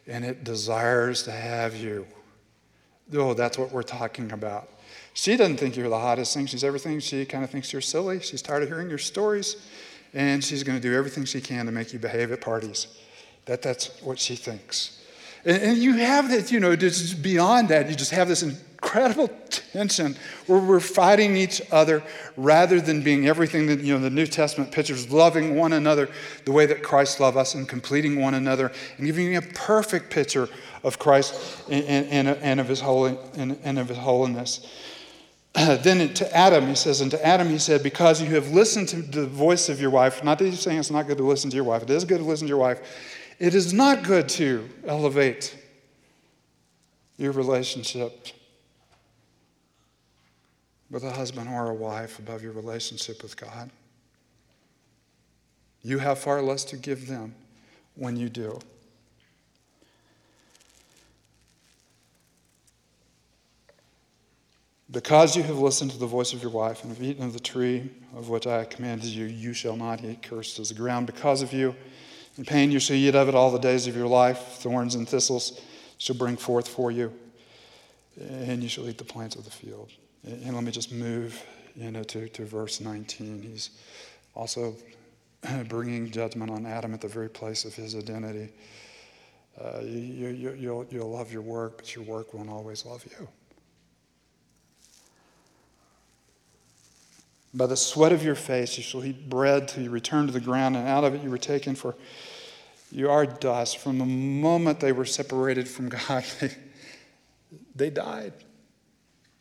and 0.06 0.24
it 0.24 0.44
desires 0.44 1.22
to 1.24 1.32
have 1.32 1.76
you. 1.76 2.06
Oh, 3.14 3.34
that's 3.34 3.58
what 3.58 3.72
we're 3.72 3.82
talking 3.82 4.32
about. 4.32 4.68
She 5.14 5.36
doesn't 5.36 5.58
think 5.58 5.76
you're 5.76 5.88
the 5.88 5.98
hottest 5.98 6.34
thing 6.34 6.46
she's 6.46 6.64
ever 6.64 6.78
seen. 6.78 7.00
She 7.00 7.24
kind 7.24 7.44
of 7.44 7.50
thinks 7.50 7.72
you're 7.72 7.82
silly. 7.82 8.20
She's 8.20 8.40
tired 8.40 8.62
of 8.62 8.68
hearing 8.68 8.88
your 8.88 8.98
stories, 8.98 9.56
and 10.14 10.42
she's 10.42 10.62
going 10.62 10.80
to 10.80 10.82
do 10.82 10.94
everything 10.96 11.24
she 11.24 11.40
can 11.40 11.66
to 11.66 11.72
make 11.72 11.92
you 11.92 11.98
behave 11.98 12.32
at 12.32 12.40
parties. 12.40 12.86
That, 13.44 13.60
that's 13.60 14.00
what 14.02 14.18
she 14.18 14.36
thinks. 14.36 15.01
And, 15.44 15.62
and 15.62 15.78
you 15.78 15.94
have 15.94 16.30
that, 16.30 16.50
you 16.50 16.60
know, 16.60 16.76
just 16.76 17.22
beyond 17.22 17.68
that, 17.68 17.88
you 17.88 17.94
just 17.94 18.12
have 18.12 18.28
this 18.28 18.42
incredible 18.42 19.28
tension 19.50 20.16
where 20.46 20.58
we're 20.58 20.80
fighting 20.80 21.36
each 21.36 21.62
other 21.70 22.02
rather 22.36 22.80
than 22.80 23.02
being 23.02 23.28
everything 23.28 23.66
that, 23.66 23.80
you 23.80 23.94
know, 23.94 24.00
the 24.00 24.10
New 24.10 24.26
Testament 24.26 24.72
pictures, 24.72 25.10
loving 25.10 25.56
one 25.56 25.72
another 25.72 26.08
the 26.44 26.52
way 26.52 26.66
that 26.66 26.82
Christ 26.82 27.20
loved 27.20 27.36
us 27.36 27.54
and 27.54 27.68
completing 27.68 28.20
one 28.20 28.34
another 28.34 28.72
and 28.96 29.06
giving 29.06 29.32
you 29.32 29.38
a 29.38 29.42
perfect 29.42 30.10
picture 30.10 30.48
of 30.82 30.98
Christ 30.98 31.62
and, 31.70 31.84
and, 31.84 32.28
and 32.28 32.60
of, 32.60 32.68
his 32.68 32.80
holy, 32.80 33.16
and, 33.36 33.58
and 33.62 33.78
of 33.78 33.88
his 33.88 33.98
holiness. 33.98 34.66
then 35.54 36.12
to 36.14 36.36
Adam, 36.36 36.66
he 36.66 36.74
says, 36.74 37.02
and 37.02 37.10
to 37.10 37.26
Adam, 37.26 37.48
he 37.48 37.58
said, 37.58 37.82
because 37.82 38.22
you 38.22 38.34
have 38.34 38.50
listened 38.50 38.88
to 38.88 39.02
the 39.02 39.26
voice 39.26 39.68
of 39.68 39.80
your 39.80 39.90
wife, 39.90 40.24
not 40.24 40.38
that 40.38 40.46
he's 40.46 40.60
saying 40.60 40.78
it's 40.78 40.90
not 40.90 41.06
good 41.06 41.18
to 41.18 41.24
listen 41.24 41.50
to 41.50 41.56
your 41.56 41.64
wife, 41.64 41.82
it 41.82 41.90
is 41.90 42.04
good 42.04 42.18
to 42.18 42.24
listen 42.24 42.46
to 42.46 42.48
your 42.48 42.58
wife. 42.58 42.80
It 43.42 43.56
is 43.56 43.72
not 43.72 44.04
good 44.04 44.28
to 44.28 44.68
elevate 44.86 45.56
your 47.16 47.32
relationship 47.32 48.28
with 50.88 51.02
a 51.02 51.10
husband 51.10 51.48
or 51.48 51.68
a 51.68 51.74
wife 51.74 52.20
above 52.20 52.44
your 52.44 52.52
relationship 52.52 53.20
with 53.20 53.36
God. 53.36 53.68
You 55.82 55.98
have 55.98 56.20
far 56.20 56.40
less 56.40 56.62
to 56.66 56.76
give 56.76 57.08
them 57.08 57.34
when 57.96 58.16
you 58.16 58.28
do. 58.28 58.60
Because 64.88 65.34
you 65.34 65.42
have 65.42 65.58
listened 65.58 65.90
to 65.90 65.98
the 65.98 66.06
voice 66.06 66.32
of 66.32 66.42
your 66.42 66.52
wife 66.52 66.84
and 66.84 66.96
have 66.96 67.02
eaten 67.02 67.24
of 67.24 67.32
the 67.32 67.40
tree 67.40 67.90
of 68.14 68.28
which 68.28 68.46
I 68.46 68.66
commanded 68.66 69.08
you, 69.08 69.24
you 69.24 69.52
shall 69.52 69.74
not 69.74 70.04
eat. 70.04 70.22
Cursed 70.22 70.60
is 70.60 70.68
the 70.68 70.76
ground 70.76 71.08
because 71.08 71.42
of 71.42 71.52
you. 71.52 71.74
In 72.38 72.44
pain 72.44 72.70
you 72.70 72.78
shall 72.78 72.96
eat 72.96 73.14
of 73.14 73.28
it 73.28 73.34
all 73.34 73.50
the 73.50 73.58
days 73.58 73.86
of 73.86 73.96
your 73.96 74.06
life. 74.06 74.38
Thorns 74.38 74.94
and 74.94 75.08
thistles 75.08 75.60
shall 75.98 76.16
bring 76.16 76.36
forth 76.36 76.66
for 76.66 76.90
you, 76.90 77.12
and 78.18 78.62
you 78.62 78.68
shall 78.68 78.88
eat 78.88 78.98
the 78.98 79.04
plants 79.04 79.36
of 79.36 79.44
the 79.44 79.50
field. 79.50 79.90
And 80.24 80.54
let 80.54 80.64
me 80.64 80.70
just 80.70 80.92
move 80.92 81.44
you 81.76 81.90
know, 81.90 82.02
to, 82.04 82.28
to 82.28 82.44
verse 82.44 82.80
19. 82.80 83.42
He's 83.42 83.70
also 84.34 84.74
bringing 85.68 86.10
judgment 86.10 86.50
on 86.50 86.66
Adam 86.66 86.94
at 86.94 87.00
the 87.00 87.08
very 87.08 87.28
place 87.28 87.64
of 87.64 87.74
his 87.74 87.94
identity. 87.94 88.52
Uh, 89.60 89.80
you, 89.82 90.28
you, 90.28 90.56
you'll, 90.58 90.86
you'll 90.90 91.10
love 91.10 91.32
your 91.32 91.42
work, 91.42 91.76
but 91.76 91.94
your 91.94 92.04
work 92.04 92.32
won't 92.32 92.48
always 92.48 92.86
love 92.86 93.04
you. 93.10 93.28
By 97.54 97.66
the 97.66 97.76
sweat 97.76 98.12
of 98.12 98.22
your 98.22 98.34
face 98.34 98.76
you 98.78 98.82
shall 98.82 99.04
eat 99.04 99.28
bread 99.28 99.68
till 99.68 99.82
you 99.82 99.90
return 99.90 100.26
to 100.26 100.32
the 100.32 100.40
ground, 100.40 100.76
and 100.76 100.88
out 100.88 101.04
of 101.04 101.14
it 101.14 101.22
you 101.22 101.30
were 101.30 101.38
taken, 101.38 101.74
for 101.74 101.94
you 102.90 103.10
are 103.10 103.26
dust. 103.26 103.78
From 103.78 103.98
the 103.98 104.06
moment 104.06 104.80
they 104.80 104.92
were 104.92 105.04
separated 105.04 105.68
from 105.68 105.88
God, 105.90 106.24
they, 106.40 106.50
they 107.74 107.90
died. 107.90 108.32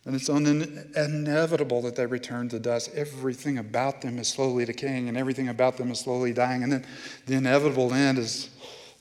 And 0.04 0.16
it's 0.16 0.30
inevitable 0.30 1.84
that 1.84 1.96
they 1.96 2.08
return 2.08 2.50
to 2.50 2.60
dust. 2.60 2.90
Everything 2.96 3.60
about 3.60 4.02
them 4.02 4.18
is 4.18 4.28
slowly 4.28 4.66
decaying, 4.66 5.08
and 5.08 5.18
everything 5.18 5.48
about 5.48 5.78
them 5.78 5.92
is 5.92 6.00
slowly 6.00 6.34
dying. 6.34 6.64
And 6.64 6.72
then 6.72 6.86
the 7.28 7.36
inevitable 7.36 7.94
end 7.94 8.18
is 8.18 8.50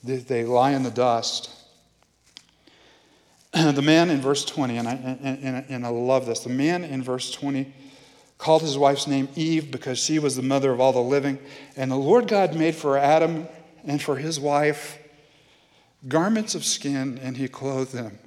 that 0.05 0.29
they 0.29 0.45
lie 0.45 0.73
in 0.73 0.83
the 0.83 0.91
dust. 0.91 1.51
the 3.53 3.83
man 3.83 4.11
in 4.11 4.21
verse 4.21 4.45
20, 4.45 4.77
and 4.77 4.87
I, 4.87 4.93
and, 4.93 5.65
and 5.69 5.87
I 5.87 5.89
love 5.89 6.27
this, 6.27 6.41
the 6.41 6.51
man 6.51 6.85
in 6.85 7.03
verse 7.03 7.31
20 7.33 7.73
called 8.41 8.63
his 8.63 8.79
wife's 8.79 9.07
name 9.07 9.29
Eve 9.37 9.71
because 9.71 9.99
she 9.99 10.19
was 10.19 10.35
the 10.35 10.43
mother 10.43 10.73
of 10.73 10.81
all 10.81 10.93
the 10.93 10.99
living. 10.99 11.39
And 11.77 11.91
the 11.91 11.97
Lord 11.97 12.27
God 12.27 12.57
made 12.57 12.75
for 12.75 12.97
Adam 12.97 13.47
and 13.85 14.01
for 14.01 14.17
his 14.17 14.41
wife 14.41 14.99
garments 16.09 16.55
of 16.55 16.65
skin, 16.65 17.21
and 17.23 17.37
he 17.37 17.47
clothed 17.47 17.93
them. 17.93 18.19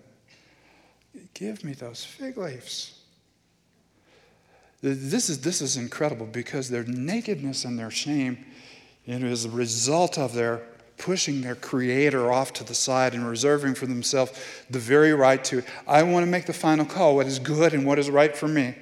Give 1.34 1.64
me 1.64 1.74
those 1.74 2.06
fig 2.06 2.38
leaves. 2.38 3.00
This 4.82 5.30
is, 5.30 5.42
this 5.42 5.62
is 5.62 5.78
incredible 5.78 6.28
because 6.28 6.70
their 6.70 6.84
nakedness 6.84 7.66
and 7.66 7.80
their 7.80 7.90
shame 7.90 8.46
you 9.06 9.18
know, 9.18 9.26
is 9.26 9.46
a 9.46 9.50
result 9.50 10.20
of 10.20 10.34
their 10.34 10.62
pushing 11.00 11.42
their 11.42 11.56
creator 11.56 12.32
off 12.32 12.54
to 12.54 12.64
the 12.64 12.76
side 12.76 13.16
and 13.16 13.28
reserving 13.28 13.74
for 13.74 13.88
themselves 13.88 14.32
the 14.70 14.78
very 14.78 15.12
right 15.14 15.44
to, 15.46 15.64
I 15.88 16.04
want 16.04 16.24
to 16.24 16.30
make 16.30 16.46
the 16.46 16.54
final 16.54 16.86
call, 16.86 17.16
what 17.16 17.26
is 17.26 17.40
good 17.40 17.74
and 17.74 17.84
what 17.84 17.98
is 17.98 18.12
right 18.12 18.38
for 18.38 18.48
me. 18.48 18.76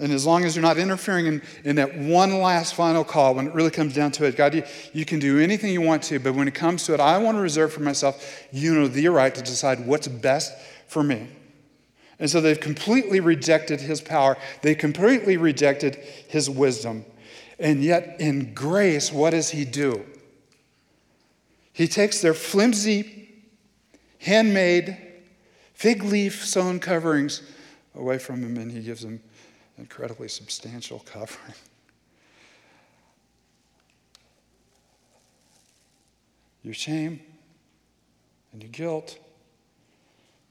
And 0.00 0.12
as 0.12 0.24
long 0.24 0.44
as 0.44 0.56
you're 0.56 0.62
not 0.62 0.78
interfering 0.78 1.26
in, 1.26 1.42
in 1.62 1.76
that 1.76 1.94
one 1.94 2.40
last 2.40 2.74
final 2.74 3.04
call, 3.04 3.34
when 3.34 3.48
it 3.48 3.54
really 3.54 3.70
comes 3.70 3.94
down 3.94 4.12
to 4.12 4.24
it, 4.24 4.34
God, 4.34 4.54
you, 4.54 4.62
you 4.94 5.04
can 5.04 5.18
do 5.18 5.38
anything 5.38 5.72
you 5.72 5.82
want 5.82 6.02
to, 6.04 6.18
but 6.18 6.34
when 6.34 6.48
it 6.48 6.54
comes 6.54 6.84
to 6.84 6.94
it, 6.94 7.00
I 7.00 7.18
want 7.18 7.36
to 7.36 7.42
reserve 7.42 7.70
for 7.72 7.80
myself, 7.80 8.46
you 8.50 8.74
know, 8.74 8.88
the 8.88 9.08
right 9.08 9.34
to 9.34 9.42
decide 9.42 9.86
what's 9.86 10.08
best 10.08 10.56
for 10.88 11.02
me. 11.02 11.28
And 12.18 12.30
so 12.30 12.40
they've 12.40 12.58
completely 12.58 13.20
rejected 13.20 13.82
his 13.82 14.00
power, 14.00 14.38
they 14.62 14.74
completely 14.74 15.36
rejected 15.36 15.96
his 16.28 16.48
wisdom. 16.48 17.04
And 17.58 17.84
yet, 17.84 18.16
in 18.20 18.54
grace, 18.54 19.12
what 19.12 19.30
does 19.30 19.50
he 19.50 19.66
do? 19.66 20.06
He 21.74 21.86
takes 21.86 22.22
their 22.22 22.34
flimsy, 22.34 23.28
handmade, 24.18 24.96
fig 25.74 26.02
leaf 26.04 26.44
sewn 26.44 26.80
coverings 26.80 27.42
away 27.94 28.18
from 28.18 28.42
him 28.42 28.56
and 28.56 28.70
he 28.70 28.80
gives 28.80 29.02
them 29.02 29.20
incredibly 29.80 30.28
substantial 30.28 31.00
covering. 31.06 31.54
Your 36.62 36.74
shame 36.74 37.20
and 38.52 38.62
your 38.62 38.70
guilt 38.70 39.18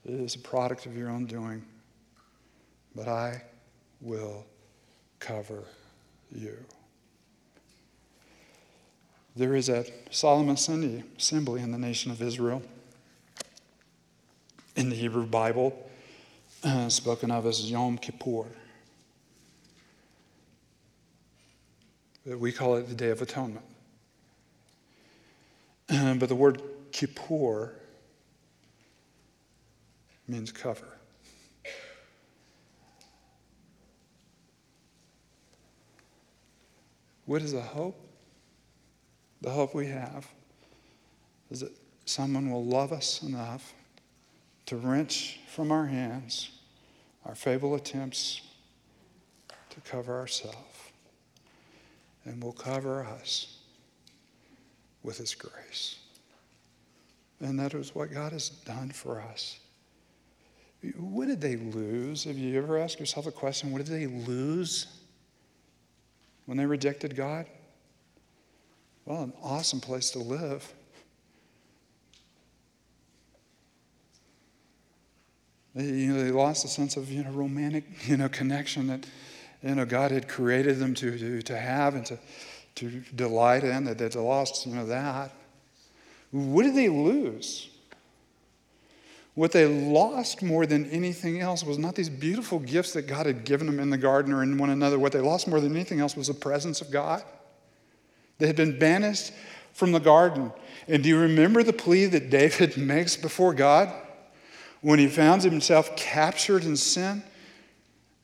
is 0.03 0.36
a 0.36 0.39
product 0.39 0.88
of 0.88 0.97
your 0.97 1.09
own 1.09 1.25
doing, 1.25 1.63
but 2.95 3.07
I 3.07 3.43
will 4.01 4.45
cover 5.19 5.63
you. 6.32 6.57
There 9.36 9.55
is 9.55 9.69
a 9.69 9.86
solemn 10.09 10.49
assembly 10.49 11.61
in 11.61 11.71
the 11.71 11.77
nation 11.77 12.11
of 12.11 12.21
Israel 12.21 12.63
in 14.75 14.89
the 14.89 14.95
Hebrew 14.95 15.25
Bible, 15.25 15.89
spoken 16.88 17.32
of 17.32 17.45
as 17.45 17.69
Yom 17.69 17.97
Kippur. 17.97 18.45
We 22.38 22.51
call 22.51 22.75
it 22.75 22.88
the 22.88 22.95
Day 22.95 23.09
of 23.09 23.21
Atonement. 23.21 23.65
but 25.88 26.30
the 26.30 26.36
word 26.36 26.61
Kippur 26.91 27.73
means 30.27 30.51
cover. 30.51 30.88
What 37.25 37.41
is 37.41 37.53
the 37.53 37.61
hope? 37.61 37.99
The 39.41 39.51
hope 39.51 39.73
we 39.73 39.88
have 39.88 40.27
is 41.49 41.61
that 41.61 41.71
someone 42.05 42.51
will 42.51 42.65
love 42.65 42.91
us 42.91 43.21
enough 43.23 43.73
to 44.65 44.77
wrench 44.77 45.39
from 45.47 45.71
our 45.71 45.86
hands 45.86 46.51
our 47.25 47.36
feeble 47.36 47.75
attempts 47.75 48.41
to 49.69 49.82
cover 49.82 50.17
ourselves. 50.17 50.88
And 52.30 52.43
will 52.43 52.53
cover 52.53 53.03
us 53.03 53.57
with 55.01 55.17
His 55.17 55.34
grace. 55.34 55.97
And 57.41 57.59
that 57.59 57.73
is 57.73 57.95
what 57.95 58.13
God 58.13 58.34
has 58.34 58.49
done 58.49 58.91
for 58.91 59.19
us. 59.19 59.59
What 60.95 61.27
did 61.27 61.41
they 61.41 61.55
lose? 61.55 62.25
Have 62.25 62.38
you 62.38 62.55
ever 62.57 62.77
asked 62.77 62.99
yourself 62.99 63.25
a 63.25 63.32
question? 63.32 63.71
What 63.71 63.84
did 63.84 63.88
they 63.88 64.05
lose 64.05 64.86
when 66.45 66.57
they 66.57 66.67
rejected 66.67 67.15
God? 67.15 67.47
Well, 69.05 69.23
an 69.23 69.34
awesome 69.41 69.80
place 69.82 70.11
to 70.11 70.19
live. 70.19 70.71
They, 75.73 75.86
you 75.86 76.13
know, 76.13 76.23
they 76.23 76.32
lost 76.32 76.63
a 76.63 76.67
sense 76.67 76.95
of 76.95 77.11
you 77.11 77.23
know 77.23 77.32
romantic 77.32 77.86
you 78.07 78.17
know 78.17 78.30
connection 78.30 78.88
that 78.88 79.05
you 79.64 79.76
know 79.76 79.86
God 79.86 80.12
had 80.12 80.28
created 80.28 80.80
them 80.80 80.93
to, 80.95 81.18
to, 81.18 81.41
to 81.41 81.57
have 81.57 81.95
and 81.95 82.05
to, 82.07 82.20
to 82.76 82.89
delight 83.16 83.64
in. 83.64 83.84
That 83.86 83.97
they 83.97 84.10
lost 84.10 84.66
you 84.66 84.76
know 84.76 84.86
that. 84.86 85.32
What 86.32 86.64
did 86.64 86.76
they 86.76 86.89
lose? 86.89 87.70
What 89.36 89.51
they 89.51 89.66
lost 89.66 90.43
more 90.43 90.66
than 90.66 90.89
anything 90.89 91.39
else 91.39 91.64
was 91.64 91.78
not 91.78 91.95
these 91.95 92.10
beautiful 92.10 92.60
gifts 92.60 92.93
that 92.93 93.03
God 93.03 93.26
had 93.26 93.45
given 93.45 93.68
them 93.68 93.80
in 93.80 93.89
the 93.89 93.97
garden 93.97 94.34
or 94.34 94.43
in 94.43 94.57
one 94.57 94.70
another. 94.70 94.99
What 94.99 95.14
they 95.14 95.22
lost 95.22 95.47
more 95.47 95.62
than 95.62 95.74
anything 95.74 96.01
else 96.01 96.16
was 96.16 96.28
the 96.28 96.34
presence 96.34 96.82
of 96.82 96.91
God. 96.91 97.24
They 98.38 98.47
had 98.47 98.55
been 98.55 98.78
banished 98.78 99.32
from 99.74 99.91
the 99.91 99.99
garden. 99.99 100.51
And 100.88 101.03
do 101.03 101.10
you 101.10 101.20
remember 101.20 101.64
the 101.64 101.74
plea 101.74 102.07
that 102.07 102.30
David 102.30 102.76
makes 102.86 103.16
before 103.16 103.53
God 103.53 103.93
when 104.82 104.99
he 104.99 105.07
found 105.07 105.43
himself 105.43 105.95
captured 105.95 106.64
in 106.64 106.76
sin? 106.76 107.24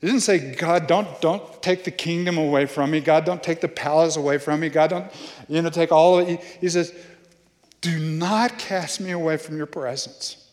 He 0.06 0.12
didn't 0.12 0.22
say, 0.22 0.54
God, 0.54 0.86
don't, 0.86 1.20
don't 1.20 1.60
take 1.60 1.82
the 1.82 1.90
kingdom 1.90 2.38
away 2.38 2.66
from 2.66 2.92
me. 2.92 3.00
God, 3.00 3.24
don't 3.24 3.42
take 3.42 3.60
the 3.60 3.66
palace 3.66 4.16
away 4.16 4.38
from 4.38 4.60
me. 4.60 4.68
God, 4.68 4.90
don't, 4.90 5.12
you 5.48 5.60
know, 5.60 5.68
take 5.68 5.90
all 5.90 6.20
of 6.20 6.28
it. 6.28 6.40
He 6.60 6.68
says, 6.68 6.94
do 7.80 7.98
not 7.98 8.56
cast 8.56 9.00
me 9.00 9.10
away 9.10 9.36
from 9.36 9.56
your 9.56 9.66
presence. 9.66 10.48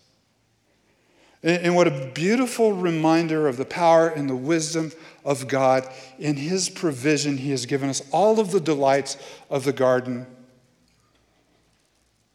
And 1.43 1.75
what 1.75 1.85
a 1.85 2.11
beautiful 2.15 2.73
reminder 2.73 3.47
of 3.47 3.57
the 3.57 3.65
power 3.65 4.07
and 4.07 4.27
the 4.27 4.35
wisdom 4.35 4.91
of 5.23 5.47
God. 5.47 5.87
In 6.17 6.35
His 6.35 6.67
provision, 6.67 7.37
He 7.37 7.51
has 7.51 7.67
given 7.67 7.89
us 7.89 8.01
all 8.09 8.39
of 8.39 8.49
the 8.49 8.59
delights 8.59 9.17
of 9.51 9.65
the 9.65 9.73
garden, 9.73 10.25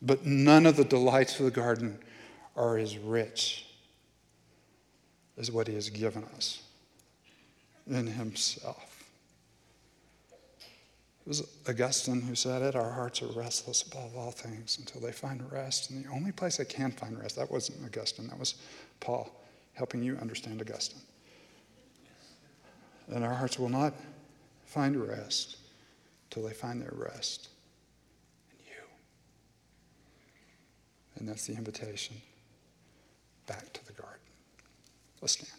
but 0.00 0.24
none 0.24 0.66
of 0.66 0.76
the 0.76 0.84
delights 0.84 1.40
of 1.40 1.46
the 1.46 1.50
garden 1.50 1.98
are 2.54 2.78
as 2.78 2.96
rich 2.96 3.66
as 5.36 5.50
what 5.50 5.66
He 5.66 5.74
has 5.74 5.90
given 5.90 6.22
us 6.36 6.62
in 7.88 8.06
Himself. 8.06 8.98
It 11.28 11.28
was 11.28 11.46
Augustine 11.68 12.22
who 12.22 12.34
said 12.34 12.62
it 12.62 12.74
our 12.74 12.90
hearts 12.90 13.20
are 13.20 13.26
restless 13.26 13.82
above 13.82 14.16
all 14.16 14.30
things 14.30 14.78
until 14.78 15.00
they 15.02 15.12
find 15.12 15.42
rest. 15.52 15.90
And 15.90 16.02
the 16.02 16.10
only 16.10 16.32
place 16.32 16.56
they 16.56 16.64
can 16.64 16.90
find 16.90 17.18
rest, 17.18 17.36
that 17.36 17.50
wasn't 17.50 17.84
Augustine, 17.84 18.28
that 18.28 18.38
was 18.38 18.54
Paul, 19.00 19.30
helping 19.74 20.02
you 20.02 20.16
understand 20.16 20.60
Augustine. 20.62 21.02
And 23.08 23.24
our 23.24 23.34
hearts 23.34 23.58
will 23.58 23.68
not 23.68 23.92
find 24.64 24.96
rest 24.96 25.58
till 26.30 26.42
they 26.42 26.54
find 26.54 26.80
their 26.80 26.94
rest 26.94 27.48
in 28.50 28.58
you. 28.66 28.82
And 31.16 31.28
that's 31.28 31.46
the 31.46 31.54
invitation 31.54 32.16
back 33.46 33.72
to 33.72 33.86
the 33.86 33.92
garden. 33.92 34.20
Let's 35.20 35.34
stand. 35.34 35.57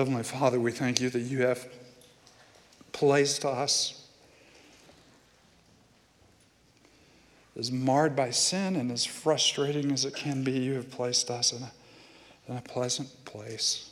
Heavenly 0.00 0.22
Father, 0.22 0.58
we 0.58 0.72
thank 0.72 0.98
you 0.98 1.10
that 1.10 1.20
you 1.20 1.42
have 1.42 1.68
placed 2.90 3.44
us 3.44 4.08
as 7.54 7.70
marred 7.70 8.16
by 8.16 8.30
sin 8.30 8.76
and 8.76 8.90
as 8.90 9.04
frustrating 9.04 9.92
as 9.92 10.06
it 10.06 10.14
can 10.14 10.42
be, 10.42 10.52
you 10.52 10.72
have 10.72 10.90
placed 10.90 11.30
us 11.30 11.52
in 11.52 11.62
a, 11.62 11.72
in 12.48 12.56
a 12.56 12.62
pleasant 12.62 13.10
place. 13.26 13.90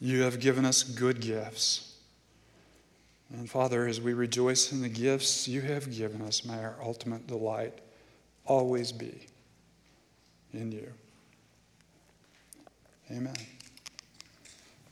You 0.00 0.22
have 0.22 0.38
given 0.38 0.64
us 0.64 0.84
good 0.84 1.20
gifts. 1.20 1.96
And 3.30 3.50
Father, 3.50 3.88
as 3.88 4.00
we 4.00 4.14
rejoice 4.14 4.70
in 4.70 4.82
the 4.82 4.88
gifts 4.88 5.48
you 5.48 5.62
have 5.62 5.90
given 5.90 6.22
us, 6.22 6.44
may 6.44 6.62
our 6.62 6.76
ultimate 6.80 7.26
delight 7.26 7.74
always 8.44 8.92
be 8.92 9.26
in 10.52 10.70
you. 10.70 10.92
Amen. 13.10 13.34